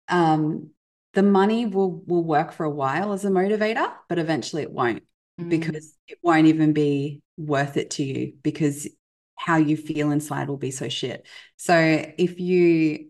um 0.09 0.69
the 1.15 1.23
money 1.23 1.65
will 1.65 2.03
will 2.05 2.23
work 2.23 2.51
for 2.51 2.65
a 2.65 2.69
while 2.69 3.13
as 3.13 3.25
a 3.25 3.29
motivator, 3.29 3.91
but 4.07 4.19
eventually 4.19 4.61
it 4.61 4.71
won't 4.71 5.03
mm. 5.39 5.49
because 5.49 5.97
it 6.07 6.19
won't 6.21 6.47
even 6.47 6.73
be 6.73 7.21
worth 7.37 7.77
it 7.77 7.89
to 7.91 8.03
you 8.03 8.33
because 8.43 8.87
how 9.35 9.57
you 9.57 9.75
feel 9.77 10.11
inside 10.11 10.47
will 10.47 10.57
be 10.57 10.71
so 10.71 10.89
shit. 10.89 11.25
So 11.57 11.75
if 12.17 12.39
you 12.39 13.09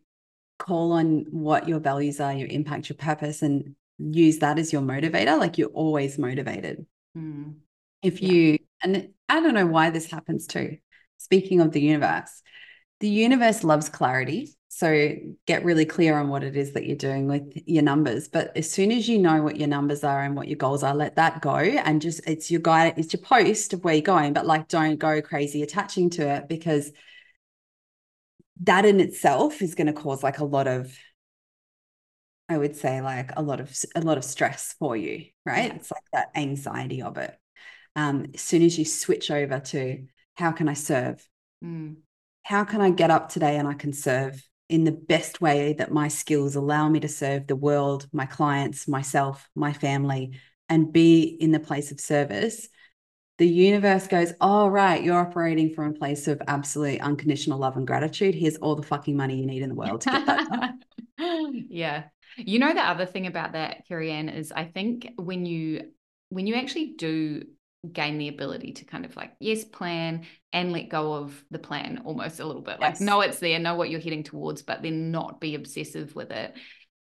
call 0.57 0.93
on 0.93 1.25
what 1.31 1.67
your 1.67 1.79
values 1.79 2.19
are, 2.19 2.33
your 2.33 2.47
impact, 2.47 2.89
your 2.89 2.95
purpose, 2.95 3.41
and 3.41 3.75
use 3.97 4.39
that 4.39 4.59
as 4.59 4.71
your 4.71 4.81
motivator, 4.81 5.37
like 5.39 5.57
you're 5.57 5.69
always 5.69 6.17
motivated. 6.17 6.85
Mm. 7.17 7.55
If 8.01 8.21
yeah. 8.21 8.31
you, 8.31 8.59
and 8.83 9.09
I 9.29 9.39
don't 9.41 9.53
know 9.53 9.65
why 9.65 9.89
this 9.89 10.09
happens 10.09 10.47
too. 10.47 10.77
Speaking 11.17 11.61
of 11.61 11.71
the 11.71 11.81
universe, 11.81 12.43
the 12.99 13.09
universe 13.09 13.63
loves 13.63 13.89
clarity. 13.89 14.55
So 14.75 15.15
get 15.45 15.63
really 15.63 15.85
clear 15.85 16.17
on 16.17 16.27
what 16.27 16.43
it 16.43 16.57
is 16.57 16.73
that 16.73 16.85
you're 16.85 16.97
doing 16.97 17.27
with 17.29 17.63
your 17.65 17.81
numbers. 17.81 18.27
But 18.27 18.51
as 18.57 18.69
soon 18.69 18.91
as 18.91 19.07
you 19.07 19.17
know 19.19 19.41
what 19.41 19.55
your 19.55 19.69
numbers 19.69 20.03
are 20.03 20.21
and 20.21 20.35
what 20.35 20.49
your 20.49 20.57
goals 20.57 20.83
are, 20.83 20.93
let 20.93 21.15
that 21.15 21.41
go 21.41 21.55
and 21.55 22.01
just 22.01 22.27
it's 22.27 22.51
your 22.51 22.59
guide, 22.59 22.95
it's 22.97 23.13
your 23.13 23.21
post 23.21 23.71
of 23.71 23.85
where 23.85 23.93
you're 23.93 24.01
going, 24.01 24.33
but 24.33 24.45
like 24.45 24.67
don't 24.67 24.99
go 24.99 25.21
crazy 25.21 25.63
attaching 25.63 26.09
to 26.09 26.27
it 26.27 26.49
because 26.49 26.91
that 28.63 28.83
in 28.83 28.99
itself 28.99 29.61
is 29.61 29.75
going 29.75 29.87
to 29.87 29.93
cause 29.93 30.23
like 30.23 30.39
a 30.39 30.43
lot 30.43 30.67
of 30.67 30.93
I 32.49 32.57
would 32.57 32.75
say 32.75 32.99
like 32.99 33.31
a 33.37 33.41
lot 33.41 33.61
of 33.61 33.73
a 33.95 34.01
lot 34.01 34.17
of 34.17 34.25
stress 34.25 34.75
for 34.77 34.97
you, 34.97 35.27
right? 35.45 35.69
Yeah. 35.69 35.75
It's 35.75 35.89
like 35.89 36.03
that 36.11 36.31
anxiety 36.35 37.01
of 37.01 37.17
it. 37.17 37.33
Um, 37.95 38.25
as 38.33 38.41
soon 38.41 38.61
as 38.61 38.77
you 38.77 38.83
switch 38.83 39.31
over 39.31 39.61
to 39.61 40.05
how 40.33 40.51
can 40.51 40.67
I 40.67 40.73
serve? 40.73 41.25
Mm. 41.63 41.95
How 42.43 42.65
can 42.65 42.81
I 42.81 42.89
get 42.89 43.09
up 43.09 43.29
today 43.29 43.55
and 43.55 43.69
I 43.69 43.73
can 43.73 43.93
serve 43.93 44.45
in 44.69 44.83
the 44.83 44.91
best 44.91 45.41
way 45.41 45.73
that 45.73 45.91
my 45.91 46.07
skills 46.07 46.55
allow 46.55 46.89
me 46.89 46.99
to 46.99 47.07
serve 47.07 47.47
the 47.47 47.55
world, 47.55 48.07
my 48.11 48.25
clients, 48.25 48.87
myself, 48.87 49.49
my 49.55 49.73
family, 49.73 50.39
and 50.69 50.91
be 50.91 51.23
in 51.23 51.51
the 51.51 51.59
place 51.59 51.91
of 51.91 51.99
service, 51.99 52.67
the 53.37 53.47
universe 53.47 54.07
goes, 54.07 54.33
Oh, 54.41 54.67
right, 54.67 55.03
you're 55.03 55.19
operating 55.19 55.73
from 55.73 55.89
a 55.89 55.93
place 55.93 56.27
of 56.27 56.41
absolute 56.47 57.01
unconditional 57.01 57.59
love 57.59 57.77
and 57.77 57.85
gratitude. 57.85 58.33
Here's 58.33 58.55
all 58.57 58.75
the 58.75 58.83
fucking 58.83 59.15
money 59.15 59.37
you 59.37 59.45
need 59.45 59.61
in 59.61 59.69
the 59.69 59.75
world 59.75 60.01
to 60.01 60.09
get 60.09 60.25
that 60.25 60.73
yeah. 61.17 62.05
You 62.37 62.59
know, 62.59 62.73
the 62.73 62.81
other 62.81 63.05
thing 63.05 63.27
about 63.27 63.53
that, 63.53 63.83
Ann, 63.89 64.29
is 64.29 64.51
I 64.51 64.65
think 64.65 65.13
when 65.17 65.45
you 65.45 65.91
when 66.29 66.47
you 66.47 66.55
actually 66.55 66.95
do 66.97 67.43
gain 67.93 68.17
the 68.17 68.27
ability 68.27 68.73
to 68.73 68.85
kind 68.85 69.05
of 69.05 69.15
like 69.15 69.33
yes 69.39 69.63
plan 69.63 70.25
and 70.53 70.71
let 70.71 70.89
go 70.89 71.13
of 71.13 71.43
the 71.51 71.59
plan 71.59 72.01
almost 72.05 72.39
a 72.39 72.45
little 72.45 72.61
bit. 72.61 72.79
Like 72.79 73.01
know 73.01 73.21
it's 73.21 73.39
there 73.39 73.59
know 73.59 73.75
what 73.75 73.89
you're 73.89 73.99
heading 73.99 74.23
towards 74.23 74.61
but 74.61 74.81
then 74.81 75.11
not 75.11 75.39
be 75.39 75.55
obsessive 75.55 76.15
with 76.15 76.31
it. 76.31 76.55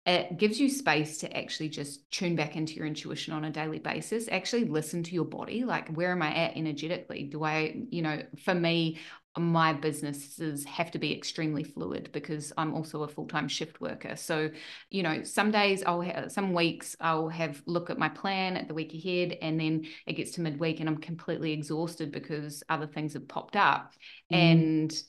It 0.04 0.36
gives 0.36 0.58
you 0.58 0.68
space 0.68 1.18
to 1.18 1.36
actually 1.36 1.68
just 1.68 2.10
tune 2.10 2.34
back 2.34 2.56
into 2.56 2.74
your 2.74 2.86
intuition 2.86 3.34
on 3.34 3.44
a 3.44 3.50
daily 3.50 3.78
basis 3.78 4.28
actually 4.28 4.64
listen 4.64 5.04
to 5.04 5.14
your 5.14 5.24
body 5.24 5.64
like 5.64 5.94
where 5.94 6.10
am 6.10 6.22
i 6.22 6.34
at 6.34 6.56
energetically? 6.56 7.24
Do 7.24 7.44
i 7.44 7.76
you 7.90 8.02
know 8.02 8.22
for 8.44 8.54
me 8.54 8.98
my 9.38 9.72
businesses 9.72 10.64
have 10.64 10.90
to 10.90 10.98
be 10.98 11.14
extremely 11.14 11.64
fluid 11.64 12.10
because 12.12 12.52
I'm 12.58 12.74
also 12.74 13.02
a 13.02 13.08
full-time 13.08 13.48
shift 13.48 13.80
worker. 13.80 14.14
So, 14.14 14.50
you 14.90 15.02
know, 15.02 15.22
some 15.22 15.50
days 15.50 15.82
I'll 15.84 16.02
have 16.02 16.30
some 16.30 16.52
weeks 16.52 16.96
I'll 17.00 17.28
have 17.28 17.62
look 17.66 17.88
at 17.88 17.98
my 17.98 18.10
plan 18.10 18.58
at 18.58 18.68
the 18.68 18.74
week 18.74 18.92
ahead 18.92 19.38
and 19.40 19.58
then 19.58 19.86
it 20.06 20.14
gets 20.14 20.32
to 20.32 20.42
midweek 20.42 20.80
and 20.80 20.88
I'm 20.88 20.98
completely 20.98 21.52
exhausted 21.52 22.12
because 22.12 22.62
other 22.68 22.86
things 22.86 23.14
have 23.14 23.26
popped 23.26 23.56
up. 23.56 23.94
Mm. 24.30 24.36
And 24.36 25.02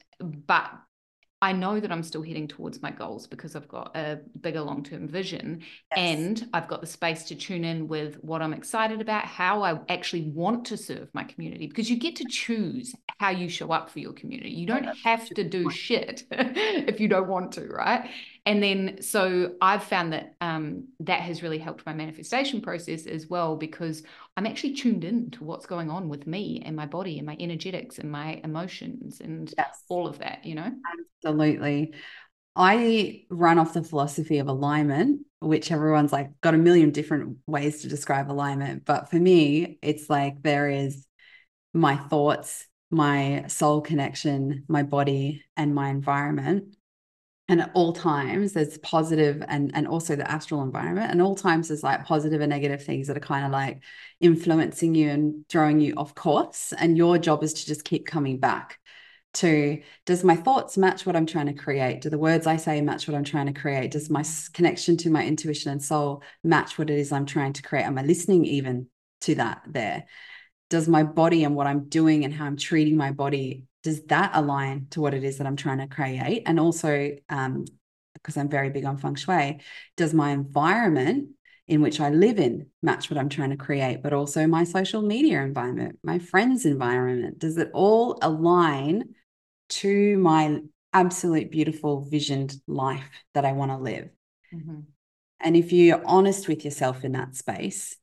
but 0.47 0.71
I 1.43 1.51
know 1.51 1.77
that 1.81 1.91
I'm 1.91 2.03
still 2.03 2.21
heading 2.21 2.47
towards 2.47 2.81
my 2.81 2.89
goals 2.89 3.27
because 3.27 3.53
I've 3.57 3.67
got 3.67 3.93
a 3.97 4.21
bigger 4.39 4.61
long 4.61 4.81
term 4.81 5.09
vision 5.09 5.59
yes. 5.91 5.99
and 5.99 6.47
I've 6.53 6.69
got 6.69 6.79
the 6.79 6.87
space 6.87 7.23
to 7.25 7.35
tune 7.35 7.65
in 7.65 7.89
with 7.89 8.15
what 8.23 8.41
I'm 8.41 8.53
excited 8.53 9.01
about, 9.01 9.25
how 9.25 9.61
I 9.61 9.77
actually 9.89 10.31
want 10.31 10.63
to 10.67 10.77
serve 10.77 11.09
my 11.13 11.25
community 11.25 11.67
because 11.67 11.89
you 11.89 11.97
get 11.97 12.15
to 12.15 12.25
choose 12.29 12.95
how 13.19 13.31
you 13.31 13.49
show 13.49 13.73
up 13.73 13.89
for 13.89 13.99
your 13.99 14.13
community. 14.13 14.51
You 14.51 14.65
don't 14.65 14.87
have 15.03 15.27
to 15.31 15.43
do 15.43 15.69
shit 15.69 16.23
if 16.31 17.01
you 17.01 17.09
don't 17.09 17.27
want 17.27 17.51
to, 17.53 17.67
right? 17.67 18.09
And 18.45 18.61
then, 18.61 19.01
so 19.01 19.53
I've 19.61 19.83
found 19.83 20.11
that 20.11 20.35
um, 20.41 20.89
that 20.99 21.21
has 21.21 21.41
really 21.41 21.59
helped 21.59 21.85
my 21.85 21.93
manifestation 21.93 22.59
process 22.59 23.05
as 23.05 23.27
well 23.27 23.55
because 23.55 24.03
I'm 24.35 24.45
actually 24.45 24.73
tuned 24.73 25.05
in 25.05 25.31
to 25.31 25.45
what's 25.45 25.65
going 25.65 25.89
on 25.89 26.09
with 26.09 26.27
me 26.27 26.61
and 26.65 26.75
my 26.75 26.85
body 26.85 27.19
and 27.19 27.25
my 27.25 27.37
energetics 27.39 27.99
and 27.99 28.11
my 28.11 28.41
emotions 28.43 29.21
and 29.21 29.53
yes. 29.57 29.83
all 29.87 30.07
of 30.07 30.19
that, 30.19 30.43
you 30.43 30.55
know? 30.55 30.69
Absolutely. 31.23 31.93
I 32.53 33.23
run 33.29 33.59
off 33.59 33.73
the 33.73 33.83
philosophy 33.83 34.39
of 34.39 34.47
alignment, 34.47 35.21
which 35.39 35.71
everyone's 35.71 36.11
like 36.11 36.29
got 36.41 36.53
a 36.53 36.57
million 36.57 36.91
different 36.91 37.37
ways 37.47 37.81
to 37.81 37.87
describe 37.87 38.29
alignment. 38.29 38.83
But 38.83 39.09
for 39.09 39.15
me, 39.15 39.79
it's 39.81 40.09
like 40.09 40.41
there 40.43 40.67
is 40.67 41.07
my 41.73 41.95
thoughts, 41.95 42.67
my 42.91 43.45
soul 43.47 43.79
connection, 43.79 44.65
my 44.67 44.83
body, 44.83 45.45
and 45.55 45.73
my 45.73 45.89
environment 45.89 46.75
and 47.49 47.61
at 47.61 47.71
all 47.73 47.91
times 47.93 48.53
there's 48.53 48.77
positive 48.79 49.43
and 49.47 49.71
and 49.75 49.87
also 49.87 50.15
the 50.15 50.29
astral 50.29 50.61
environment 50.61 51.11
and 51.11 51.21
all 51.21 51.35
times 51.35 51.67
there's 51.67 51.83
like 51.83 52.05
positive 52.05 52.41
and 52.41 52.49
negative 52.49 52.83
things 52.83 53.07
that 53.07 53.17
are 53.17 53.21
kind 53.21 53.45
of 53.45 53.51
like 53.51 53.81
influencing 54.21 54.95
you 54.95 55.09
and 55.09 55.45
throwing 55.49 55.79
you 55.79 55.93
off 55.97 56.15
course 56.15 56.73
and 56.77 56.97
your 56.97 57.17
job 57.17 57.43
is 57.43 57.53
to 57.53 57.65
just 57.65 57.83
keep 57.83 58.07
coming 58.07 58.39
back 58.39 58.79
to 59.33 59.81
does 60.05 60.23
my 60.23 60.35
thoughts 60.35 60.77
match 60.77 61.05
what 61.05 61.15
i'm 61.15 61.25
trying 61.25 61.47
to 61.47 61.53
create? 61.53 62.01
Do 62.01 62.09
the 62.09 62.17
words 62.17 62.47
i 62.47 62.55
say 62.55 62.79
match 62.81 63.07
what 63.07 63.15
i'm 63.15 63.23
trying 63.23 63.47
to 63.47 63.59
create? 63.59 63.91
Does 63.91 64.09
my 64.09 64.23
connection 64.53 64.95
to 64.97 65.09
my 65.09 65.25
intuition 65.25 65.71
and 65.71 65.83
soul 65.83 66.23
match 66.43 66.77
what 66.77 66.89
it 66.89 66.97
is 66.97 67.11
i'm 67.11 67.25
trying 67.25 67.53
to 67.53 67.63
create? 67.63 67.85
Am 67.85 67.97
i 67.97 68.03
listening 68.03 68.45
even 68.45 68.87
to 69.21 69.35
that 69.35 69.63
there? 69.67 70.05
Does 70.69 70.87
my 70.87 71.03
body 71.03 71.43
and 71.43 71.55
what 71.55 71.67
i'm 71.67 71.89
doing 71.89 72.23
and 72.25 72.33
how 72.33 72.45
i'm 72.45 72.57
treating 72.57 72.95
my 72.95 73.11
body 73.11 73.65
does 73.83 74.01
that 74.03 74.31
align 74.33 74.87
to 74.91 75.01
what 75.01 75.13
it 75.13 75.23
is 75.23 75.37
that 75.37 75.47
I'm 75.47 75.55
trying 75.55 75.79
to 75.79 75.87
create? 75.87 76.43
And 76.45 76.59
also, 76.59 77.11
um, 77.29 77.65
because 78.13 78.37
I'm 78.37 78.49
very 78.49 78.69
big 78.69 78.85
on 78.85 78.97
feng 78.97 79.15
shui, 79.15 79.59
does 79.97 80.13
my 80.13 80.31
environment 80.31 81.29
in 81.67 81.81
which 81.81 81.99
I 81.99 82.09
live 82.09 82.39
in 82.39 82.67
match 82.81 83.09
what 83.09 83.17
I'm 83.17 83.29
trying 83.29 83.49
to 83.49 83.57
create? 83.57 84.01
But 84.01 84.13
also 84.13 84.47
my 84.47 84.63
social 84.63 85.01
media 85.01 85.41
environment, 85.41 85.99
my 86.03 86.19
friends' 86.19 86.65
environment, 86.65 87.39
does 87.39 87.57
it 87.57 87.69
all 87.73 88.17
align 88.21 89.15
to 89.69 90.17
my 90.17 90.59
absolute 90.93 91.51
beautiful 91.51 92.05
visioned 92.05 92.55
life 92.67 93.09
that 93.33 93.45
I 93.45 93.51
want 93.51 93.71
to 93.71 93.77
live? 93.77 94.09
Mm-hmm. 94.53 94.79
And 95.41 95.57
if 95.57 95.73
you're 95.73 96.05
honest 96.05 96.47
with 96.47 96.63
yourself 96.63 97.03
in 97.03 97.13
that 97.13 97.35
space, 97.35 97.97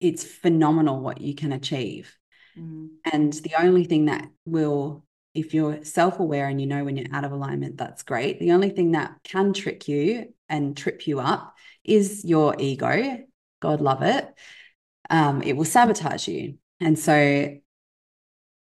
it's 0.00 0.24
phenomenal 0.24 1.00
what 1.00 1.20
you 1.20 1.34
can 1.34 1.52
achieve. 1.52 2.14
Mm. 2.58 2.88
And 3.10 3.32
the 3.32 3.54
only 3.58 3.84
thing 3.84 4.06
that 4.06 4.28
will 4.44 5.04
if 5.34 5.52
you're 5.52 5.84
self 5.84 6.20
aware 6.20 6.46
and 6.48 6.60
you 6.60 6.66
know 6.66 6.84
when 6.84 6.96
you're 6.96 7.12
out 7.12 7.24
of 7.24 7.32
alignment, 7.32 7.76
that's 7.76 8.02
great. 8.02 8.38
The 8.38 8.52
only 8.52 8.70
thing 8.70 8.92
that 8.92 9.16
can 9.24 9.52
trick 9.52 9.88
you 9.88 10.32
and 10.48 10.76
trip 10.76 11.06
you 11.06 11.20
up 11.20 11.54
is 11.84 12.24
your 12.24 12.54
ego 12.58 13.18
God 13.64 13.80
love 13.80 14.02
it, 14.02 14.28
um, 15.08 15.42
it 15.42 15.56
will 15.56 15.64
sabotage 15.64 16.28
you. 16.28 16.58
And 16.80 16.98
so 16.98 17.14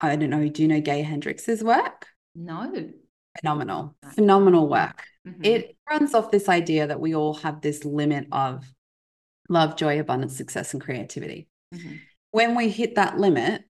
I 0.02 0.16
don't 0.16 0.30
know, 0.30 0.48
do 0.50 0.62
you 0.62 0.68
know 0.68 0.82
Gay 0.82 1.02
Hendricks' 1.02 1.64
work? 1.64 2.08
No. 2.36 2.90
Phenomenal, 3.40 3.96
phenomenal 4.14 4.68
work. 4.68 5.06
Mhm. 5.26 5.46
It 5.46 5.78
runs 5.90 6.14
off 6.14 6.32
this 6.32 6.50
idea 6.50 6.88
that 6.88 7.00
we 7.00 7.16
all 7.16 7.36
have 7.36 7.62
this 7.62 7.86
limit 7.86 8.28
of 8.34 8.66
love, 9.48 9.78
joy, 9.78 10.02
abundance, 10.02 10.36
success, 10.36 10.74
and 10.74 10.82
creativity. 10.82 11.48
Mhm. 11.74 12.00
When 12.32 12.56
we 12.56 12.68
hit 12.68 12.96
that 12.96 13.18
limit, 13.18 13.64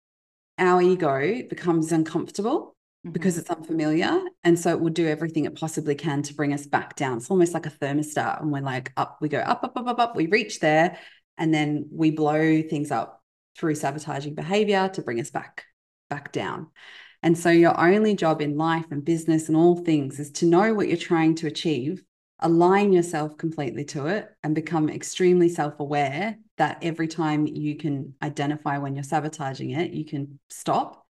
our 0.58 0.82
ego 0.82 1.44
becomes 1.48 1.92
uncomfortable 1.92 2.76
because 3.10 3.36
Mhm. 3.36 3.39
it's 3.39 3.49
unfamiliar. 3.49 4.22
And 4.43 4.60
so 4.60 4.72
it 4.72 4.80
will 4.80 4.91
do 4.91 5.08
everything 5.08 5.45
it 5.45 5.56
possibly 5.56 5.95
can 5.95 6.22
to 6.24 6.36
bring 6.36 6.54
us 6.54 6.68
back 6.68 6.95
down. 6.95 7.18
It's 7.18 7.32
almost 7.32 7.54
like 7.54 7.66
a 7.66 7.72
thermostat. 7.72 8.41
And 8.41 8.52
we're 8.52 8.62
like, 8.62 8.91
up, 8.97 9.18
we 9.22 9.30
go 9.30 9.39
up, 9.39 9.64
up, 9.64 9.74
up, 9.76 9.88
up, 9.88 9.99
up. 9.99 10.16
We 10.16 10.28
reach 10.28 10.60
there 10.60 10.97
and 11.38 11.54
then 11.54 11.88
we 11.91 12.12
blow 12.12 12.62
things 12.62 12.91
up 12.91 13.24
through 13.58 13.76
sabotaging 13.76 14.36
behavior 14.36 14.89
to 14.89 15.02
bring 15.02 15.20
us 15.20 15.32
back, 15.32 15.66
back 16.10 16.32
down. 16.32 16.68
And 17.24 17.38
so 17.38 17.49
your 17.49 17.80
only 17.80 18.16
job 18.16 18.41
in 18.41 18.58
life 18.58 18.86
and 18.91 19.04
business 19.04 19.47
and 19.47 19.58
all 19.58 19.76
things 19.78 20.20
is 20.20 20.32
to 20.34 20.45
know 20.45 20.74
what 20.74 20.88
you're 20.88 20.97
trying 20.97 21.36
to 21.36 21.47
achieve, 21.47 22.04
align 22.39 22.93
yourself 22.93 23.38
completely 23.38 23.86
to 23.86 24.08
it, 24.08 24.30
and 24.43 24.56
become 24.56 24.89
extremely 24.89 25.49
self 25.49 25.80
aware 25.80 26.38
that 26.58 26.80
every 26.82 27.08
time 27.08 27.45
you 27.47 27.76
can 27.78 28.16
identify 28.22 28.78
when 28.78 28.95
you're 28.95 29.04
sabotaging 29.04 29.72
it, 29.72 29.91
you 29.91 30.06
can 30.06 30.39
stop 30.49 31.01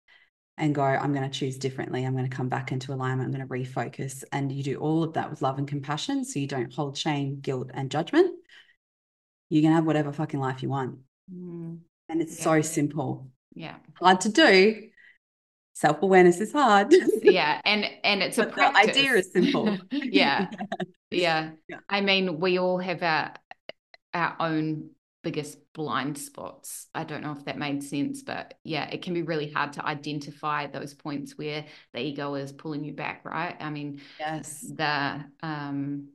and 0.57 0.75
go, 0.75 0.83
I'm 0.83 1.13
going 1.13 1.29
to 1.29 1.39
choose 1.39 1.57
differently. 1.57 2.05
I'm 2.05 2.13
going 2.15 2.29
to 2.29 2.35
come 2.35 2.49
back 2.49 2.71
into 2.71 2.93
alignment. 2.93 3.27
I'm 3.27 3.47
going 3.47 3.47
to 3.47 3.71
refocus. 3.71 4.23
And 4.31 4.51
you 4.51 4.63
do 4.63 4.75
all 4.77 5.03
of 5.03 5.13
that 5.13 5.29
with 5.29 5.41
love 5.41 5.57
and 5.57 5.67
compassion. 5.67 6.23
So 6.23 6.39
you 6.39 6.47
don't 6.47 6.73
hold 6.73 6.97
shame, 6.97 7.39
guilt, 7.41 7.71
and 7.73 7.89
judgment. 7.89 8.35
You 9.49 9.61
can 9.61 9.71
have 9.73 9.85
whatever 9.85 10.11
fucking 10.13 10.39
life 10.39 10.61
you 10.61 10.69
want. 10.69 10.99
Mm. 11.33 11.79
And 12.09 12.21
it's 12.21 12.37
Yeah. 12.37 12.43
so 12.43 12.61
simple. 12.61 13.31
Yeah. 13.55 13.77
Hard 13.95 14.21
to 14.21 14.29
do. 14.29 14.89
Self 15.73 16.01
awareness 16.03 16.39
is 16.41 16.51
hard. 16.51 16.93
Yeah. 17.23 17.61
And 17.65 17.85
and 18.03 18.21
it's 18.21 18.37
a 18.37 18.45
the 18.45 18.75
idea 18.77 19.13
is 19.13 19.31
simple. 19.31 19.77
yeah. 19.91 20.49
Yeah. 21.11 21.51
Yeah. 21.67 21.79
I 21.89 21.99
mean, 22.01 22.39
we 22.39 22.57
all 22.59 22.77
have 22.77 23.03
our 23.03 23.33
our 24.13 24.35
own 24.39 24.91
biggest 25.23 25.57
blind 25.73 26.17
spots. 26.17 26.87
I 26.93 27.03
don't 27.03 27.21
know 27.21 27.31
if 27.31 27.45
that 27.45 27.57
made 27.57 27.83
sense, 27.83 28.23
but 28.23 28.55
yeah, 28.63 28.89
it 28.89 29.01
can 29.01 29.13
be 29.13 29.21
really 29.21 29.51
hard 29.51 29.73
to 29.73 29.85
identify 29.85 30.67
those 30.67 30.93
points 30.93 31.37
where 31.37 31.65
the 31.93 31.99
ego 32.01 32.35
is 32.35 32.51
pulling 32.51 32.83
you 32.83 32.93
back, 32.93 33.23
right? 33.25 33.55
I 33.59 33.69
mean, 33.69 34.01
Yes. 34.19 34.61
the 34.61 35.23
um 35.43 36.09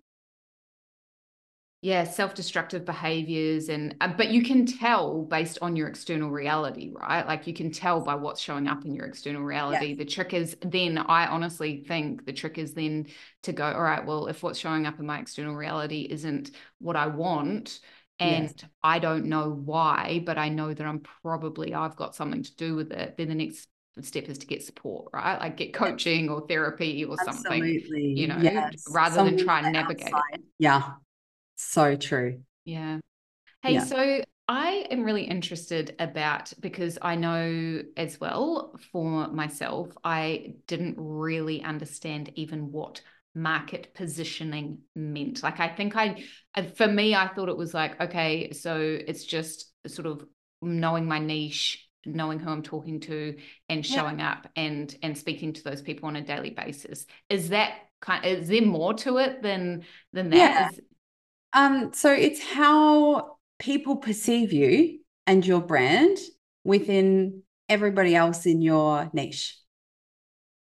yeah 1.83 2.05
self-destructive 2.05 2.85
behaviors 2.87 3.69
and 3.69 3.95
uh, 4.01 4.09
but 4.09 4.31
you 4.31 4.43
can 4.43 4.65
tell 4.65 5.23
based 5.23 5.59
on 5.61 5.77
your 5.77 5.87
external 5.89 6.31
reality 6.31 6.91
right 6.99 7.27
like 7.27 7.47
you 7.47 7.53
can 7.53 7.71
tell 7.71 8.01
by 8.01 8.15
what's 8.15 8.41
showing 8.41 8.67
up 8.67 8.85
in 8.87 8.95
your 8.95 9.05
external 9.05 9.43
reality 9.43 9.95
the 9.95 10.05
trick 10.05 10.33
is 10.33 10.57
then 10.63 10.97
i 10.97 11.27
honestly 11.27 11.85
think 11.87 12.25
the 12.25 12.33
trick 12.33 12.57
is 12.57 12.73
then 12.73 13.07
to 13.43 13.53
go 13.53 13.65
all 13.71 13.83
right 13.83 14.07
well 14.07 14.27
if 14.27 14.43
what's 14.43 14.59
showing 14.59 14.87
up 14.87 14.99
in 14.99 15.07
my 15.07 15.19
external 15.21 15.55
reality 15.55 16.07
isn't 16.11 16.51
what 16.79 16.97
i 16.97 17.07
want 17.07 17.79
and 18.19 18.49
Yes. 18.49 18.55
i 18.83 18.99
don't 18.99 19.27
know 19.27 19.51
why 19.51 20.23
but 20.25 20.39
i 20.39 20.49
know 20.49 20.73
that 20.73 20.87
i'm 20.87 21.01
probably 21.23 21.75
i've 21.75 21.97
got 21.97 22.14
something 22.14 22.43
to 22.43 22.57
do 22.57 22.75
with 22.75 22.93
it 22.93 23.14
then 23.17 23.29
the 23.29 23.35
next 23.35 23.69
step 24.03 24.25
is 24.29 24.39
to 24.39 24.47
get 24.47 24.62
support 24.62 25.11
right 25.12 25.39
like 25.41 25.57
get 25.57 25.73
coaching 25.75 26.29
or 26.29 26.47
therapy 26.47 27.05
or 27.05 27.17
something 27.17 27.62
you 28.14 28.27
know, 28.27 28.39
Yes. 28.43 28.87
rather 28.91 29.23
than 29.25 29.37
try 29.37 29.61
and 29.61 29.73
navigate 29.73 30.12
it. 30.33 30.41
Yeah. 30.59 30.95
So 31.57 31.97
true. 31.97 32.41
Yeah. 32.64 32.99
Hey, 33.62 33.75
Yeah. 33.75 33.85
so 33.85 34.23
I 34.49 34.87
am 34.91 35.03
really 35.03 35.25
interested 35.25 35.97
about 35.99 36.53
because 36.61 36.99
I 37.03 37.17
know 37.17 37.83
as 37.97 38.21
well 38.21 38.79
for 38.93 39.29
myself, 39.29 39.89
I 40.05 40.55
didn't 40.67 40.97
really 40.99 41.62
understand 41.62 42.31
even 42.37 42.71
what 42.71 43.03
market 43.37 43.95
positioning 43.95 44.78
meant. 44.97 45.43
Like, 45.43 45.61
I 45.61 45.68
think 45.68 45.95
I, 45.95 46.24
uh, 46.55 46.62
for 46.62 46.89
me, 46.89 47.14
I 47.14 47.28
thought 47.28 47.49
it 47.51 47.57
was 47.57 47.74
like, 47.74 48.01
okay, 48.01 48.51
so 48.53 48.80
it's 48.80 49.24
just 49.24 49.72
sort 49.87 50.07
of 50.07 50.24
knowing 50.62 51.07
my 51.07 51.18
niche, 51.18 51.87
knowing 52.07 52.41
who 52.41 52.51
I'm 52.51 52.62
talking 52.62 52.99
to, 53.01 53.37
and 53.68 53.89
Yeah. 53.89 53.97
showing 53.97 54.20
up 54.22 54.49
and 54.57 54.93
and 55.03 55.16
speaking 55.16 55.53
to 55.53 55.62
those 55.62 55.82
people 55.82 56.09
on 56.09 56.16
a 56.16 56.22
daily 56.22 56.51
basis. 56.51 57.07
Is 57.28 57.51
that 57.51 57.74
kind? 58.01 58.24
of, 58.24 58.39
Is 58.41 58.49
there 58.49 58.62
more 58.62 58.95
to 58.95 59.18
it 59.18 59.43
than 59.43 59.84
than 60.12 60.30
that? 60.30 60.37
Yeah. 60.37 60.68
Is- 60.70 60.80
Um, 61.53 61.93
so 61.93 62.12
it's 62.12 62.43
how 62.43 63.37
people 63.59 63.97
perceive 63.97 64.53
you 64.53 65.01
and 65.26 65.47
your 65.47 65.61
brand 65.61 66.18
within 66.64 67.43
everybody 67.68 68.14
else 68.14 68.47
in 68.47 68.61
your 68.62 69.11
niche 69.12 69.59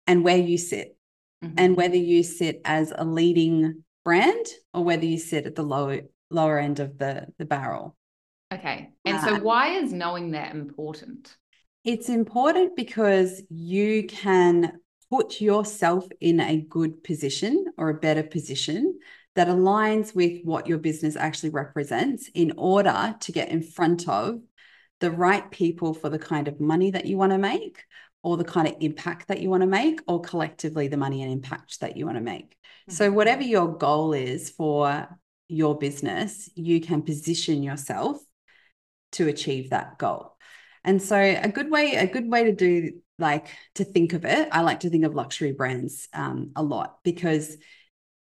and 0.07 0.25
where 0.25 0.37
you 0.39 0.59
sit 0.59 0.97
Mhm. 1.43 1.55
and 1.57 1.77
whether 1.77 1.97
you 1.97 2.23
sit 2.23 2.61
as 2.65 2.93
a 2.95 3.05
leading 3.05 3.85
brand 4.05 4.47
or 4.75 4.85
whether 4.85 5.07
you 5.07 5.19
sit 5.19 5.47
at 5.47 5.55
the 5.55 5.63
lower 5.63 6.03
lower 6.31 6.59
end 6.59 6.81
of 6.81 6.99
the 6.99 7.27
the 7.39 7.45
barrel. 7.45 7.97
Okay. 8.53 8.91
And 9.05 9.21
so 9.21 9.35
Uh, 9.35 9.41
why 9.41 9.69
is 9.79 9.93
knowing 9.93 10.33
that 10.33 10.55
important? 10.55 11.37
It's 11.85 12.09
important 12.09 12.77
because 12.77 13.43
you 13.49 14.07
can 14.07 14.79
put 15.11 15.41
yourself 15.41 16.07
in 16.21 16.41
a 16.41 16.61
good 16.61 17.03
position 17.03 17.67
or 17.77 17.89
a 17.91 17.99
better 17.99 18.23
position 18.23 18.99
that 19.35 19.49
aligns 19.49 20.15
with 20.15 20.43
what 20.45 20.67
your 20.67 20.79
business 20.79 21.17
actually 21.17 21.51
represents 21.51 22.29
in 22.35 22.53
order 22.57 23.17
to 23.21 23.33
get 23.33 23.49
in 23.49 23.63
front 23.63 24.09
of 24.09 24.41
the 25.01 25.11
right 25.11 25.51
people 25.51 25.95
for 25.95 26.11
the 26.11 26.19
kind 26.19 26.47
of 26.49 26.61
money 26.61 26.91
that 26.91 27.07
you 27.07 27.17
want 27.17 27.33
to 27.33 27.39
make 27.39 27.83
or 28.23 28.37
the 28.37 28.45
kind 28.45 28.69
of 28.69 28.75
impact 28.81 29.29
that 29.29 29.41
you 29.41 29.49
want 29.49 29.63
to 29.63 29.67
make 29.67 30.01
or 30.07 30.21
collectively 30.21 30.89
the 30.89 30.97
money 30.97 31.23
and 31.23 31.33
impact 31.33 31.81
that 31.81 31.97
you 31.97 32.05
want 32.05 32.19
to 32.19 32.23
make. 32.23 32.57
So 32.89 33.11
Mhm. 33.11 33.15
whatever 33.15 33.43
your 33.43 33.77
goal 33.77 34.13
is 34.13 34.51
for 34.51 35.09
your 35.49 35.79
business, 35.79 36.49
you 36.55 36.81
can 36.81 37.03
position 37.03 37.63
yourself 37.63 38.19
to 39.13 39.29
achieve 39.29 39.71
that 39.71 39.99
goal. 39.99 40.37
And 40.85 41.03
so 41.03 41.17
a 41.17 41.49
good 41.49 41.71
way, 41.71 41.95
a 41.95 42.07
good 42.07 42.29
way 42.31 42.45
to 42.45 42.53
do 42.53 43.01
like 43.19 43.49
to 43.75 43.85
think 43.85 44.13
of 44.13 44.25
it, 44.25 44.49
I 44.51 44.63
like 44.63 44.81
to 44.81 44.91
think 44.91 45.05
of 45.05 45.15
luxury 45.15 45.53
brands 45.53 46.09
um, 46.15 46.53
a 46.57 46.63
lot 46.63 46.99
because 47.05 47.57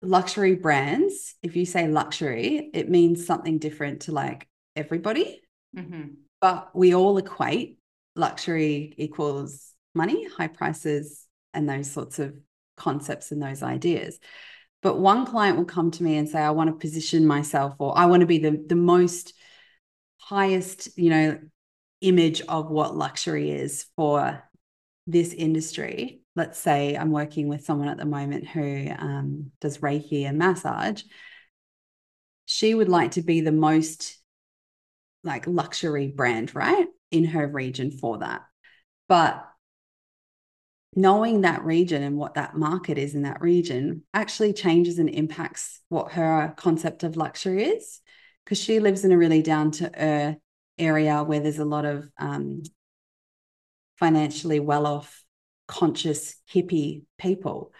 luxury 0.01 0.55
brands, 0.55 1.35
if 1.41 1.55
you 1.55 1.65
say 1.65 1.87
luxury, 1.87 2.69
it 2.73 2.89
means 2.89 3.25
something 3.25 3.59
different 3.59 4.01
to 4.01 4.11
like 4.11 4.47
everybody, 4.75 5.41
Mhm. 5.75 6.15
but 6.41 6.75
we 6.75 6.93
all 6.93 7.17
equate 7.17 7.79
luxury 8.15 8.93
equals 8.97 9.72
money, 9.93 10.27
high 10.37 10.47
prices, 10.47 11.25
and 11.53 11.69
those 11.69 11.89
sorts 11.89 12.19
of 12.19 12.35
concepts 12.77 13.31
and 13.31 13.41
those 13.41 13.63
ideas. 13.63 14.19
But 14.81 14.99
one 14.99 15.25
client 15.25 15.57
will 15.57 15.65
come 15.65 15.91
to 15.91 16.03
me 16.03 16.17
and 16.17 16.27
say, 16.27 16.39
I 16.39 16.51
want 16.51 16.69
to 16.69 16.75
position 16.75 17.25
myself, 17.25 17.75
or 17.79 17.97
I 17.97 18.05
want 18.07 18.21
to 18.21 18.27
be 18.27 18.39
the, 18.39 18.63
the 18.67 18.75
most 18.75 19.33
highest, 20.17 20.97
you 20.97 21.09
know, 21.09 21.39
image 22.01 22.41
of 22.41 22.69
what 22.69 22.95
luxury 22.95 23.51
is 23.51 23.85
for 23.95 24.43
this 25.07 25.33
industry. 25.33 26.21
Let's 26.35 26.59
say 26.59 26.97
I'm 26.97 27.11
working 27.11 27.47
with 27.47 27.63
someone 27.63 27.87
at 27.87 27.97
the 27.97 28.05
moment 28.05 28.47
who 28.47 28.89
um, 28.97 29.51
does 29.61 29.77
Reiki 29.77 30.23
and 30.27 30.37
massage. 30.37 31.03
She 32.45 32.73
would 32.73 32.89
like 32.89 33.11
to 33.11 33.21
be 33.21 33.41
the 33.41 33.51
most 33.51 34.17
like 35.23 35.47
luxury 35.47 36.07
brand, 36.07 36.53
right? 36.53 36.87
In 37.11 37.25
her 37.25 37.47
region 37.47 37.91
for 37.91 38.17
that. 38.17 38.41
But 39.07 39.47
knowing 40.95 41.41
that 41.41 41.63
region 41.63 42.03
and 42.03 42.17
what 42.17 42.35
that 42.35 42.55
market 42.55 42.97
is 42.97 43.15
in 43.15 43.23
that 43.23 43.41
region 43.41 44.03
actually 44.13 44.53
changes 44.53 44.99
and 44.99 45.09
impacts 45.09 45.81
what 45.89 46.11
her 46.13 46.53
concept 46.57 47.03
of 47.03 47.17
luxury 47.17 47.63
is 47.63 48.01
because 48.43 48.59
she 48.59 48.79
lives 48.79 49.03
in 49.03 49.11
a 49.11 49.17
really 49.17 49.41
down 49.41 49.71
to 49.71 49.91
earth 49.99 50.37
area 50.77 51.23
where 51.23 51.39
there's 51.39 51.59
a 51.59 51.65
lot 51.65 51.85
of 51.85 52.09
um, 52.17 52.61
financially 53.97 54.59
well 54.59 54.85
off, 54.85 55.23
conscious, 55.67 56.35
hippie 56.51 57.03
people. 57.17 57.71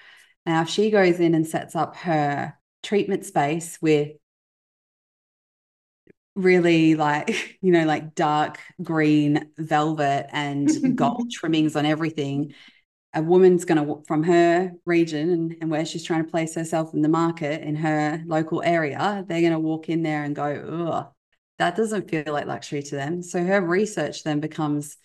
Now, 0.45 0.61
if 0.61 0.70
she 0.70 0.89
goes 0.89 1.20
in 1.20 1.36
and 1.36 1.47
sets 1.47 1.76
up 1.76 1.95
her 1.97 2.57
treatment 2.82 3.26
space 3.26 3.78
with 3.82 4.11
really 6.36 6.95
like, 6.95 7.57
you 7.61 7.72
know, 7.72 7.86
like 7.86 8.16
dark 8.16 8.59
green 8.82 9.49
velvet 9.57 10.28
and 10.32 10.95
gold 10.95 11.32
trimmings 11.32 11.76
on 11.76 11.86
everything, 11.86 12.53
a 13.14 13.22
woman's 13.22 13.66
going 13.66 13.86
to 13.86 14.03
from 14.07 14.24
her 14.24 14.72
region 14.86 15.30
and, 15.30 15.55
and 15.61 15.70
where 15.70 15.86
she's 15.86 16.03
trying 16.03 16.26
to 16.26 16.32
place 16.32 16.55
herself 16.55 16.93
in 16.93 17.01
the 17.01 17.09
market 17.09 17.61
in 17.61 17.76
her 17.76 18.24
local 18.26 18.61
area 18.64 19.24
they're 19.28 19.41
going 19.41 19.53
to 19.53 19.59
walk 19.59 19.89
in 19.89 20.03
there 20.03 20.24
and 20.24 20.36
go 20.36 20.45
oh 20.45 21.14
that 21.59 21.76
doesn't 21.76 22.09
feel 22.09 22.24
like 22.28 22.45
luxury 22.47 22.84
to 22.84 22.95
them. 22.95 23.22
So 23.22 23.43
her 23.43 23.61
research 23.61 24.24
then 24.24 24.39
becomes 24.39 24.97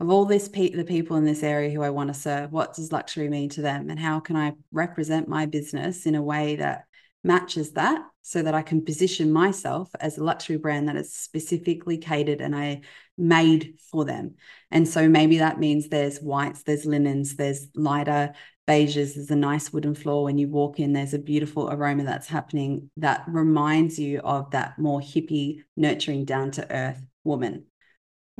of 0.00 0.10
all 0.10 0.24
this 0.24 0.48
pe- 0.48 0.70
the 0.70 0.84
people 0.84 1.16
in 1.16 1.24
this 1.24 1.42
area 1.42 1.70
who 1.70 1.82
i 1.82 1.90
want 1.90 2.08
to 2.08 2.20
serve 2.20 2.50
what 2.50 2.74
does 2.74 2.92
luxury 2.92 3.28
mean 3.28 3.48
to 3.50 3.62
them? 3.62 3.90
And 3.90 3.98
how 3.98 4.20
can 4.20 4.36
i 4.36 4.52
represent 4.72 5.28
my 5.28 5.46
business 5.46 6.06
in 6.06 6.14
a 6.14 6.22
way 6.22 6.56
that 6.56 6.84
matches 7.24 7.72
that 7.72 8.02
so 8.22 8.42
that 8.42 8.54
I 8.54 8.62
can 8.62 8.84
position 8.84 9.32
myself 9.32 9.90
as 10.00 10.16
a 10.16 10.24
luxury 10.24 10.56
brand 10.56 10.88
that 10.88 10.96
is 10.96 11.14
specifically 11.14 11.98
catered 11.98 12.40
and 12.40 12.54
I 12.54 12.82
made 13.18 13.78
for 13.90 14.04
them. 14.04 14.34
And 14.70 14.88
so 14.88 15.08
maybe 15.08 15.38
that 15.38 15.58
means 15.58 15.88
there's 15.88 16.18
whites, 16.18 16.62
there's 16.62 16.86
linens, 16.86 17.36
there's 17.36 17.68
lighter 17.74 18.34
beiges, 18.66 19.14
there's 19.14 19.30
a 19.30 19.36
nice 19.36 19.72
wooden 19.72 19.94
floor. 19.94 20.24
When 20.24 20.38
you 20.38 20.48
walk 20.48 20.80
in, 20.80 20.92
there's 20.92 21.14
a 21.14 21.18
beautiful 21.18 21.70
aroma 21.70 22.04
that's 22.04 22.28
happening 22.28 22.90
that 22.96 23.24
reminds 23.28 23.98
you 23.98 24.20
of 24.20 24.50
that 24.52 24.78
more 24.78 25.00
hippie, 25.00 25.62
nurturing, 25.76 26.24
down 26.24 26.50
to 26.52 26.70
earth 26.70 27.02
woman. 27.24 27.66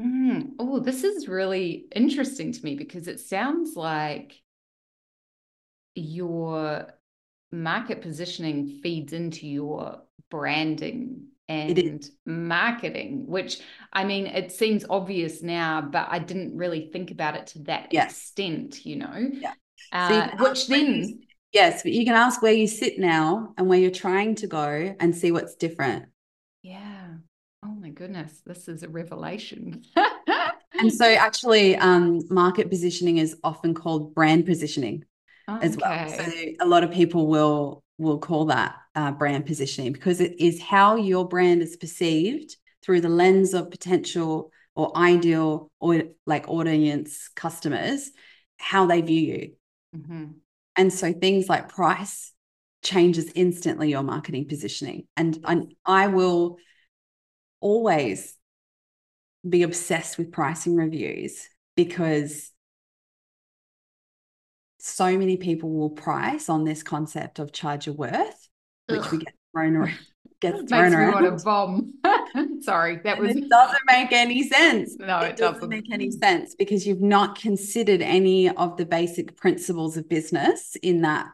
Mm. 0.01 0.53
Oh, 0.59 0.81
this 0.81 1.05
is 1.05 1.29
really 1.29 1.87
interesting 1.95 2.53
to 2.53 2.65
me 2.65 2.75
because 2.75 3.07
it 3.07 3.21
sounds 3.21 3.77
like 3.77 4.41
your 5.95 6.89
market 7.55 8.03
positioning 8.03 8.81
feeds 8.83 9.13
into 9.13 9.47
your 9.47 10.03
branding 10.31 11.29
and 11.49 12.09
marketing, 12.25 13.27
which 13.27 13.61
I 13.93 14.05
mean, 14.05 14.27
it 14.27 14.51
seems 14.51 14.85
obvious 14.89 15.43
now, 15.43 15.81
but 15.83 16.09
I 16.11 16.19
didn't 16.19 16.57
really 16.57 16.91
think 16.93 17.11
about 17.11 17.37
it 17.37 17.47
to 17.49 17.59
that 17.61 17.89
yes. 17.91 18.13
extent, 18.13 18.85
you 18.87 18.97
know. 18.97 19.31
Yeah. 19.33 19.53
Uh, 19.93 20.31
so 20.39 20.45
which 20.45 20.67
then, 20.69 21.21
yes, 21.53 21.83
but 21.83 21.93
you 21.93 22.05
can 22.05 22.15
ask 22.15 22.41
where 22.43 22.53
you 22.53 22.67
sit 22.67 22.99
now 22.99 23.55
and 23.59 23.69
where 23.69 23.79
you're 23.79 23.91
trying 23.91 24.35
to 24.37 24.47
go 24.47 24.95
and 24.99 25.15
see 25.15 25.33
what's 25.33 25.55
different. 25.55 26.07
Yeah. 26.63 27.09
Oh 27.63 27.75
my 27.75 27.91
goodness, 27.91 28.43
this 28.45 28.69
is 28.69 28.83
a 28.83 28.89
revelation. 28.89 29.83
and 30.79 30.93
so, 30.93 31.07
actually, 31.07 31.77
um, 31.77 32.23
market 32.31 32.71
positioning 32.71 33.19
is 33.19 33.37
often 33.45 33.75
called 33.75 34.15
brand 34.15 34.47
positioning 34.47 35.05
okay. 35.49 35.67
as 35.67 35.77
well. 35.77 36.09
So, 36.09 36.33
a 36.61 36.67
lot 36.67 36.85
of 36.85 36.91
people 36.91 37.27
will 37.27 37.83
will 37.99 38.19
call 38.19 38.47
that 38.47 38.77
uh, 38.95 39.13
brand 39.13 39.47
positioning 39.47 39.93
because 39.93 40.21
it 40.21 40.41
is 40.41 40.61
how 40.61 40.97
your 40.97 41.29
brand 41.29 41.63
is 41.63 41.77
perceived 41.77 42.57
through 42.83 43.01
the 43.01 43.09
lens 43.09 43.55
of 43.55 43.71
potential 43.71 44.51
or 44.75 44.97
ideal 44.97 45.71
or 45.79 46.03
like 46.27 46.49
audience 46.49 47.29
customers, 47.37 48.11
how 48.57 48.87
they 48.87 49.01
view 49.01 49.21
you. 49.21 49.53
Mm-hmm. 49.97 50.25
And 50.77 50.93
so 50.93 51.13
things 51.13 51.49
like 51.49 51.69
price 51.69 52.33
changes 52.83 53.31
instantly 53.35 53.91
your 53.91 54.03
marketing 54.03 54.47
positioning. 54.49 55.07
And 55.17 55.39
I, 55.45 55.63
I 55.87 56.07
will 56.09 56.59
always 57.61 58.37
be 59.49 59.63
obsessed 59.63 60.19
with 60.19 60.33
pricing 60.33 60.75
reviews 60.77 61.49
because 61.77 62.51
so 64.87 65.17
many 65.17 65.39
people 65.39 65.73
will 65.73 65.89
price 65.89 66.51
on 66.51 66.65
this 66.65 66.83
concept 66.83 67.39
of 67.39 67.53
charge 67.53 67.87
your 67.87 67.95
worth, 67.95 68.49
which 68.87 69.01
Ugh. 69.01 69.13
we 69.13 69.19
get 69.19 69.35
thrown 69.53 69.77
around. 69.77 69.99
Gets 70.41 70.69
thrown 70.69 70.83
Makes 70.83 70.95
around. 70.95 71.23
Me 71.23 71.29
want 71.31 71.41
a 71.41 71.45
bomb. 71.45 72.61
Sorry, 72.61 73.01
that 73.05 73.19
was. 73.19 73.35
It 73.35 73.49
doesn't 73.49 73.83
make 73.87 74.13
any 74.13 74.47
sense. 74.47 74.97
No, 74.99 75.21
it, 75.21 75.31
it 75.31 75.37
doesn't. 75.39 75.55
doesn't 75.55 75.69
make 75.71 75.91
any 75.91 76.11
sense 76.11 76.55
because 76.55 76.87
you've 76.87 77.01
not 77.01 77.39
considered 77.39 78.03
any 78.03 78.51
of 78.51 78.77
the 78.77 78.85
basic 78.85 79.39
principles 79.39 79.97
of 79.97 80.07
business 80.07 80.77
in 80.83 81.01
that. 81.01 81.29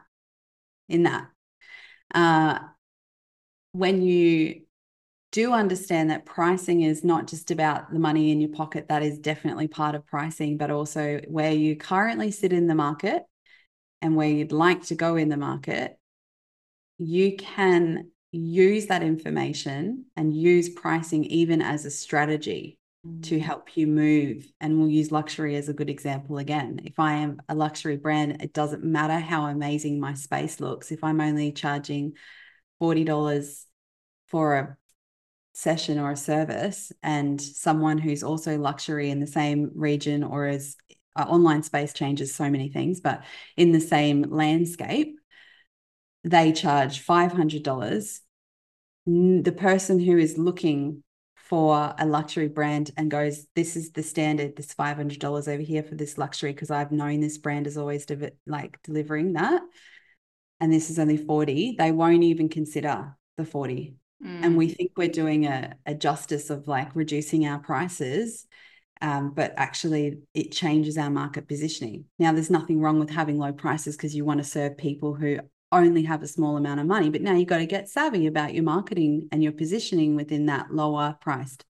In 0.87 1.03
that, 1.03 1.27
uh, 2.13 2.59
when 3.73 4.01
you 4.01 4.61
do 5.33 5.51
understand 5.51 6.09
that 6.09 6.25
pricing 6.25 6.83
is 6.83 7.03
not 7.03 7.27
just 7.27 7.51
about 7.51 7.91
the 7.91 7.99
money 7.99 8.31
in 8.31 8.39
your 8.39 8.51
pocket, 8.51 8.87
that 8.87 9.03
is 9.03 9.19
definitely 9.19 9.67
part 9.67 9.95
of 9.95 10.05
pricing, 10.05 10.57
but 10.57 10.71
also 10.71 11.19
where 11.27 11.51
you 11.51 11.75
currently 11.75 12.31
sit 12.31 12.53
in 12.53 12.67
the 12.67 12.75
market 12.75 13.23
and 14.01 14.15
where 14.15 14.29
you'd 14.29 14.51
like 14.51 14.83
to 14.85 14.95
go 14.95 15.15
in 15.15 15.29
the 15.29 15.37
market, 15.37 15.97
you 16.97 17.35
can 17.37 18.11
use 18.31 18.87
that 18.87 19.03
information 19.03 20.05
and 20.15 20.35
use 20.35 20.69
pricing 20.69 21.25
even 21.25 21.61
as 21.61 21.85
a 21.85 21.91
strategy 21.91 22.79
mm. 23.05 23.21
to 23.23 23.39
help 23.39 23.75
you 23.75 23.87
move. 23.87 24.47
And 24.59 24.79
we'll 24.79 24.89
use 24.89 25.11
luxury 25.11 25.55
as 25.55 25.69
a 25.69 25.73
good 25.73 25.89
example 25.89 26.37
again. 26.37 26.81
If 26.85 26.99
I 26.99 27.13
am 27.13 27.41
a 27.49 27.55
luxury 27.55 27.97
brand, 27.97 28.41
it 28.41 28.53
doesn't 28.53 28.83
matter 28.83 29.19
how 29.19 29.45
amazing 29.45 29.99
my 29.99 30.13
space 30.13 30.59
looks. 30.59 30.91
If 30.91 31.03
I'm 31.03 31.21
only 31.21 31.51
charging 31.51 32.13
$40 32.81 33.65
for 34.27 34.55
a 34.55 34.77
session 35.53 35.99
or 35.99 36.11
a 36.11 36.17
service 36.17 36.93
and 37.03 37.41
someone 37.41 37.97
who's 37.97 38.23
also 38.23 38.57
luxury 38.57 39.09
in 39.09 39.19
the 39.19 39.27
same 39.27 39.71
region 39.75 40.23
or 40.23 40.47
is 40.47 40.77
uh, 41.15 41.23
online 41.23 41.63
space 41.63 41.93
changes 41.93 42.33
so 42.33 42.49
many 42.49 42.69
things, 42.69 43.01
but 43.01 43.23
in 43.57 43.71
the 43.71 43.81
same 43.81 44.23
landscape, 44.23 45.17
they 46.23 46.51
charge 46.51 47.05
$500. 47.05 48.19
The 49.05 49.51
person 49.51 49.99
who 49.99 50.17
is 50.17 50.37
looking 50.37 51.03
for 51.35 51.93
a 51.97 52.05
luxury 52.05 52.47
brand 52.47 52.91
and 52.95 53.11
goes, 53.11 53.45
This 53.55 53.75
is 53.75 53.91
the 53.91 54.03
standard, 54.03 54.55
this 54.55 54.73
$500 54.73 55.47
over 55.47 55.61
here 55.61 55.83
for 55.83 55.95
this 55.95 56.17
luxury, 56.17 56.53
because 56.53 56.71
I've 56.71 56.91
known 56.91 57.19
this 57.19 57.37
brand 57.37 57.67
is 57.67 57.77
always 57.77 58.05
de- 58.05 58.31
like 58.45 58.79
delivering 58.83 59.33
that. 59.33 59.61
And 60.59 60.71
this 60.71 60.89
is 60.89 60.99
only 60.99 61.17
40, 61.17 61.75
they 61.77 61.91
won't 61.91 62.23
even 62.23 62.47
consider 62.47 63.17
the 63.35 63.45
40. 63.45 63.95
Mm. 64.23 64.43
And 64.43 64.57
we 64.57 64.67
mm. 64.67 64.77
think 64.77 64.91
we're 64.95 65.09
doing 65.09 65.45
a, 65.45 65.75
a 65.85 65.95
justice 65.95 66.51
of 66.51 66.67
like 66.67 66.95
reducing 66.95 67.47
our 67.47 67.59
prices 67.59 68.45
um, 69.01 69.31
but 69.31 69.53
actually 69.57 70.19
it 70.33 70.51
changes 70.51 70.97
our 70.97 71.09
market 71.09 71.47
positioning. 71.47 72.05
Now, 72.19 72.31
there's 72.31 72.49
nothing 72.49 72.79
wrong 72.79 72.99
with 72.99 73.09
having 73.09 73.37
low 73.37 73.51
prices 73.51 73.97
because 73.97 74.15
you 74.15 74.25
want 74.25 74.39
to 74.39 74.43
serve 74.43 74.77
people 74.77 75.13
who 75.13 75.39
only 75.71 76.03
have 76.03 76.21
a 76.21 76.27
small 76.27 76.57
amount 76.57 76.79
of 76.79 76.85
money, 76.85 77.09
but 77.09 77.21
now 77.21 77.33
you've 77.33 77.47
got 77.47 77.57
to 77.57 77.65
get 77.65 77.89
savvy 77.89 78.27
about 78.27 78.53
your 78.53 78.63
marketing 78.63 79.27
and 79.31 79.41
your 79.41 79.53
positioning 79.53 80.15
within 80.15 80.47
that 80.47 80.73
lower 80.73 81.17
priced 81.21 81.65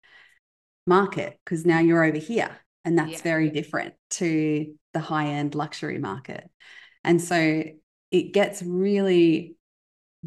market 0.85 1.37
because 1.43 1.65
now 1.65 1.79
you're 1.79 2.03
over 2.03 2.17
here 2.17 2.57
and 2.85 2.97
that's 2.97 3.11
yeah. 3.11 3.21
very 3.21 3.49
different 3.49 3.93
to 4.09 4.73
the 4.93 4.99
high 4.99 5.27
end 5.27 5.55
luxury 5.55 5.99
market. 5.99 6.49
And 7.03 7.21
so 7.21 7.63
it 8.11 8.33
gets 8.33 8.63
really 8.63 9.56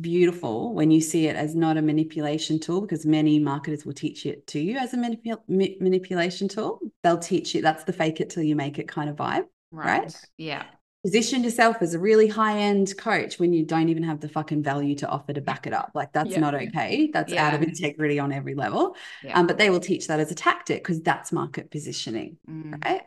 beautiful 0.00 0.74
when 0.74 0.90
you 0.90 1.00
see 1.00 1.26
it 1.26 1.36
as 1.36 1.54
not 1.54 1.76
a 1.76 1.82
manipulation 1.82 2.58
tool 2.58 2.80
because 2.80 3.06
many 3.06 3.38
marketers 3.38 3.84
will 3.84 3.92
teach 3.92 4.26
it 4.26 4.46
to 4.48 4.60
you 4.60 4.76
as 4.76 4.94
a 4.94 4.96
manipul- 4.96 5.42
manipulation 5.48 6.48
tool. 6.48 6.80
They'll 7.02 7.18
teach 7.18 7.54
you 7.54 7.62
that's 7.62 7.84
the 7.84 7.92
fake 7.92 8.20
it 8.20 8.30
till 8.30 8.42
you 8.42 8.56
make 8.56 8.78
it 8.78 8.88
kind 8.88 9.10
of 9.10 9.16
vibe, 9.16 9.44
right? 9.70 10.02
right? 10.02 10.16
Yeah. 10.36 10.64
Position 11.04 11.42
yourself 11.42 11.78
as 11.80 11.94
a 11.94 11.98
really 11.98 12.28
high 12.28 12.58
end 12.58 12.94
coach 12.98 13.38
when 13.38 13.52
you 13.52 13.64
don't 13.64 13.88
even 13.88 14.02
have 14.02 14.20
the 14.20 14.28
fucking 14.28 14.62
value 14.62 14.94
to 14.96 15.08
offer 15.08 15.32
to 15.32 15.40
back 15.40 15.66
it 15.66 15.72
up. 15.72 15.92
Like 15.94 16.12
that's 16.12 16.30
yeah. 16.30 16.40
not 16.40 16.54
okay. 16.54 17.10
That's 17.12 17.32
yeah. 17.32 17.46
out 17.46 17.54
of 17.54 17.62
integrity 17.62 18.18
on 18.18 18.32
every 18.32 18.54
level. 18.54 18.96
Yeah. 19.24 19.38
Um, 19.38 19.46
but 19.46 19.56
they 19.56 19.70
will 19.70 19.80
teach 19.80 20.08
that 20.08 20.20
as 20.20 20.30
a 20.30 20.34
tactic 20.34 20.82
because 20.82 21.00
that's 21.00 21.32
market 21.32 21.70
positioning, 21.70 22.36
mm. 22.48 22.84
right? 22.84 23.02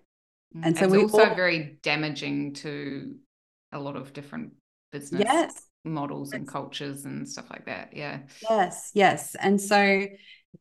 Mm. 0.56 0.62
And 0.64 0.78
so 0.78 0.86
it's 0.86 1.14
also 1.14 1.30
all... 1.30 1.36
very 1.36 1.78
damaging 1.84 2.54
to 2.56 3.16
a 3.72 3.80
lot 3.80 3.96
of 3.96 4.12
different 4.12 4.54
business. 4.92 5.24
Yes 5.24 5.70
models 5.84 6.34
and 6.34 6.48
cultures 6.48 7.06
and 7.06 7.28
stuff 7.28 7.50
like 7.50 7.66
that. 7.66 7.90
Yeah. 7.96 8.20
Yes, 8.50 8.92
yes. 8.94 9.36
And 9.36 9.60
so 9.60 10.08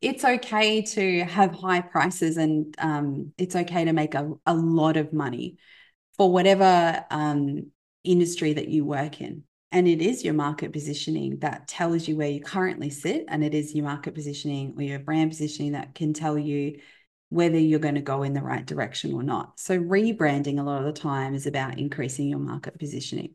it's 0.01 0.25
okay 0.25 0.81
to 0.81 1.23
have 1.25 1.53
high 1.53 1.81
prices 1.81 2.37
and 2.37 2.73
um, 2.79 3.31
it's 3.37 3.55
okay 3.55 3.85
to 3.85 3.93
make 3.93 4.15
a, 4.15 4.31
a 4.45 4.53
lot 4.53 4.97
of 4.97 5.13
money 5.13 5.57
for 6.17 6.31
whatever 6.31 7.05
um, 7.09 7.71
industry 8.03 8.53
that 8.53 8.67
you 8.67 8.85
work 8.85 9.21
in. 9.21 9.43
And 9.71 9.87
it 9.87 10.01
is 10.01 10.23
your 10.23 10.35
market 10.35 10.71
positioning 10.71 11.39
that 11.39 11.67
tells 11.67 12.07
you 12.07 12.15
where 12.15 12.29
you 12.29 12.41
currently 12.41 12.91
sit. 12.91 13.25
And 13.27 13.43
it 13.43 13.55
is 13.55 13.73
your 13.73 13.85
market 13.85 14.13
positioning 14.13 14.75
or 14.77 14.83
your 14.83 14.99
brand 14.99 15.31
positioning 15.31 15.71
that 15.71 15.95
can 15.95 16.13
tell 16.13 16.37
you 16.37 16.79
whether 17.29 17.57
you're 17.57 17.79
going 17.79 17.95
to 17.95 18.01
go 18.01 18.21
in 18.21 18.33
the 18.33 18.43
right 18.43 18.63
direction 18.63 19.13
or 19.13 19.23
not. 19.23 19.59
So, 19.59 19.79
rebranding 19.79 20.59
a 20.59 20.63
lot 20.63 20.85
of 20.85 20.93
the 20.93 21.01
time 21.01 21.33
is 21.33 21.47
about 21.47 21.79
increasing 21.79 22.27
your 22.27 22.37
market 22.37 22.77
positioning. 22.77 23.33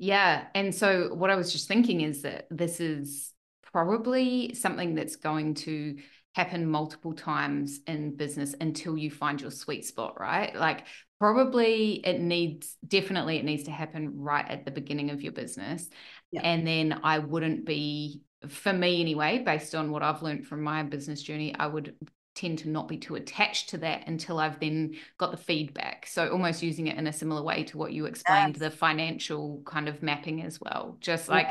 Yeah. 0.00 0.46
And 0.54 0.74
so 0.74 1.12
what 1.12 1.28
I 1.28 1.36
was 1.36 1.52
just 1.52 1.68
thinking 1.68 2.00
is 2.00 2.22
that 2.22 2.46
this 2.50 2.80
is 2.80 3.34
probably 3.70 4.54
something 4.54 4.94
that's 4.94 5.16
going 5.16 5.54
to 5.54 5.98
happen 6.32 6.66
multiple 6.66 7.12
times 7.12 7.80
in 7.86 8.16
business 8.16 8.54
until 8.62 8.96
you 8.96 9.10
find 9.10 9.38
your 9.42 9.50
sweet 9.50 9.84
spot, 9.84 10.18
right? 10.18 10.56
Like 10.56 10.86
probably 11.18 11.96
it 11.96 12.18
needs 12.18 12.78
definitely 12.88 13.36
it 13.36 13.44
needs 13.44 13.64
to 13.64 13.70
happen 13.70 14.12
right 14.16 14.48
at 14.48 14.64
the 14.64 14.70
beginning 14.70 15.10
of 15.10 15.20
your 15.20 15.32
business. 15.32 15.90
Yeah. 16.32 16.40
And 16.44 16.66
then 16.66 17.00
I 17.04 17.18
wouldn't 17.18 17.66
be 17.66 18.22
for 18.48 18.72
me 18.72 19.02
anyway, 19.02 19.42
based 19.44 19.74
on 19.74 19.90
what 19.90 20.02
I've 20.02 20.22
learned 20.22 20.46
from 20.46 20.62
my 20.62 20.82
business 20.82 21.20
journey, 21.22 21.54
I 21.54 21.66
would 21.66 21.94
tend 22.40 22.58
to 22.60 22.68
not 22.68 22.88
be 22.88 22.96
too 22.96 23.16
attached 23.16 23.68
to 23.70 23.78
that 23.78 24.06
until 24.06 24.38
I've 24.38 24.58
then 24.60 24.94
got 25.18 25.30
the 25.30 25.36
feedback. 25.36 26.06
So 26.06 26.28
almost 26.30 26.62
using 26.62 26.86
it 26.86 26.96
in 26.96 27.06
a 27.06 27.12
similar 27.12 27.42
way 27.42 27.64
to 27.64 27.78
what 27.78 27.92
you 27.92 28.06
explained, 28.06 28.54
yes. 28.54 28.60
the 28.60 28.70
financial 28.70 29.62
kind 29.66 29.88
of 29.88 30.02
mapping 30.02 30.42
as 30.42 30.60
well. 30.60 30.96
Just 31.00 31.28
like 31.28 31.48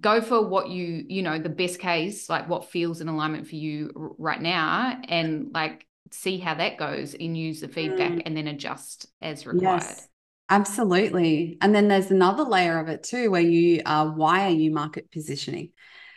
go 0.00 0.20
for 0.20 0.46
what 0.46 0.68
you, 0.68 1.04
you 1.08 1.22
know, 1.22 1.38
the 1.38 1.48
best 1.48 1.80
case, 1.80 2.30
like 2.30 2.48
what 2.48 2.70
feels 2.70 3.00
in 3.00 3.08
alignment 3.08 3.48
for 3.48 3.56
you 3.56 4.14
right 4.18 4.40
now 4.40 5.00
and 5.08 5.50
like 5.52 5.86
see 6.10 6.38
how 6.38 6.54
that 6.54 6.78
goes 6.78 7.14
and 7.14 7.36
use 7.36 7.60
the 7.60 7.68
feedback 7.68 8.12
mm. 8.12 8.22
and 8.24 8.36
then 8.36 8.46
adjust 8.46 9.06
as 9.20 9.46
required. 9.46 9.82
Yes. 9.82 10.08
Absolutely. 10.48 11.56
And 11.60 11.74
then 11.74 11.88
there's 11.88 12.10
another 12.10 12.44
layer 12.44 12.78
of 12.78 12.88
it 12.88 13.02
too, 13.02 13.30
where 13.30 13.40
you 13.40 13.82
are, 13.84 14.10
why 14.10 14.44
are 14.44 14.50
you 14.50 14.70
market 14.70 15.10
positioning? 15.10 15.70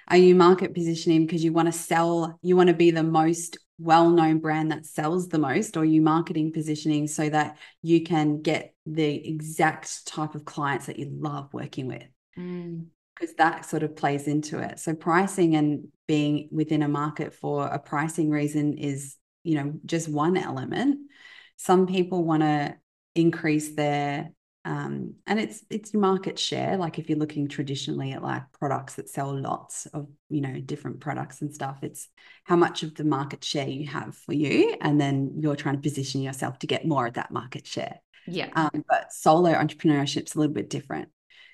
Are 0.09 0.17
you 0.17 0.35
market 0.35 0.73
positioning 0.73 1.25
because 1.25 1.43
you 1.43 1.51
want 1.51 1.67
to 1.67 1.71
sell, 1.77 2.37
you 2.41 2.55
want 2.55 2.67
to 2.67 2.75
be 2.75 2.91
the 2.91 3.03
most 3.03 3.57
well 3.77 4.09
known 4.09 4.39
brand 4.39 4.71
that 4.71 4.85
sells 4.85 5.27
the 5.27 5.39
most, 5.39 5.77
or 5.77 5.85
you 5.85 6.01
marketing 6.01 6.51
positioning 6.51 7.07
so 7.07 7.29
that 7.29 7.57
you 7.81 8.03
can 8.03 8.41
get 8.41 8.73
the 8.85 9.27
exact 9.27 10.07
type 10.07 10.35
of 10.35 10.45
clients 10.45 10.87
that 10.87 10.99
you 10.99 11.09
love 11.11 11.53
working 11.53 11.87
with? 11.87 12.07
Mm. 12.37 12.87
Because 13.15 13.35
that 13.35 13.65
sort 13.65 13.83
of 13.83 13.95
plays 13.95 14.27
into 14.27 14.59
it. 14.59 14.79
So, 14.79 14.93
pricing 14.93 15.55
and 15.55 15.87
being 16.07 16.49
within 16.51 16.83
a 16.83 16.87
market 16.87 17.33
for 17.33 17.65
a 17.67 17.79
pricing 17.79 18.29
reason 18.29 18.77
is, 18.77 19.15
you 19.43 19.55
know, 19.55 19.73
just 19.85 20.07
one 20.07 20.37
element. 20.37 20.99
Some 21.57 21.87
people 21.87 22.23
want 22.23 22.43
to 22.43 22.75
increase 23.15 23.75
their 23.75 24.31
um, 24.67 25.13
and 25.25 25.39
it's 25.39 25.63
it's 25.69 25.93
market 25.93 26.37
share 26.37 26.75
like 26.75 26.99
if 26.99 27.07
you're 27.07 27.17
looking 27.17 27.47
traditionally 27.47 28.11
at 28.11 28.21
like 28.21 28.43
products 28.51 28.95
that 28.95 29.07
sell 29.07 29.33
lots 29.33 29.85
of 29.93 30.07
you 30.29 30.41
know 30.41 30.59
different 30.59 30.99
products 30.99 31.41
and 31.41 31.55
stuff 31.55 31.79
it's 31.83 32.09
how 32.43 32.57
much 32.57 32.83
of 32.83 32.93
the 32.95 33.05
market 33.05 33.45
share 33.45 33.69
you 33.69 33.87
have 33.87 34.13
for 34.13 34.33
you 34.33 34.75
and 34.81 34.99
then 34.99 35.31
you're 35.37 35.55
trying 35.55 35.75
to 35.75 35.81
position 35.81 36.21
yourself 36.21 36.59
to 36.59 36.67
get 36.67 36.85
more 36.85 37.07
of 37.07 37.13
that 37.13 37.31
market 37.31 37.65
share. 37.65 38.01
Yeah. 38.27 38.49
Um, 38.57 38.83
but 38.89 39.13
solo 39.13 39.53
entrepreneurship's 39.53 40.35
a 40.35 40.39
little 40.39 40.53
bit 40.53 40.69
different 40.69 41.07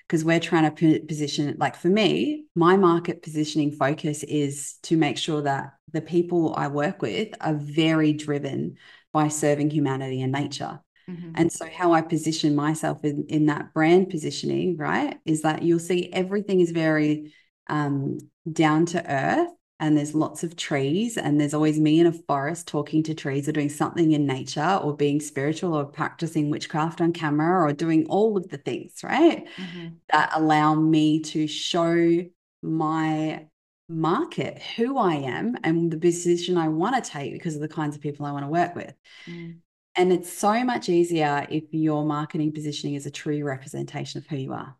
because 0.08 0.24
we're 0.24 0.40
trying 0.40 0.74
to 0.74 0.98
position 1.06 1.54
like 1.56 1.76
for 1.76 1.88
me 1.88 2.46
my 2.56 2.76
market 2.76 3.22
positioning 3.22 3.70
focus 3.70 4.24
is 4.24 4.74
to 4.82 4.96
make 4.96 5.18
sure 5.18 5.40
that 5.42 5.70
the 5.92 6.02
people 6.02 6.52
i 6.56 6.66
work 6.66 7.00
with 7.00 7.28
are 7.40 7.54
very 7.54 8.12
driven 8.12 8.74
by 9.12 9.28
serving 9.28 9.70
humanity 9.70 10.20
and 10.20 10.32
nature 10.32 10.80
Mm-hmm. 11.08 11.32
And 11.34 11.52
so, 11.52 11.66
how 11.66 11.92
I 11.92 12.00
position 12.02 12.54
myself 12.54 13.04
in, 13.04 13.26
in 13.28 13.46
that 13.46 13.74
brand 13.74 14.10
positioning, 14.10 14.76
right, 14.76 15.18
is 15.24 15.42
that 15.42 15.62
you'll 15.62 15.78
see 15.78 16.12
everything 16.12 16.60
is 16.60 16.70
very 16.70 17.34
um, 17.68 18.18
down 18.50 18.86
to 18.86 19.10
earth 19.10 19.50
and 19.80 19.96
there's 19.96 20.14
lots 20.14 20.44
of 20.44 20.56
trees 20.56 21.16
and 21.16 21.40
there's 21.40 21.54
always 21.54 21.80
me 21.80 21.98
in 22.00 22.06
a 22.06 22.12
forest 22.12 22.68
talking 22.68 23.02
to 23.02 23.14
trees 23.14 23.48
or 23.48 23.52
doing 23.52 23.68
something 23.68 24.12
in 24.12 24.26
nature 24.26 24.78
or 24.82 24.96
being 24.96 25.20
spiritual 25.20 25.74
or 25.74 25.84
practicing 25.84 26.48
witchcraft 26.48 27.00
on 27.00 27.12
camera 27.12 27.62
or 27.62 27.72
doing 27.72 28.06
all 28.06 28.36
of 28.36 28.48
the 28.48 28.58
things 28.58 29.00
right 29.02 29.46
mm-hmm. 29.56 29.88
that 30.10 30.30
allow 30.34 30.74
me 30.74 31.20
to 31.20 31.46
show 31.46 32.24
my 32.62 33.44
market 33.88 34.62
who 34.76 34.96
i 34.96 35.14
am 35.14 35.56
and 35.64 35.90
the 35.90 35.98
position 35.98 36.56
i 36.56 36.68
want 36.68 36.94
to 36.94 37.10
take 37.10 37.32
because 37.32 37.54
of 37.54 37.60
the 37.60 37.68
kinds 37.68 37.94
of 37.96 38.00
people 38.00 38.24
i 38.24 38.32
want 38.32 38.44
to 38.44 38.48
work 38.48 38.74
with 38.74 38.94
mm. 39.26 39.56
And 39.96 40.12
it's 40.12 40.32
so 40.32 40.64
much 40.64 40.88
easier 40.88 41.46
if 41.50 41.64
your 41.70 42.04
marketing 42.04 42.52
positioning 42.52 42.94
is 42.94 43.06
a 43.06 43.10
true 43.10 43.44
representation 43.44 44.18
of 44.18 44.26
who 44.26 44.36
you 44.36 44.52
are. 44.52 44.74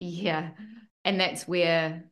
Yeah. 0.00 0.50
And 1.04 1.18
that's 1.18 1.48
where 1.48 2.04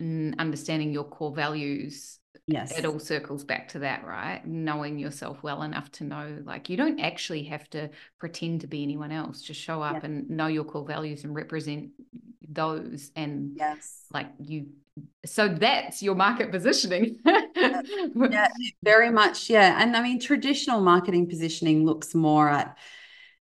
mm, 0.00 0.36
understanding 0.38 0.92
your 0.92 1.04
core 1.04 1.34
values 1.34 2.18
yes 2.46 2.76
it 2.76 2.84
all 2.84 2.98
circles 2.98 3.44
back 3.44 3.68
to 3.68 3.78
that 3.80 4.04
right 4.04 4.44
knowing 4.44 4.98
yourself 4.98 5.42
well 5.42 5.62
enough 5.62 5.90
to 5.92 6.04
know 6.04 6.38
like 6.44 6.68
you 6.68 6.76
don't 6.76 6.98
actually 6.98 7.44
have 7.44 7.68
to 7.70 7.88
pretend 8.18 8.60
to 8.60 8.66
be 8.66 8.82
anyone 8.82 9.12
else 9.12 9.42
just 9.42 9.60
show 9.60 9.80
up 9.80 9.94
yeah. 9.94 10.00
and 10.04 10.28
know 10.28 10.48
your 10.48 10.64
core 10.64 10.84
values 10.84 11.24
and 11.24 11.34
represent 11.34 11.90
those 12.48 13.12
and 13.14 13.52
yes 13.56 14.04
like 14.12 14.28
you 14.38 14.66
so 15.24 15.48
that's 15.48 16.02
your 16.02 16.14
market 16.14 16.50
positioning 16.50 17.16
yeah 17.24 18.48
very 18.82 19.10
much 19.10 19.48
yeah 19.48 19.82
and 19.82 19.96
i 19.96 20.02
mean 20.02 20.20
traditional 20.20 20.80
marketing 20.80 21.28
positioning 21.28 21.84
looks 21.86 22.14
more 22.14 22.48
at 22.48 22.76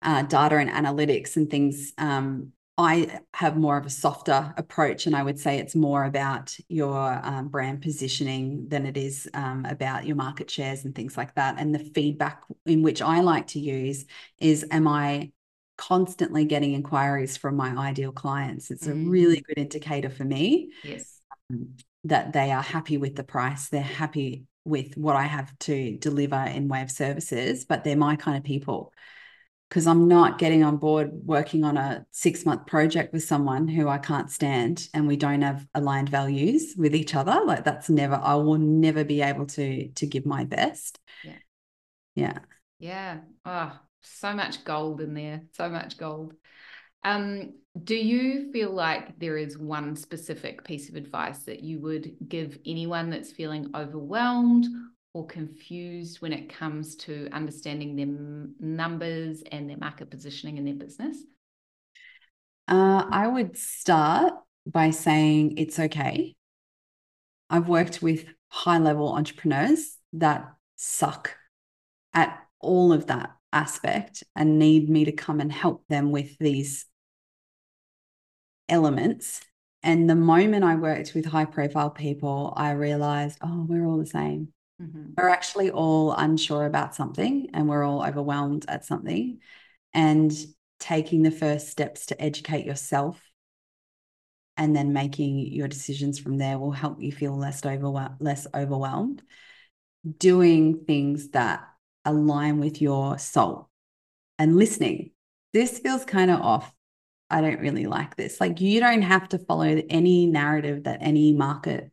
uh, 0.03 0.23
data 0.23 0.57
and 0.57 0.71
analytics 0.71 1.37
and 1.37 1.51
things 1.51 1.93
um, 1.99 2.53
I 2.77 3.21
have 3.35 3.57
more 3.57 3.77
of 3.77 3.87
a 3.87 3.91
softer 3.91 4.53
approach, 4.57 5.07
and 5.07 5.15
I 5.15 5.23
would 5.23 5.39
say 5.39 5.59
it's 5.59 5.77
more 5.77 6.05
about 6.05 6.57
your 6.69 7.21
um, 7.25 7.49
brand 7.49 7.83
positioning 7.83 8.69
than 8.69 8.85
it 8.85 8.97
is 8.97 9.29
um, 9.33 9.65
about 9.65 10.07
your 10.07 10.17
market 10.17 10.51
shares 10.51 10.85
and 10.85 10.93
things 10.93 11.17
like 11.17 11.35
that. 11.37 11.55
And 11.59 11.73
the 11.73 11.79
feedback 11.79 12.43
in 12.67 12.83
which 12.83 13.01
I 13.01 13.21
like 13.21 13.47
to 13.49 13.61
use 13.61 14.07
is 14.39 14.67
Am 14.73 14.89
I 14.89 15.31
constantly 15.77 16.45
getting 16.47 16.73
inquiries 16.73 17.37
from 17.37 17.57
my 17.57 17.71
ideal 17.77 18.11
clients? 18.11 18.73
It's 18.73 18.89
a 18.89 18.95
really 18.95 19.41
mm. 19.41 19.45
good 19.45 19.59
indicator 19.59 20.11
for 20.11 20.25
me. 20.25 20.73
Yes. 20.83 21.14
That 22.05 22.33
they 22.33 22.51
are 22.53 22.63
happy 22.63 22.99
with 22.99 23.17
the 23.17 23.25
price, 23.25 23.69
they're 23.69 23.83
happy 23.83 24.45
with 24.65 24.97
what 24.97 25.17
I 25.17 25.25
have 25.25 25.57
to 25.61 25.97
deliver 25.99 26.37
in 26.37 26.69
way 26.69 26.83
of 26.83 26.91
services, 26.91 27.65
but 27.65 27.85
they're 27.85 27.97
my 27.97 28.17
kind 28.17 28.37
of 28.37 28.45
people 28.45 28.93
because 29.69 29.87
I'm 29.87 30.07
not 30.07 30.39
getting 30.39 30.63
on 30.63 30.77
board 30.77 31.11
working 31.25 31.65
on 31.65 31.77
a 31.77 32.07
six 32.13 32.47
month 32.47 32.67
project 32.67 33.13
with 33.13 33.25
someone 33.25 33.67
who 33.67 33.89
I 33.89 33.99
can't 33.99 34.31
stand 34.31 34.89
and 34.95 35.09
we 35.09 35.17
don't 35.17 35.43
have 35.43 35.67
aligned 35.75 36.09
values 36.09 36.75
with 36.77 36.95
each 36.95 37.15
other. 37.15 37.41
Like 37.45 37.65
that's 37.65 37.91
never, 37.91 38.15
I 38.15 38.35
will 38.37 38.59
never 38.59 39.05
be 39.05 39.21
able 39.23 39.47
to 39.47 39.89
to 39.89 40.07
give 40.07 40.27
my 40.27 40.45
best. 40.45 41.01
Yeah. 41.23 41.39
Yeah. 42.15 42.39
Yeah. 42.79 43.21
Oh, 43.45 43.79
so 44.03 44.35
much 44.35 44.65
gold 44.65 45.01
in 45.01 45.15
there. 45.15 45.43
So 45.53 45.69
much 45.69 45.97
gold. 45.97 46.35
Um, 47.05 47.53
do 47.83 47.95
you 47.95 48.51
feel 48.53 48.71
like 48.71 49.19
there 49.19 49.37
is 49.37 49.59
one 49.59 49.95
specific 49.97 50.65
piece 50.65 50.89
of 50.89 50.95
advice 50.95 51.41
that 51.41 51.63
you 51.63 51.81
would 51.81 52.17
give 52.29 52.59
anyone 52.65 53.11
that's 53.11 53.33
feeling 53.33 53.71
overwhelmed 53.75 54.67
or 55.13 55.27
confused 55.27 56.21
when 56.23 56.33
it 56.33 56.49
comes 56.49 56.97
to 56.97 57.29
understanding 57.33 57.95
their 57.95 58.07
numbers 58.59 59.43
and 59.53 59.69
their 59.69 59.77
market 59.77 60.11
positioning 60.11 60.57
in 60.57 60.65
their 60.65 60.75
business? 60.75 61.19
Uh, 62.67 63.05
I 63.11 63.27
would 63.27 63.57
start 63.57 64.33
by 64.67 64.91
saying 64.91 65.59
it's 65.59 65.79
okay. 65.79 66.35
I've 67.51 67.69
worked 67.69 68.03
with 68.03 68.25
high 68.49 68.79
level 68.79 69.13
entrepreneurs 69.13 69.99
that 70.15 70.47
suck 70.77 71.37
at 72.15 72.39
all 72.61 72.93
of 72.93 73.07
that 73.07 73.37
aspect 73.53 74.25
and 74.35 74.59
need 74.59 74.89
me 74.89 75.05
to 75.05 75.13
come 75.13 75.41
and 75.41 75.53
help 75.53 75.85
them 75.89 76.11
with 76.11 76.39
these 76.39 76.87
elements. 78.69 79.41
And 79.83 80.09
the 80.09 80.15
moment 80.15 80.65
I 80.65 80.77
worked 80.77 81.15
with 81.15 81.27
high 81.27 81.45
profile 81.45 81.91
people, 81.91 82.55
I 82.57 82.73
realized, 82.73 83.39
oh, 83.43 83.67
we're 83.69 83.87
all 83.87 83.99
the 83.99 84.07
same. 84.07 84.49
Mm-hmm. 84.81 85.13
We're 85.17 85.29
actually 85.29 85.71
all 85.71 86.13
unsure 86.13 86.67
about 86.67 86.95
something 86.95 87.49
and 87.53 87.69
we're 87.69 87.85
all 87.85 88.05
overwhelmed 88.05 88.65
at 88.69 88.85
something. 88.85 89.41
And 89.93 90.33
taking 90.81 91.23
the 91.23 91.31
first 91.31 91.69
steps 91.69 92.07
to 92.07 92.21
educate 92.21 92.67
yourself 92.67 93.23
and 94.57 94.75
then 94.75 94.93
making 94.93 95.39
your 95.39 95.69
decisions 95.69 96.19
from 96.19 96.39
there 96.39 96.59
will 96.59 96.73
help 96.73 97.01
you 97.01 97.11
feel 97.11 97.37
less 97.37 97.65
overwhelmed 97.65 98.17
less 98.21 98.47
overwhelmed 98.55 99.23
doing 100.19 100.85
things 100.85 101.31
that 101.31 101.67
align 102.05 102.61
with 102.61 102.83
your 102.83 103.19
soul 103.19 103.71
and 104.39 104.57
listening 104.57 105.11
this 105.53 105.79
feels 105.79 106.05
kind 106.05 106.31
of 106.31 106.41
off 106.41 106.74
i 107.31 107.41
don't 107.41 107.61
really 107.61 107.87
like 107.87 108.17
this 108.17 108.41
like 108.41 108.61
you 108.61 108.81
don't 108.81 109.03
have 109.03 109.29
to 109.29 109.39
follow 109.39 109.83
any 109.89 110.27
narrative 110.27 110.85
that 110.85 110.99
any 111.01 111.33
market 111.33 111.91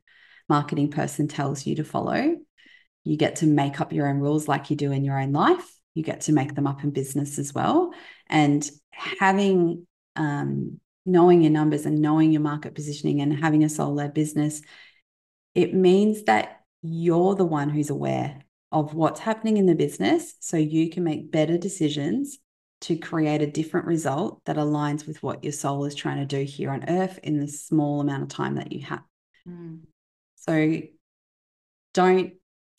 marketing 0.50 0.90
person 0.90 1.28
tells 1.28 1.66
you 1.66 1.76
to 1.76 1.84
follow 1.84 2.36
you 3.04 3.18
get 3.18 3.38
to 3.38 3.48
make 3.48 3.82
up 3.82 3.94
your 3.94 4.08
own 4.08 4.20
rules 4.20 4.48
like 4.48 4.70
you 4.70 4.76
do 4.76 4.92
in 4.92 5.04
your 5.04 5.20
own 5.20 5.32
life. 5.32 5.68
You 5.94 6.04
get 6.04 6.22
to 6.22 6.34
make 6.34 6.56
them 6.56 6.68
up 6.68 6.84
in 6.84 6.92
business 6.92 7.40
as 7.40 7.54
well. 7.54 7.94
And 8.28 8.70
having, 8.92 9.88
um, 10.16 10.80
knowing 11.06 11.42
your 11.42 11.52
numbers 11.52 11.86
and 11.86 12.00
knowing 12.00 12.32
your 12.32 12.42
market 12.42 12.76
positioning 12.76 13.22
and 13.22 13.34
having 13.34 13.64
a 13.64 13.70
soul 13.70 13.96
led 13.96 14.14
business, 14.14 14.62
it 15.56 15.74
means 15.74 16.24
that 16.24 16.62
you're 16.84 17.36
the 17.36 17.46
one 17.46 17.70
who's 17.70 17.90
aware 17.90 18.40
of 18.72 18.94
what's 18.94 19.20
happening 19.20 19.58
in 19.58 19.66
the 19.66 19.76
business 19.76 20.36
so 20.40 20.58
you 20.58 20.90
can 20.90 21.04
make 21.04 21.32
better 21.32 21.58
decisions 21.58 22.40
to 22.82 22.98
create 22.98 23.42
a 23.42 23.48
different 23.48 23.86
result 23.86 24.42
that 24.46 24.58
aligns 24.58 25.08
with 25.08 25.22
what 25.22 25.44
your 25.44 25.54
soul 25.54 25.86
is 25.86 25.96
trying 25.96 26.18
to 26.18 26.26
do 26.26 26.44
here 26.44 26.72
on 26.72 26.90
earth 26.90 27.20
in 27.24 27.40
the 27.40 27.48
small 27.48 28.02
amount 28.02 28.24
of 28.24 28.30
time 28.30 28.56
that 28.56 28.72
you 28.72 28.82
have. 28.82 29.04
Mm. 29.48 29.82
So 30.36 30.82
don't 31.94 32.34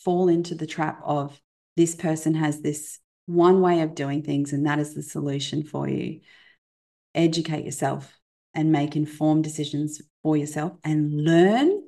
fall 0.04 0.28
into 0.28 0.54
the 0.54 0.66
trap 0.66 1.00
of 1.04 1.40
this 1.76 1.94
person 1.94 2.34
has 2.34 2.60
this 2.60 2.98
one 3.26 3.60
way 3.60 3.80
of 3.80 3.94
doing 3.94 4.22
things 4.22 4.52
and 4.52 4.66
that 4.66 4.78
is 4.78 4.94
the 4.94 5.02
solution 5.02 5.62
for 5.62 5.88
you. 5.88 6.20
Educate 7.14 7.64
yourself 7.64 8.18
and 8.54 8.72
make 8.72 8.96
informed 8.96 9.44
decisions 9.44 10.02
for 10.22 10.36
yourself 10.36 10.72
and 10.84 11.24
learn 11.24 11.82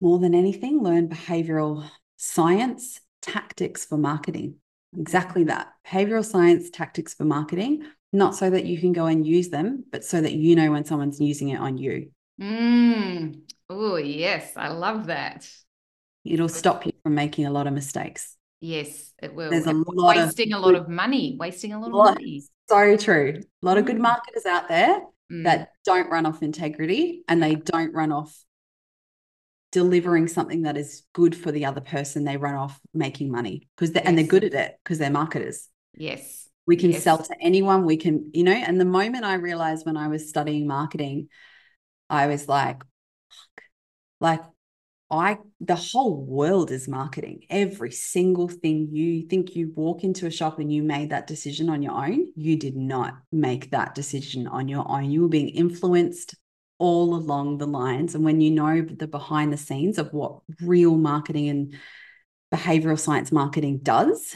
more 0.00 0.18
than 0.18 0.34
anything, 0.34 0.82
learn 0.82 1.08
behavioral 1.08 1.88
science 2.16 3.00
tactics 3.20 3.84
for 3.84 3.98
marketing. 3.98 4.56
Exactly 4.98 5.44
that. 5.44 5.72
Behavioral 5.86 6.24
science 6.24 6.70
tactics 6.70 7.14
for 7.14 7.24
marketing, 7.24 7.84
not 8.12 8.34
so 8.34 8.50
that 8.50 8.64
you 8.64 8.78
can 8.80 8.92
go 8.92 9.06
and 9.06 9.26
use 9.26 9.48
them, 9.50 9.84
but 9.92 10.04
so 10.04 10.20
that 10.20 10.32
you 10.32 10.56
know 10.56 10.70
when 10.72 10.84
someone's 10.84 11.20
using 11.20 11.50
it 11.50 11.60
on 11.60 11.78
you. 11.78 12.10
Mm. 12.40 13.42
Oh, 13.68 13.96
yes. 13.96 14.52
I 14.56 14.68
love 14.68 15.06
that 15.06 15.48
it'll 16.24 16.48
stop 16.48 16.84
you 16.84 16.92
from 17.02 17.14
making 17.14 17.46
a 17.46 17.50
lot 17.50 17.66
of 17.66 17.72
mistakes. 17.72 18.36
Yes, 18.60 19.12
it 19.22 19.34
will. 19.34 19.48
There's 19.50 19.64
a 19.66 19.72
lot 19.72 20.16
wasting 20.16 20.52
of, 20.52 20.62
a 20.62 20.66
lot 20.66 20.74
of 20.74 20.86
money, 20.88 21.36
wasting 21.40 21.72
a 21.72 21.80
lot, 21.80 21.90
lot 21.92 22.08
of 22.10 22.14
money. 22.16 22.42
so 22.68 22.96
true. 22.96 23.40
A 23.62 23.66
lot 23.66 23.78
of 23.78 23.86
good 23.86 23.96
Mm. 23.96 24.00
marketers 24.02 24.44
out 24.44 24.68
there 24.68 25.00
Mm. 25.32 25.44
that 25.44 25.70
don't 25.86 26.10
run 26.10 26.26
off 26.26 26.42
integrity 26.42 27.22
and 27.26 27.42
they 27.42 27.54
don't 27.54 27.94
run 27.94 28.12
off 28.12 28.36
delivering 29.72 30.28
something 30.28 30.62
that 30.62 30.76
is 30.76 31.02
good 31.12 31.36
for 31.36 31.52
the 31.52 31.64
other 31.64 31.80
person. 31.80 32.24
They 32.24 32.36
run 32.36 32.54
off 32.54 32.78
making 32.92 33.30
money 33.30 33.68
because 33.76 33.92
they 33.92 34.00
and 34.02 34.18
they're 34.18 34.26
good 34.26 34.44
at 34.44 34.54
it 34.54 34.78
because 34.82 34.98
they're 34.98 35.10
marketers. 35.10 35.68
yes. 35.94 36.48
We 36.66 36.76
can 36.76 36.90
Yes. 36.92 37.02
sell 37.02 37.18
to 37.18 37.34
anyone. 37.40 37.84
We 37.84 37.96
can, 37.96 38.30
you 38.32 38.44
know, 38.44 38.52
and 38.52 38.80
the 38.80 38.84
moment 38.84 39.24
I 39.24 39.34
realized 39.34 39.86
when 39.86 39.96
I 39.96 40.06
was 40.06 40.28
studying 40.28 40.68
marketing, 40.68 41.28
I 42.08 42.28
was 42.28 42.46
like, 42.46 42.82
fuck, 43.28 43.64
like 44.20 44.40
I, 45.10 45.38
the 45.60 45.74
whole 45.74 46.24
world 46.24 46.70
is 46.70 46.86
marketing. 46.86 47.44
Every 47.50 47.90
single 47.90 48.46
thing 48.46 48.90
you 48.92 49.22
think 49.22 49.56
you 49.56 49.72
walk 49.74 50.04
into 50.04 50.26
a 50.26 50.30
shop 50.30 50.60
and 50.60 50.72
you 50.72 50.84
made 50.84 51.10
that 51.10 51.26
decision 51.26 51.68
on 51.68 51.82
your 51.82 51.92
own, 51.94 52.28
you 52.36 52.56
did 52.56 52.76
not 52.76 53.14
make 53.32 53.70
that 53.72 53.96
decision 53.96 54.46
on 54.46 54.68
your 54.68 54.88
own. 54.88 55.10
You 55.10 55.22
were 55.22 55.28
being 55.28 55.48
influenced 55.48 56.36
all 56.80 57.14
along 57.14 57.58
the 57.58 57.66
lines. 57.66 58.14
And 58.14 58.24
when 58.24 58.40
you 58.40 58.50
know 58.50 58.80
the 58.80 59.06
behind 59.06 59.52
the 59.52 59.56
scenes 59.56 59.98
of 59.98 60.12
what 60.12 60.40
real 60.60 60.96
marketing 60.96 61.48
and 61.48 61.74
behavioral 62.52 62.98
science 62.98 63.30
marketing 63.30 63.80
does, 63.82 64.34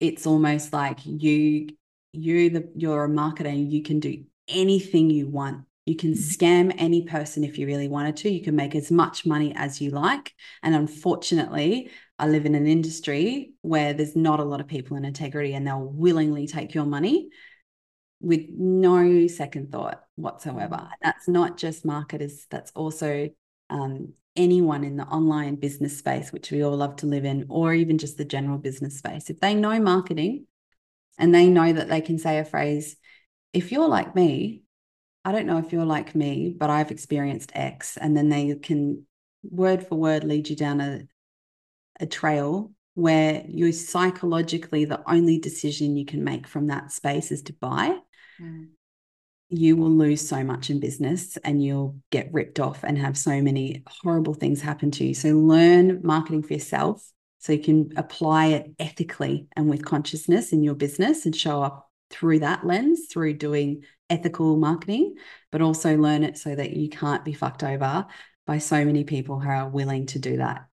it's 0.00 0.26
almost 0.26 0.72
like 0.72 0.98
you 1.04 1.68
you 2.12 2.50
the 2.50 2.68
you're 2.74 3.04
a 3.04 3.08
marketer 3.08 3.46
and 3.46 3.70
you 3.70 3.82
can 3.82 4.00
do 4.00 4.24
anything 4.48 5.10
you 5.10 5.28
want. 5.28 5.66
You 5.84 5.96
can 5.96 6.14
mm-hmm. 6.14 6.44
scam 6.44 6.74
any 6.78 7.02
person 7.02 7.44
if 7.44 7.58
you 7.58 7.66
really 7.66 7.88
wanted 7.88 8.16
to. 8.18 8.30
You 8.30 8.42
can 8.42 8.56
make 8.56 8.74
as 8.74 8.90
much 8.90 9.26
money 9.26 9.52
as 9.54 9.80
you 9.80 9.90
like. 9.90 10.32
And 10.62 10.74
unfortunately 10.74 11.90
i 12.18 12.28
live 12.28 12.46
in 12.46 12.54
an 12.54 12.66
industry 12.68 13.54
where 13.62 13.92
there's 13.92 14.14
not 14.14 14.38
a 14.38 14.44
lot 14.44 14.60
of 14.60 14.68
people 14.68 14.96
in 14.96 15.04
integrity 15.04 15.54
and 15.54 15.66
they'll 15.66 15.84
willingly 15.84 16.46
take 16.46 16.72
your 16.72 16.84
money 16.84 17.28
with 18.24 18.46
no 18.56 19.26
second 19.26 19.70
thought 19.70 20.02
whatsoever. 20.16 20.76
Mm. 20.76 20.90
that's 21.02 21.28
not 21.28 21.56
just 21.56 21.84
marketers 21.84 22.46
that's 22.50 22.72
also 22.72 23.28
um, 23.70 24.14
anyone 24.36 24.84
in 24.84 24.96
the 24.96 25.04
online 25.04 25.56
business 25.56 25.98
space, 25.98 26.32
which 26.32 26.50
we 26.50 26.62
all 26.62 26.76
love 26.76 26.96
to 26.96 27.06
live 27.06 27.24
in, 27.24 27.46
or 27.48 27.74
even 27.74 27.98
just 27.98 28.16
the 28.16 28.24
general 28.24 28.58
business 28.58 28.98
space, 28.98 29.30
if 29.30 29.40
they 29.40 29.54
know 29.54 29.78
marketing 29.80 30.46
and 31.18 31.34
they 31.34 31.48
know 31.48 31.72
that 31.72 31.88
they 31.88 32.00
can 32.00 32.18
say 32.18 32.38
a 32.38 32.44
phrase, 32.44 32.96
if 33.52 33.70
you're 33.70 33.88
like 33.88 34.14
me, 34.14 34.62
I 35.24 35.32
don't 35.32 35.46
know 35.46 35.58
if 35.58 35.72
you're 35.72 35.84
like 35.84 36.14
me, 36.14 36.54
but 36.58 36.70
I've 36.70 36.90
experienced 36.90 37.52
X, 37.54 37.96
and 37.96 38.16
then 38.16 38.28
they 38.28 38.54
can 38.56 39.06
word 39.42 39.86
for 39.86 39.96
word 39.96 40.24
lead 40.24 40.48
you 40.48 40.56
down 40.56 40.80
a, 40.80 41.02
a 42.00 42.06
trail 42.06 42.72
where 42.94 43.44
you're 43.48 43.72
psychologically 43.72 44.84
the 44.84 45.02
only 45.10 45.38
decision 45.38 45.96
you 45.96 46.04
can 46.04 46.22
make 46.22 46.46
from 46.46 46.68
that 46.68 46.92
space 46.92 47.32
is 47.32 47.42
to 47.42 47.52
buy 47.54 47.98
Mm. 48.40 48.68
you 49.48 49.76
will 49.76 49.90
lose 49.90 50.26
so 50.26 50.42
much 50.42 50.70
in 50.70 50.80
business 50.80 51.36
and 51.44 51.62
you'll 51.62 51.96
get 52.10 52.32
ripped 52.32 52.58
off 52.58 52.82
and 52.82 52.98
have 52.98 53.16
so 53.16 53.40
many 53.40 53.82
horrible 53.86 54.34
things 54.34 54.60
happen 54.60 54.90
to 54.92 55.04
you. 55.04 55.14
So 55.14 55.28
learn 55.30 56.00
marketing 56.02 56.42
for 56.42 56.54
yourself 56.54 57.06
so 57.38 57.52
you 57.52 57.62
can 57.62 57.92
apply 57.96 58.46
it 58.46 58.72
ethically 58.78 59.46
and 59.54 59.68
with 59.68 59.84
consciousness 59.84 60.52
in 60.52 60.62
your 60.62 60.74
business 60.74 61.26
and 61.26 61.36
show 61.36 61.62
up 61.62 61.88
through 62.10 62.40
that 62.40 62.66
lens 62.66 63.06
through 63.10 63.34
doing 63.34 63.82
ethical 64.10 64.56
marketing, 64.56 65.14
but 65.52 65.62
also 65.62 65.96
learn 65.96 66.24
it 66.24 66.38
so 66.38 66.54
that 66.54 66.72
you 66.72 66.88
can't 66.88 67.24
be 67.24 67.32
fucked 67.32 67.62
over 67.62 68.06
by 68.46 68.58
so 68.58 68.84
many 68.84 69.04
people 69.04 69.40
who 69.40 69.48
are 69.48 69.68
willing 69.68 70.06
to 70.06 70.18
do 70.18 70.38
that. 70.38 70.66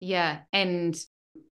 Yeah. 0.00 0.40
And 0.52 0.98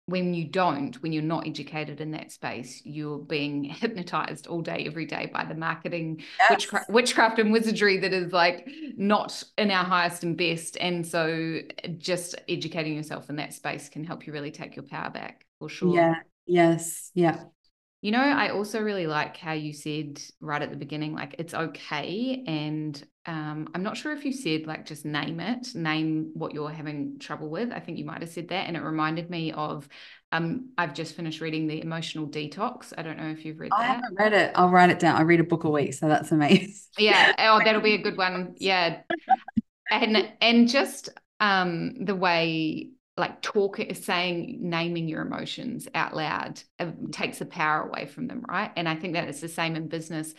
when 0.09 0.33
you 0.33 0.47
don't, 0.47 1.01
when 1.03 1.13
you're 1.13 1.23
not 1.23 1.47
educated 1.47 2.01
in 2.01 2.13
that 2.13 2.33
space, 2.33 2.81
you're 2.85 3.19
being 3.19 3.65
hypnotized 3.65 4.47
all 4.47 4.63
day, 4.63 4.85
every 4.87 5.05
day 5.05 5.31
by 5.31 5.45
the 5.45 5.55
marketing 5.55 6.23
witchcraft, 6.49 6.89
witchcraft 6.89 7.39
and 7.39 7.53
wizardry 7.53 7.99
that 7.99 8.15
is 8.15 8.33
like 8.33 8.67
not 8.97 9.43
in 9.59 9.71
our 9.71 9.85
highest 9.85 10.25
and 10.25 10.35
best. 10.35 10.79
And 10.81 11.07
so 11.07 11.61
uh, 11.85 11.89
just 11.99 12.37
educating 12.49 12.97
yourself 12.97 13.29
in 13.29 13.37
that 13.37 13.53
space 13.53 13.91
can 13.91 14.03
help 14.03 14.27
you 14.27 14.33
really 14.33 14.51
take 14.51 14.77
your 14.77 14.85
power 14.85 15.11
back 15.11 15.45
for 15.59 15.69
sure. 15.69 15.95
Yeah. 15.95 16.15
Yes. 16.47 17.11
Yeah. 17.13 17.45
You 18.01 18.13
know, 18.13 18.21
I 18.21 18.51
also 18.51 18.81
really 18.81 19.09
like 19.09 19.37
how 19.37 19.53
you 19.53 19.73
said 19.73 20.21
right 20.41 20.63
at 20.63 20.71
the 20.71 20.77
beginning, 20.77 21.15
like 21.15 21.35
it's 21.39 21.53
okay. 21.53 22.45
And 22.47 23.03
um, 23.27 23.69
I'm 23.75 23.83
not 23.83 23.97
sure 23.97 24.13
if 24.13 24.25
you 24.25 24.33
said 24.33 24.69
like 24.69 24.87
just 24.87 25.05
name 25.05 25.41
it, 25.41 25.75
name 25.75 26.31
what 26.35 26.55
you're 26.55 26.71
having 26.71 27.19
trouble 27.19 27.51
with. 27.51 27.73
I 27.73 27.81
think 27.81 27.99
you 27.99 28.05
might 28.05 28.21
have 28.21 28.31
said 28.31 28.49
that. 28.49 28.69
And 28.69 28.77
it 28.77 28.83
reminded 28.83 29.31
me 29.31 29.51
of 29.51 29.89
um, 30.31 30.71
I've 30.79 30.95
just 30.95 31.17
finished 31.17 31.41
reading 31.41 31.67
The 31.67 31.83
Emotional 31.83 32.29
Detox. 32.29 32.93
I 32.97 33.03
don't 33.03 33.19
know 33.19 33.31
if 33.31 33.45
you've 33.45 33.59
read 33.59 33.73
that. 33.73 33.81
I 33.81 33.85
haven't 33.85 34.15
read 34.17 34.33
it. 34.33 34.53
I'll 34.55 34.71
write 34.71 34.91
it 34.91 35.01
down. 35.01 35.17
I 35.17 35.23
read 35.23 35.41
a 35.41 35.45
book 35.45 35.65
a 35.65 35.71
week, 35.71 35.93
so 35.95 36.07
that's 36.07 36.31
amazing. 36.31 36.75
Yeah. 36.99 37.35
Oh, 37.51 37.61
that'll 37.65 37.81
be 37.81 37.95
a 37.95 38.03
good 38.03 38.17
one. 38.17 38.55
Yeah. 38.59 39.01
And 39.91 40.33
and 40.41 40.69
just 40.69 41.09
um 41.41 42.05
the 42.05 42.15
way 42.15 42.91
like 43.19 43.43
talk 43.43 43.79
saying 43.95 44.59
naming 44.61 45.09
your 45.09 45.23
emotions 45.23 45.89
out 45.95 46.15
loud 46.15 46.61
uh, 46.79 46.87
takes 47.13 47.39
the 47.41 47.47
power 47.47 47.83
away 47.89 48.07
from 48.07 48.27
them 48.29 48.45
right? 48.49 48.71
And 48.77 48.89
i 48.89 48.95
think 48.95 49.15
that 49.15 49.29
it's 49.29 49.41
the 49.41 49.49
same 49.49 49.77
in 49.77 49.89
business. 49.89 50.35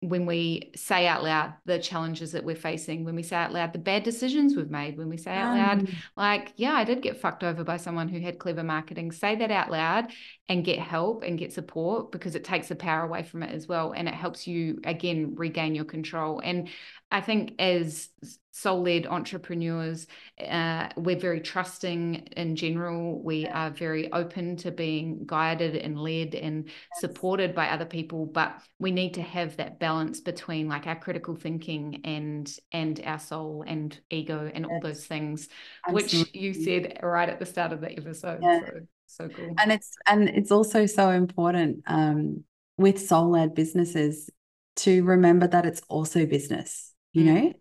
When 0.00 0.26
we 0.26 0.70
say 0.76 1.06
out 1.06 1.24
loud 1.24 1.54
the 1.64 1.78
challenges 1.78 2.32
that 2.32 2.44
we're 2.44 2.56
facing 2.56 3.04
when 3.06 3.14
we 3.16 3.22
say 3.22 3.36
out 3.36 3.52
loud 3.54 3.72
the 3.72 3.78
bad 3.78 4.02
decisions 4.02 4.54
we've 4.54 4.68
made 4.68 4.98
when 4.98 5.08
we 5.08 5.16
say 5.16 5.34
out 5.34 5.56
loud 5.56 5.78
Mm. 5.86 5.94
like 6.14 6.52
yeah 6.56 6.74
i 6.74 6.84
did 6.84 7.00
get 7.00 7.20
fucked 7.22 7.42
over 7.42 7.64
by 7.64 7.78
someone 7.78 8.08
who 8.08 8.20
had 8.20 8.38
clever 8.38 8.62
marketing 8.62 9.12
say 9.12 9.34
that 9.36 9.50
out 9.50 9.70
loud 9.70 10.12
and 10.48 10.64
get 10.64 10.78
help 10.78 11.22
and 11.22 11.38
get 11.38 11.52
support 11.52 12.12
because 12.12 12.34
it 12.34 12.44
takes 12.44 12.68
the 12.68 12.76
power 12.76 13.02
away 13.02 13.22
from 13.22 13.42
it 13.42 13.50
as 13.50 13.66
well 13.66 13.92
and 13.92 14.06
it 14.08 14.14
helps 14.14 14.46
you 14.46 14.78
again 14.84 15.34
regain 15.36 15.74
your 15.74 15.86
control. 15.86 16.40
And 16.44 16.68
i 17.10 17.20
think 17.20 17.54
as 17.60 18.08
soul-led 18.50 19.06
entrepreneurs 19.06 20.06
uh, 20.40 20.88
we're 20.96 21.18
very 21.18 21.40
trusting 21.40 22.14
in 22.36 22.56
general. 22.56 23.20
We 23.22 23.46
are 23.46 23.70
very 23.70 24.12
open 24.12 24.56
to 24.58 24.70
being 24.70 25.22
guided 25.26 25.76
and 25.76 25.98
led 25.98 26.34
and 26.34 26.68
supported 27.00 27.54
by 27.54 27.68
other 27.68 27.84
people 27.84 28.26
but 28.26 28.60
we 28.78 28.90
need 28.90 29.14
to 29.14 29.22
have 29.22 29.56
that 29.56 29.78
balance 29.80 30.20
between 30.20 30.68
like 30.68 30.86
our 30.86 30.96
critical 30.96 31.34
thinking 31.36 32.00
and 32.04 32.50
and 32.72 33.00
our 33.04 33.18
soul 33.18 33.64
and 33.66 33.98
ego 34.10 34.50
and 34.52 34.66
all 34.66 34.80
those 34.80 35.06
things 35.06 35.48
which 35.90 36.14
you 36.32 36.52
said 36.54 36.98
right 37.02 37.28
at 37.28 37.38
the 37.38 37.46
start 37.46 37.72
of 37.72 37.80
the 37.80 37.90
episode 37.90 38.40
Yeah. 38.42 38.60
so 38.66 38.80
so 39.06 39.28
cool. 39.28 39.54
And 39.58 39.70
it's 39.72 39.90
and 40.06 40.28
it's 40.28 40.50
also 40.50 40.86
so 40.86 41.10
important 41.10 41.82
um, 41.86 42.44
with 42.76 42.98
soul-led 43.00 43.54
businesses 43.54 44.28
to 44.76 45.04
remember 45.04 45.46
that 45.46 45.66
it's 45.66 45.82
also 45.88 46.26
business 46.26 46.92
you 47.12 47.24
Mm. 47.24 47.34
know? 47.34 47.52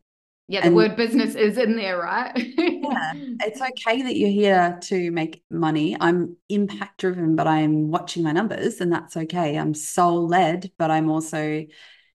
Yeah 0.47 0.61
the 0.61 0.67
and- 0.67 0.75
word 0.75 0.95
business 0.95 1.35
is 1.35 1.57
in 1.57 1.75
there 1.77 1.97
right? 1.99 2.31
Yeah, 2.35 3.13
it's 3.41 3.61
okay 3.61 4.01
that 4.01 4.15
you're 4.17 4.29
here 4.29 4.79
to 4.83 5.11
make 5.11 5.43
money. 5.49 5.95
I'm 5.99 6.35
impact 6.49 6.99
driven 7.01 7.35
but 7.35 7.47
i'm 7.47 7.89
watching 7.91 8.23
my 8.23 8.31
numbers 8.31 8.81
and 8.81 8.91
that's 8.91 9.15
okay. 9.15 9.57
I'm 9.57 9.73
soul 9.73 10.27
led 10.27 10.71
but 10.77 10.89
i'm 10.91 11.09
also 11.09 11.63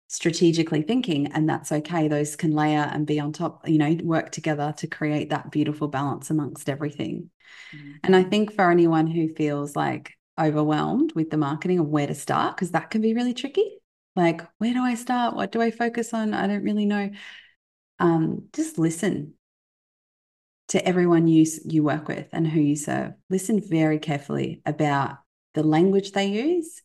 strategically 0.08 0.82
thinking 0.82 1.26
and 1.32 1.48
that's 1.48 1.72
okay 1.72 2.06
those 2.06 2.36
can 2.36 2.52
layer 2.52 2.88
and 2.92 3.06
be 3.06 3.18
on 3.18 3.32
top 3.32 3.68
you 3.68 3.76
know 3.76 3.96
work 4.04 4.30
together 4.30 4.72
to 4.76 4.86
create 4.86 5.30
that 5.30 5.50
beautiful 5.50 5.88
balance 5.88 6.30
amongst 6.30 6.68
everything 6.68 7.28
Mm. 7.74 7.94
And 8.04 8.16
I 8.16 8.22
think 8.22 8.52
for 8.52 8.70
anyone 8.70 9.06
who 9.06 9.28
feels 9.34 9.76
like 9.76 10.14
overwhelmed 10.38 11.12
with 11.14 11.30
the 11.30 11.36
marketing 11.36 11.78
of 11.78 11.88
where 11.88 12.06
to 12.06 12.14
start, 12.14 12.56
because 12.56 12.72
that 12.72 12.90
can 12.90 13.00
be 13.00 13.14
really 13.14 13.34
tricky. 13.34 13.78
Like, 14.14 14.42
where 14.58 14.72
do 14.72 14.80
I 14.80 14.94
start? 14.94 15.36
What 15.36 15.52
do 15.52 15.60
I 15.60 15.70
focus 15.70 16.14
on? 16.14 16.34
I 16.34 16.46
don't 16.46 16.64
really 16.64 16.86
know. 16.86 17.10
Um, 17.98 18.48
just 18.54 18.78
listen 18.78 19.34
to 20.68 20.86
everyone 20.86 21.28
you 21.28 21.46
you 21.64 21.82
work 21.82 22.08
with 22.08 22.28
and 22.32 22.46
who 22.46 22.60
you 22.60 22.76
serve. 22.76 23.12
Listen 23.30 23.60
very 23.60 23.98
carefully 23.98 24.62
about 24.66 25.18
the 25.54 25.62
language 25.62 26.12
they 26.12 26.26
use 26.26 26.82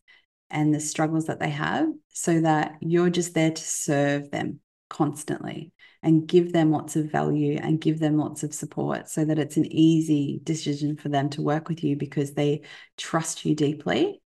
and 0.52 0.74
the 0.74 0.80
struggles 0.80 1.26
that 1.26 1.40
they 1.40 1.50
have, 1.50 1.88
so 2.10 2.42
that 2.42 2.76
you're 2.82 3.10
just 3.10 3.34
there 3.34 3.52
to 3.52 3.64
serve 3.64 4.32
them 4.32 4.60
constantly 4.90 5.72
and 6.04 6.28
give 6.28 6.52
them 6.52 6.72
lots 6.72 6.96
of 6.96 7.12
value 7.12 7.58
and 7.62 7.80
give 7.80 8.00
them 8.00 8.18
lots 8.18 8.44
of 8.44 8.54
support 8.54 9.08
so 9.08 9.24
that 9.24 9.40
it's 9.40 9.58
an 9.58 9.72
easy 9.72 10.42
decision 10.44 10.98
for 10.98 11.10
them 11.10 11.30
to 11.30 11.42
work 11.42 11.70
with 11.70 11.84
you 11.84 11.96
because 11.96 12.34
they 12.34 12.62
trust 12.98 13.46
you 13.46 13.56
deeply 13.56 14.22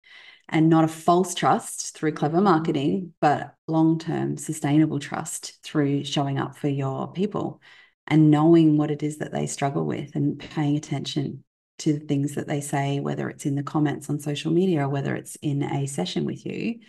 and 0.49 0.69
not 0.69 0.83
a 0.83 0.89
false 0.89 1.33
trust 1.33 1.95
through 1.97 2.11
clever 2.13 2.41
marketing, 2.41 3.13
but 3.19 3.55
long 3.67 3.97
term 3.97 4.37
sustainable 4.37 4.99
trust 4.99 5.61
through 5.63 6.03
showing 6.03 6.37
up 6.37 6.57
for 6.57 6.67
your 6.67 7.11
people 7.11 7.61
and 8.07 8.29
knowing 8.29 8.77
what 8.77 8.91
it 8.91 9.01
is 9.01 9.17
that 9.17 9.31
they 9.31 9.47
struggle 9.47 9.85
with 9.85 10.15
and 10.15 10.39
paying 10.39 10.75
attention 10.75 11.43
to 11.79 11.93
the 11.93 12.05
things 12.05 12.35
that 12.35 12.47
they 12.47 12.61
say, 12.61 12.99
whether 12.99 13.29
it's 13.29 13.45
in 13.45 13.55
the 13.55 13.63
comments 13.63 14.09
on 14.09 14.19
social 14.19 14.51
media 14.51 14.85
or 14.85 14.89
whether 14.89 15.15
it's 15.15 15.35
in 15.37 15.63
a 15.63 15.87
session 15.87 16.25
with 16.25 16.45
you. 16.45 16.79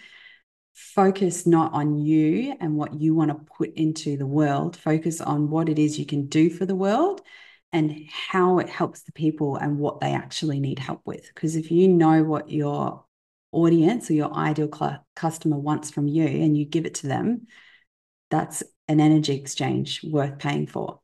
Focus 0.75 1.47
not 1.47 1.73
on 1.73 1.97
you 1.99 2.55
and 2.61 2.77
what 2.77 2.95
you 2.95 3.15
want 3.15 3.31
to 3.31 3.53
put 3.57 3.73
into 3.75 4.17
the 4.17 4.27
world. 4.27 4.77
Focus 4.77 5.21
on 5.21 5.49
what 5.49 5.69
it 5.69 5.79
is 5.79 5.99
you 5.99 6.07
can 6.07 6.27
do 6.27 6.51
for 6.51 6.67
the 6.67 6.75
world 6.75 7.21
and 7.73 8.07
how 8.09 8.59
it 8.59 8.69
helps 8.69 9.03
the 9.03 9.13
people 9.13 9.57
and 9.57 9.79
what 9.79 10.01
they 10.01 10.13
actually 10.13 10.61
need 10.61 10.79
help 10.79 11.01
with. 11.05 11.29
Because 11.35 11.57
if 11.57 11.71
you 11.71 11.89
know 11.89 12.23
what 12.23 12.51
your 12.51 13.05
audience 13.53 14.11
or 14.11 14.15
your 14.15 14.35
ideal 14.35 14.69
cl- 14.73 15.05
customer 15.17 15.59
wants 15.59 15.91
from 15.91 16.07
you 16.09 16.27
and 16.27 16.57
you 16.57 16.65
give 16.65 16.87
it 16.87 16.95
to 16.97 17.07
them, 17.07 17.47
that's 18.31 18.63
an 18.89 19.01
energy 19.01 19.35
exchange 19.35 20.03
worth 20.05 20.39
paying 20.39 20.67
for 20.67 21.01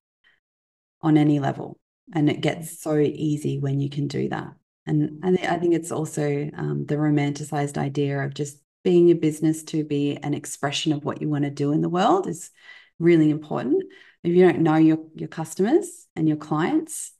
on 1.00 1.16
any 1.16 1.40
level. 1.40 1.78
And 2.12 2.28
it 2.28 2.40
gets 2.40 2.80
so 2.80 2.98
easy 2.98 3.58
when 3.58 3.80
you 3.80 3.88
can 3.88 4.08
do 4.08 4.28
that. 4.30 4.52
And 4.86 5.20
I, 5.22 5.30
th- 5.30 5.48
I 5.48 5.58
think 5.58 5.74
it's 5.74 5.92
also 5.92 6.50
um, 6.56 6.86
the 6.86 6.96
romanticized 6.96 7.78
idea 7.78 8.20
of 8.24 8.34
just 8.34 8.58
being 8.82 9.10
a 9.10 9.14
business 9.14 9.62
to 9.64 9.84
be 9.84 10.16
an 10.16 10.34
expression 10.34 10.92
of 10.92 11.04
what 11.04 11.20
you 11.20 11.28
want 11.28 11.44
to 11.44 11.50
do 11.50 11.72
in 11.72 11.82
the 11.82 11.88
world 11.88 12.26
is 12.26 12.50
really 12.98 13.30
important. 13.30 13.84
If 14.24 14.34
you 14.34 14.44
don't 14.44 14.60
know 14.60 14.76
your, 14.76 14.98
your 15.14 15.28
customers 15.28 16.06
and 16.16 16.26
your 16.26 16.36
clients, 16.36 17.12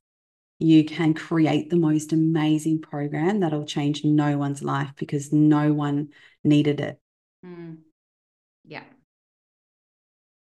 you 0.58 0.84
can 0.84 1.14
create 1.14 1.70
the 1.70 1.76
most 1.76 2.12
amazing 2.12 2.80
program 2.80 3.40
that'll 3.40 3.64
change 3.64 4.04
no 4.04 4.36
one's 4.36 4.62
life 4.62 4.90
because 4.96 5.32
no 5.32 5.72
one 5.72 6.08
needed 6.44 6.80
it. 6.80 7.00
Mm. 7.44 7.78
Yeah. 8.66 8.82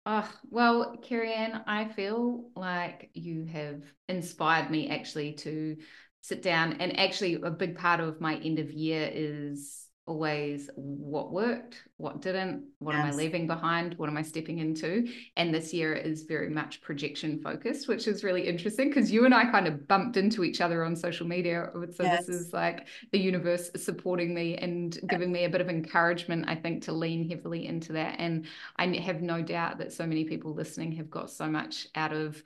Oh, 0.10 0.32
well, 0.50 0.96
Keriann, 1.04 1.66
I 1.68 1.90
feel 1.90 2.50
like 2.56 3.10
you 3.14 3.44
have 3.44 3.82
inspired 4.08 4.72
me 4.72 4.88
actually 4.88 5.34
to 5.34 5.76
sit 6.22 6.42
down. 6.42 6.78
And 6.80 6.98
actually, 6.98 7.34
a 7.34 7.52
big 7.52 7.78
part 7.78 8.00
of 8.00 8.22
my 8.22 8.38
end 8.38 8.60
of 8.60 8.72
year 8.72 9.12
is 9.14 9.87
always 10.08 10.70
what 10.76 11.32
worked, 11.32 11.84
what 11.98 12.22
didn't, 12.22 12.64
what 12.80 12.96
yes. 12.96 13.04
am 13.04 13.12
I 13.12 13.14
leaving 13.14 13.46
behind, 13.46 13.94
what 13.96 14.10
am 14.10 14.16
I 14.16 14.22
stepping 14.22 14.60
into? 14.60 15.06
And 15.36 15.54
this 15.54 15.74
year 15.74 15.94
is 15.94 16.24
very 16.24 16.50
much 16.50 16.82
projection 16.82 17.42
focused, 17.42 17.90
which 17.90 18.08
is 18.08 18.24
really 18.24 18.48
interesting 18.48 18.88
because 18.88 19.12
you 19.12 19.26
and 19.26 19.34
I 19.34 19.52
kind 19.52 19.68
of 19.68 19.86
bumped 19.88 20.16
into 20.16 20.46
each 20.46 20.62
other 20.62 20.86
on 20.86 20.96
social 20.96 21.28
media. 21.28 21.70
So 21.92 22.04
yes. 22.04 22.26
this 22.26 22.36
is 22.36 22.54
like 22.54 22.88
the 23.12 23.20
universe 23.20 23.70
supporting 23.76 24.34
me 24.34 24.56
and 24.56 24.98
giving 25.10 25.32
me 25.32 25.44
a 25.44 25.50
bit 25.50 25.62
of 25.62 25.70
encouragement, 25.70 26.46
I 26.48 26.56
think, 26.56 26.84
to 26.84 26.94
lean 26.94 27.30
heavily 27.30 27.68
into 27.68 27.92
that. 27.94 28.16
And 28.18 28.46
I 28.78 28.88
have 28.98 29.22
no 29.22 29.42
doubt 29.42 29.78
that 29.80 29.92
so 29.92 30.08
many 30.08 30.24
people 30.24 30.54
listening 30.54 30.94
have 30.94 31.12
got 31.12 31.30
so 31.30 31.48
much 31.48 31.88
out 31.96 32.14
of 32.14 32.42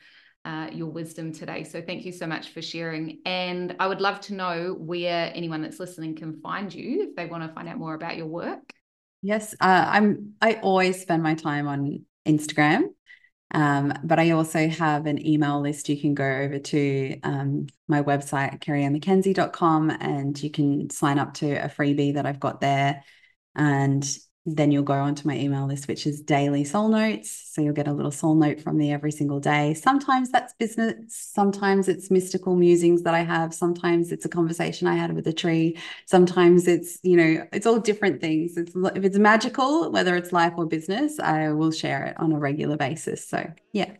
uh, 0.46 0.70
your 0.72 0.88
wisdom 0.88 1.32
today. 1.32 1.64
So 1.64 1.82
thank 1.82 2.06
you 2.06 2.12
so 2.12 2.26
much 2.26 2.50
for 2.50 2.62
sharing. 2.62 3.20
And 3.26 3.76
I 3.80 3.88
would 3.88 4.02
love 4.02 4.20
to 4.22 4.34
know 4.34 4.76
where 4.78 5.32
anyone 5.36 5.62
that's 5.62 5.80
listening 5.80 6.16
can 6.16 6.40
find 6.42 6.74
you 6.74 7.10
if 7.10 7.16
they 7.16 7.26
want 7.26 7.44
to 7.44 7.54
find 7.54 7.70
out 7.70 7.78
more 7.78 7.94
about 7.94 8.18
your 8.18 8.28
work. 8.28 8.74
Yes, 9.22 9.54
uh, 9.62 9.86
I'm. 9.88 10.34
I 10.42 10.56
always 10.56 11.00
spend 11.00 11.22
my 11.22 11.36
time 11.36 11.68
on 11.68 12.06
Instagram, 12.28 12.86
um, 13.54 13.94
but 14.04 14.18
I 14.18 14.32
also 14.32 14.68
have 14.68 15.06
an 15.06 15.24
email 15.24 15.62
list. 15.62 15.90
You 15.90 16.02
can 16.02 16.16
go 16.16 16.26
over 16.26 16.58
to 16.58 17.20
um, 17.22 17.68
my 17.88 18.02
website, 18.02 18.60
keriannmckenzie.com, 18.64 19.92
and 19.92 20.42
you 20.42 20.50
can 20.50 20.90
sign 20.90 21.20
up 21.20 21.36
to 21.36 21.52
a 21.52 21.70
freebie 21.70 22.16
that 22.16 22.26
I've 22.26 22.40
got 22.40 22.62
there. 22.62 23.04
And 23.56 24.04
then 24.46 24.72
you'll 24.72 24.84
go 24.84 24.94
onto 24.94 25.28
my 25.28 25.38
email 25.38 25.68
list, 25.68 25.88
which 25.88 26.08
is 26.08 26.20
daily 26.22 26.64
soul 26.64 26.90
notes. 26.90 27.50
So 27.52 27.62
you'll 27.62 27.76
get 27.76 27.88
a 27.88 27.94
little 27.94 28.12
soul 28.12 28.34
note 28.34 28.60
from 28.60 28.78
me 28.78 28.92
every 28.92 29.12
single 29.12 29.40
day. 29.40 29.76
Sometimes 29.76 30.32
that's 30.32 30.54
business, 30.54 30.96
sometimes 31.10 31.88
it's 31.88 32.10
mystical 32.10 32.56
musings 32.56 33.04
that 33.04 33.14
I 33.14 33.22
have, 33.22 33.54
sometimes 33.54 34.12
it's 34.12 34.26
a 34.26 34.30
conversation 34.30 34.88
I 34.88 34.96
had 34.96 35.14
with 35.14 35.28
a 35.28 35.34
tree, 35.34 35.78
sometimes 36.08 36.68
it's, 36.68 36.98
you 37.04 37.16
know, 37.16 37.46
it's 37.54 37.68
all 37.68 37.80
different 37.80 38.20
things. 38.20 38.58
It's, 38.58 38.74
if 38.76 39.04
it's 39.04 39.18
magical, 39.18 39.92
whether 39.92 40.16
it's 40.16 40.32
life 40.32 40.54
or 40.58 40.66
business, 40.66 41.20
I 41.20 41.52
will 41.52 41.72
share 41.72 42.06
it 42.06 42.20
on 42.20 42.32
a 42.32 42.40
regular 42.40 42.78
basis. 42.78 43.28
So, 43.28 43.52
yeah. 43.74 43.92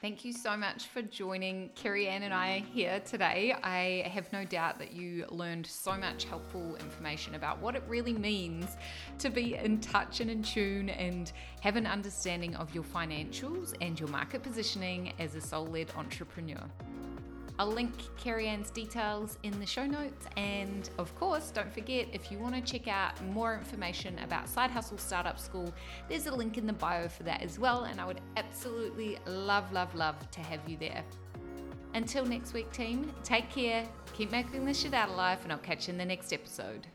Thank 0.00 0.24
you 0.24 0.32
so 0.32 0.56
much 0.56 0.86
for 0.86 1.02
joining 1.02 1.68
Keriann 1.76 2.22
and 2.22 2.32
I 2.32 2.60
here 2.72 3.00
today. 3.00 3.54
I 3.62 4.08
have 4.08 4.32
no 4.32 4.46
doubt 4.46 4.78
that 4.78 4.92
you 4.92 5.26
learned 5.28 5.66
so 5.66 5.94
much 5.94 6.24
helpful 6.24 6.74
information 6.76 7.34
about 7.34 7.60
what 7.60 7.76
it 7.76 7.82
really 7.86 8.14
means 8.14 8.78
to 9.18 9.28
be 9.28 9.56
in 9.56 9.78
touch 9.78 10.20
and 10.20 10.30
in 10.30 10.42
tune 10.42 10.88
and 10.88 11.30
have 11.60 11.76
an 11.76 11.86
understanding 11.86 12.56
of 12.56 12.74
your 12.74 12.82
financials 12.82 13.74
and 13.82 14.00
your 14.00 14.08
market 14.08 14.42
positioning 14.42 15.12
as 15.18 15.34
a 15.34 15.40
soul 15.42 15.66
led 15.66 15.92
entrepreneur. 15.94 16.64
I'll 17.60 17.66
link 17.66 17.92
Keriann's 18.16 18.70
details 18.70 19.36
in 19.42 19.60
the 19.60 19.66
show 19.66 19.84
notes. 19.84 20.24
And 20.38 20.88
of 20.96 21.14
course, 21.14 21.50
don't 21.50 21.70
forget 21.70 22.08
if 22.10 22.32
you 22.32 22.38
want 22.38 22.54
to 22.54 22.62
check 22.62 22.88
out 22.88 23.22
more 23.26 23.54
information 23.54 24.18
about 24.20 24.48
Side 24.48 24.70
Hustle 24.70 24.96
Startup 24.96 25.38
School, 25.38 25.70
there's 26.08 26.24
a 26.24 26.34
link 26.34 26.56
in 26.56 26.66
the 26.66 26.72
bio 26.72 27.06
for 27.06 27.22
that 27.24 27.42
as 27.42 27.58
well. 27.58 27.84
And 27.84 28.00
I 28.00 28.06
would 28.06 28.22
absolutely 28.38 29.18
love, 29.26 29.70
love, 29.74 29.94
love 29.94 30.30
to 30.30 30.40
have 30.40 30.66
you 30.66 30.78
there. 30.78 31.04
Until 31.92 32.24
next 32.24 32.54
week, 32.54 32.72
team, 32.72 33.12
take 33.24 33.50
care, 33.50 33.86
keep 34.14 34.32
making 34.32 34.64
this 34.64 34.80
shit 34.80 34.94
out 34.94 35.10
of 35.10 35.16
life, 35.16 35.40
and 35.42 35.52
I'll 35.52 35.58
catch 35.58 35.86
you 35.86 35.92
in 35.92 35.98
the 35.98 36.04
next 36.06 36.32
episode. 36.32 36.86